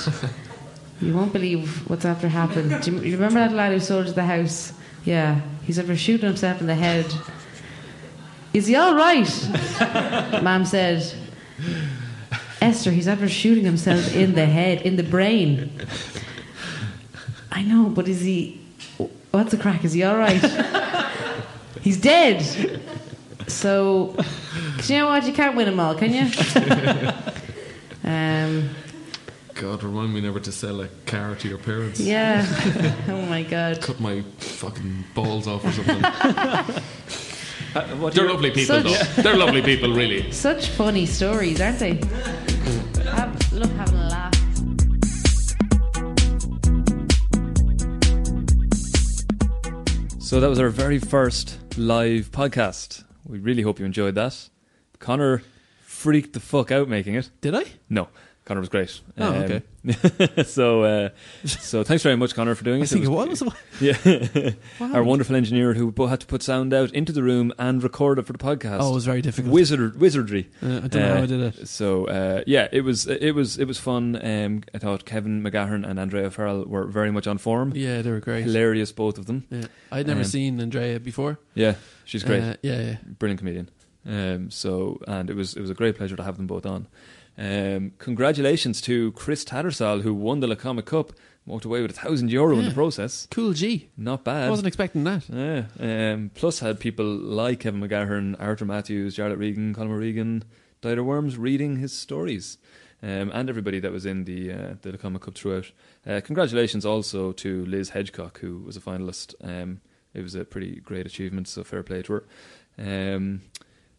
you 1.02 1.14
won't 1.14 1.34
believe 1.34 1.90
what's 1.90 2.06
after 2.06 2.28
happened. 2.28 2.82
Do 2.84 2.92
you, 2.92 3.02
you 3.02 3.14
remember 3.14 3.40
that 3.40 3.52
lad 3.52 3.74
who 3.74 3.80
sold 3.80 4.08
the 4.08 4.24
house? 4.24 4.74
Yeah, 5.04 5.42
he's 5.64 5.78
after 5.78 5.96
shooting 5.96 6.28
himself 6.28 6.62
in 6.62 6.68
the 6.68 6.76
head. 6.76 7.06
Is 8.54 8.68
he 8.68 8.76
all 8.76 8.96
right? 8.96 9.30
Mom 10.42 10.66
said, 10.66 11.14
Esther, 12.62 12.92
he's 12.92 13.08
after 13.08 13.28
shooting 13.28 13.66
himself 13.66 14.16
in 14.16 14.34
the 14.34 14.46
head, 14.46 14.82
in 14.84 14.96
the 14.96 15.04
brain. 15.04 15.72
I 17.52 17.64
know, 17.64 17.90
but 17.90 18.08
is 18.08 18.22
he? 18.22 18.62
What's 19.32 19.52
the 19.52 19.58
crack? 19.58 19.84
Is 19.84 19.94
he 19.94 20.04
all 20.04 20.18
right? 20.18 20.42
he's 21.82 21.98
dead. 21.98 22.82
So, 23.48 24.16
you 24.84 24.98
know 24.98 25.08
what? 25.08 25.26
You 25.28 25.34
can't 25.34 25.56
win 25.56 25.66
them 25.66 25.80
all, 25.80 25.96
can 25.96 26.14
you? 26.14 26.32
um, 28.10 28.70
God, 29.56 29.84
remind 29.84 30.14
me 30.14 30.20
never 30.22 30.40
to 30.42 30.52
sell 30.52 30.82
a 30.82 30.88
car 31.06 31.36
to 31.36 31.48
your 31.48 31.58
parents. 31.58 32.00
yeah. 32.00 32.46
oh 33.08 33.22
my 33.28 33.42
god. 33.44 33.82
Cut 33.82 34.00
my 34.02 34.22
fucking 34.38 35.06
balls 35.14 35.48
off 35.48 35.64
or 35.66 35.72
something. 35.72 36.04
Uh, 37.76 37.84
what 37.98 38.14
They're 38.14 38.26
lovely 38.30 38.52
people, 38.52 38.82
Such- 38.82 39.16
though. 39.16 39.22
They're 39.22 39.36
lovely 39.36 39.62
people, 39.62 39.92
really. 39.94 40.32
Such 40.32 40.70
funny 40.70 41.06
stories, 41.06 41.60
aren't 41.60 41.78
they? 41.80 41.96
Have, 43.04 43.52
love 43.52 43.70
having 43.74 43.96
a 44.00 44.08
laugh. 44.08 44.34
So 50.20 50.40
that 50.40 50.50
was 50.50 50.60
our 50.60 50.70
very 50.70 51.00
first 51.00 51.58
live 51.78 52.32
podcast. 52.32 53.04
We 53.28 53.40
really 53.40 53.62
hope 53.62 53.80
you 53.80 53.86
enjoyed 53.86 54.16
that. 54.16 54.50
Connor 55.00 55.44
freaked 55.82 56.34
the 56.34 56.40
fuck 56.40 56.72
out 56.72 56.88
making 56.88 57.16
it. 57.16 57.30
Did 57.42 57.56
I? 57.56 57.66
No. 57.90 58.08
Connor 58.46 58.60
was 58.60 58.70
great. 58.70 59.02
Oh, 59.18 59.28
Um, 59.28 59.36
okay. 59.44 60.44
so, 60.44 60.84
uh, 60.84 61.10
so 61.46 61.84
thanks 61.84 62.04
very 62.04 62.16
much, 62.16 62.36
Connor, 62.36 62.54
for 62.56 62.64
doing 62.64 62.80
this. 62.80 62.94
I 62.94 62.98
it. 62.98 63.02
think 63.02 63.12
it 63.12 63.16
was- 63.16 63.42
was. 63.42 63.54
Yeah, 63.82 64.52
Wow. 64.80 64.94
our 64.94 65.04
wonderful 65.04 65.36
engineer 65.36 65.74
who 65.74 65.92
had 66.08 66.20
to 66.22 66.26
put 66.28 66.42
sound 66.44 66.74
out 66.74 66.92
into 66.94 67.12
the 67.12 67.24
room 67.24 67.52
and 67.60 67.82
record 67.84 68.20
it 68.20 68.26
for 68.28 68.34
the 68.34 68.40
podcast. 68.40 68.78
Oh, 68.82 68.92
it 68.92 68.94
was 68.94 69.06
very 69.06 69.22
difficult. 69.22 69.52
Wizard 69.54 70.00
wizardry. 70.00 70.48
Uh, 70.64 70.68
I 70.84 70.88
don't 70.88 70.96
know 70.96 71.16
how 71.16 71.24
I 71.24 71.26
did 71.26 71.42
it. 71.42 71.68
So 71.68 72.06
uh, 72.06 72.44
yeah, 72.48 72.68
it 72.72 72.82
was 72.82 73.06
it 73.08 73.32
was 73.32 73.58
it 73.58 73.66
was 73.66 73.78
fun. 73.80 74.16
Um, 74.24 74.64
I 74.74 74.78
thought 74.78 75.06
Kevin 75.06 75.42
McGahern 75.44 75.86
and 75.86 76.00
Andrea 76.00 76.30
Farrell 76.32 76.64
were 76.66 76.86
very 76.86 77.12
much 77.12 77.28
on 77.28 77.38
form. 77.38 77.74
Yeah, 77.76 78.02
they 78.02 78.12
were 78.12 78.22
great. 78.22 78.44
Hilarious, 78.46 78.92
both 78.94 79.18
of 79.18 79.26
them. 79.26 79.44
Yeah. 79.50 79.66
I'd 79.92 80.08
never 80.08 80.20
Um, 80.22 80.26
seen 80.26 80.62
Andrea 80.62 81.00
before. 81.00 81.38
Yeah, 81.56 81.76
she's 82.06 82.24
great, 82.24 82.44
Uh, 82.44 82.56
yeah, 82.62 82.80
yeah. 82.82 82.96
brilliant 83.20 83.40
comedian. 83.40 83.70
Um, 84.08 84.52
so 84.52 85.02
and 85.08 85.30
it 85.30 85.36
was 85.36 85.56
it 85.58 85.62
was 85.62 85.70
a 85.72 85.74
great 85.76 85.98
pleasure 85.98 86.16
to 86.16 86.24
have 86.24 86.38
them 86.38 86.48
both 86.48 86.66
on. 86.66 86.88
Um, 87.38 87.92
congratulations 87.98 88.82
to 88.82 89.12
Chris 89.12 89.44
Tattersall 89.44 90.02
who 90.02 90.14
won 90.14 90.40
the 90.40 90.48
Lacomic 90.48 90.86
Cup, 90.86 91.12
walked 91.46 91.66
away 91.66 91.82
with 91.82 91.92
a 91.92 91.94
thousand 91.94 92.32
euro 92.32 92.58
in 92.58 92.66
the 92.66 92.72
process. 92.72 93.28
Cool 93.30 93.54
G. 93.54 93.90
Not 93.98 94.24
bad. 94.24 94.48
I 94.48 94.50
wasn't 94.50 94.68
expecting 94.68 95.04
that. 95.04 95.28
Yeah. 95.30 95.66
Um, 95.80 96.32
plus 96.34 96.60
had 96.60 96.80
people 96.80 97.06
like 97.06 97.62
Kevin 97.62 97.82
McGahern, 97.82 98.36
Arthur 98.40 98.66
Mathews, 98.66 99.18
Jarlath 99.18 99.40
Regan, 99.40 99.74
Colin 99.74 99.92
Regan, 99.92 100.44
Dieter 100.82 101.04
Worms 101.04 101.38
reading 101.38 101.78
his 101.78 101.94
stories. 101.94 102.58
Um, 103.04 103.30
and 103.34 103.50
everybody 103.50 103.80
that 103.82 103.92
was 103.92 104.06
in 104.06 104.24
the 104.24 104.52
uh, 104.52 104.76
the 104.82 104.98
Comic 104.98 105.24
Cup 105.24 105.36
throughout. 105.36 105.72
Uh, 106.08 106.22
congratulations 106.24 106.86
also 106.86 107.34
to 107.34 107.66
Liz 107.66 107.92
Hedgecock, 107.92 108.38
who 108.38 108.60
was 108.60 108.78
a 108.78 108.82
finalist. 108.82 109.36
Um, 109.44 109.82
it 110.14 110.24
was 110.24 110.34
a 110.34 110.46
pretty 110.46 110.78
great 110.80 111.06
achievement, 111.06 111.48
so 111.48 111.64
fair 111.64 111.84
play 111.84 112.02
to 112.04 112.14
her. 112.14 113.16
Um, 113.16 113.42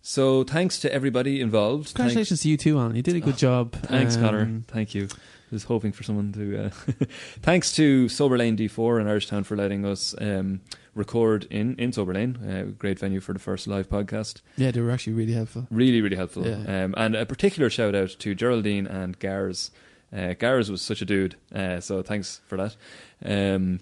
so 0.09 0.45
thanks 0.45 0.79
to 0.81 0.93
everybody 0.93 1.41
involved. 1.41 1.87
Thanks- 1.89 1.93
Congratulations 1.95 2.41
to 2.43 2.49
you 2.49 2.57
too, 2.57 2.79
Alan. 2.79 2.95
You 2.95 3.03
did 3.03 3.17
a 3.17 3.21
good 3.21 3.35
Oh, 3.35 3.39
job. 3.39 3.73
Thanks, 3.73 4.15
Um, 4.17 4.23
Connor. 4.23 4.63
Thank 4.69 4.95
you. 4.95 5.09
I 5.13 5.55
was 5.55 5.65
hoping 5.65 5.91
for 5.93 6.05
someone 6.05 6.33
to. 6.33 6.67
Uh, 6.67 6.71
thanks 7.43 7.75
to 7.77 8.09
Sober 8.09 8.39
Lane 8.39 8.57
D4 8.57 9.01
in 9.01 9.07
Irishtown 9.09 9.45
for 9.45 9.57
letting 9.57 9.85
us 9.85 10.15
um, 10.21 10.61
record 10.95 11.47
in 11.51 11.75
in 11.77 11.93
Sober 11.93 12.15
Lane. 12.15 12.37
Uh, 12.37 12.73
great 12.79 12.99
venue 13.01 13.21
for 13.21 13.33
the 13.33 13.39
first 13.41 13.67
live 13.67 13.89
podcast. 13.89 14.43
Yeah, 14.57 14.71
they 14.71 14.81
were 14.81 14.91
actually 14.93 15.15
really 15.15 15.33
helpful. 15.35 15.67
Really, 15.71 16.01
really 16.01 16.17
helpful. 16.17 16.47
Yeah. 16.47 16.85
Um, 16.85 16.95
and 16.97 17.15
a 17.17 17.27
particular 17.27 17.69
shout 17.71 17.95
out 17.97 18.11
to 18.21 18.35
Geraldine 18.35 18.87
and 18.87 19.19
Gars. 19.19 19.71
Uh, 20.17 20.35
Gars 20.35 20.71
was 20.71 20.83
such 20.83 21.01
a 21.03 21.05
dude, 21.05 21.35
uh, 21.55 21.81
so 21.81 22.01
thanks 22.03 22.41
for 22.47 22.57
that. 22.57 22.77
Um, 23.25 23.81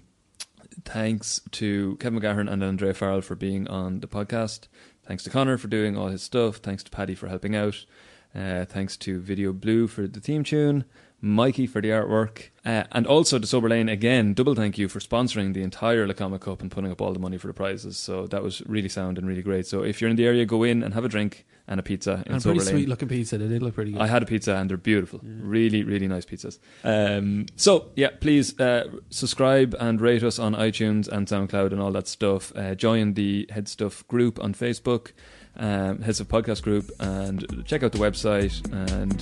thanks 0.83 1.39
to 1.51 1.97
Kevin 1.99 2.19
McGahern 2.19 2.51
and 2.51 2.63
Andrea 2.63 2.93
Farrell 2.93 3.21
for 3.21 3.35
being 3.35 3.67
on 3.67 3.99
the 4.01 4.07
podcast. 4.07 4.67
Thanks 5.05 5.23
to 5.23 5.29
Connor 5.29 5.57
for 5.57 5.67
doing 5.67 5.95
all 5.95 6.07
his 6.07 6.23
stuff. 6.23 6.57
Thanks 6.57 6.83
to 6.83 6.91
Paddy 6.91 7.15
for 7.15 7.27
helping 7.27 7.55
out. 7.55 7.85
Uh, 8.33 8.65
thanks 8.65 8.97
to 8.97 9.19
Video 9.19 9.53
Blue 9.53 9.87
for 9.87 10.07
the 10.07 10.19
theme 10.19 10.43
tune. 10.43 10.83
Mikey 11.25 11.65
for 11.65 11.81
the 11.81 11.89
artwork. 11.89 12.49
Uh, 12.63 12.83
and 12.91 13.07
also 13.07 13.39
to 13.39 13.47
Sober 13.47 13.67
Lane, 13.69 13.89
again, 13.89 14.33
double 14.35 14.53
thank 14.53 14.77
you 14.77 14.87
for 14.87 14.99
sponsoring 14.99 15.53
the 15.55 15.63
entire 15.63 16.07
Lacomic 16.07 16.41
Cup 16.41 16.61
and 16.61 16.69
putting 16.71 16.91
up 16.91 17.01
all 17.01 17.13
the 17.13 17.19
money 17.19 17.37
for 17.37 17.47
the 17.47 17.53
prizes. 17.53 17.97
So 17.97 18.27
that 18.27 18.43
was 18.43 18.61
really 18.67 18.89
sound 18.89 19.17
and 19.17 19.27
really 19.27 19.41
great. 19.41 19.65
So 19.65 19.83
if 19.83 20.01
you're 20.01 20.09
in 20.09 20.15
the 20.17 20.25
area, 20.25 20.45
go 20.45 20.63
in 20.63 20.83
and 20.83 20.93
have 20.93 21.03
a 21.03 21.09
drink 21.09 21.45
and 21.67 21.79
a 21.79 21.83
pizza 21.83 22.23
in 22.27 22.33
And 22.33 22.41
Sober 22.43 22.55
pretty 22.57 22.71
Lane. 22.71 22.75
sweet 22.83 22.89
looking 22.89 23.07
pizza. 23.07 23.39
They 23.39 23.47
did 23.47 23.63
look 23.63 23.73
pretty 23.73 23.91
good. 23.91 24.01
I 24.01 24.07
had 24.07 24.21
a 24.21 24.25
pizza 24.27 24.55
and 24.55 24.69
they're 24.69 24.77
beautiful. 24.77 25.19
Really, 25.23 25.83
really 25.83 26.07
nice 26.07 26.25
pizzas. 26.25 26.59
Um, 26.83 27.47
so, 27.55 27.89
yeah, 27.95 28.09
please 28.19 28.59
uh, 28.59 28.87
subscribe 29.09 29.75
and 29.79 29.99
rate 29.99 30.21
us 30.21 30.37
on 30.37 30.53
iTunes 30.53 31.07
and 31.07 31.27
SoundCloud 31.27 31.71
and 31.71 31.81
all 31.81 31.91
that 31.93 32.07
stuff. 32.07 32.51
Uh, 32.55 32.75
join 32.75 33.15
the 33.15 33.47
HeadStuff 33.51 34.07
group 34.07 34.39
on 34.43 34.53
Facebook, 34.53 35.11
um, 35.57 35.99
HeadStuff 35.99 36.25
Podcast 36.25 36.63
group, 36.63 36.91
and 36.99 37.65
check 37.65 37.83
out 37.83 37.91
the 37.91 37.97
website. 37.97 38.61
And 38.89 39.13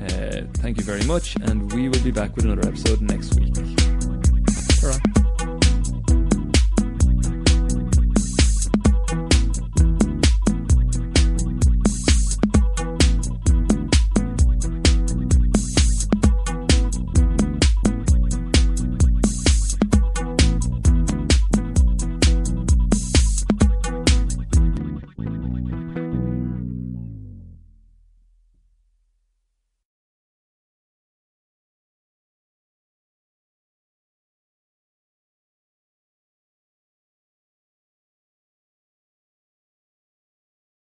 uh, 0.00 0.46
thank 0.60 0.78
you 0.78 0.84
very 0.84 1.04
much. 1.04 1.36
And 1.42 1.72
we 1.72 1.88
will 1.88 2.02
be 2.02 2.10
back 2.10 2.36
with 2.36 2.44
another 2.44 2.68
episode 2.68 3.00
next 3.00 3.38
week. 3.38 3.56
Hurrah. 4.80 5.23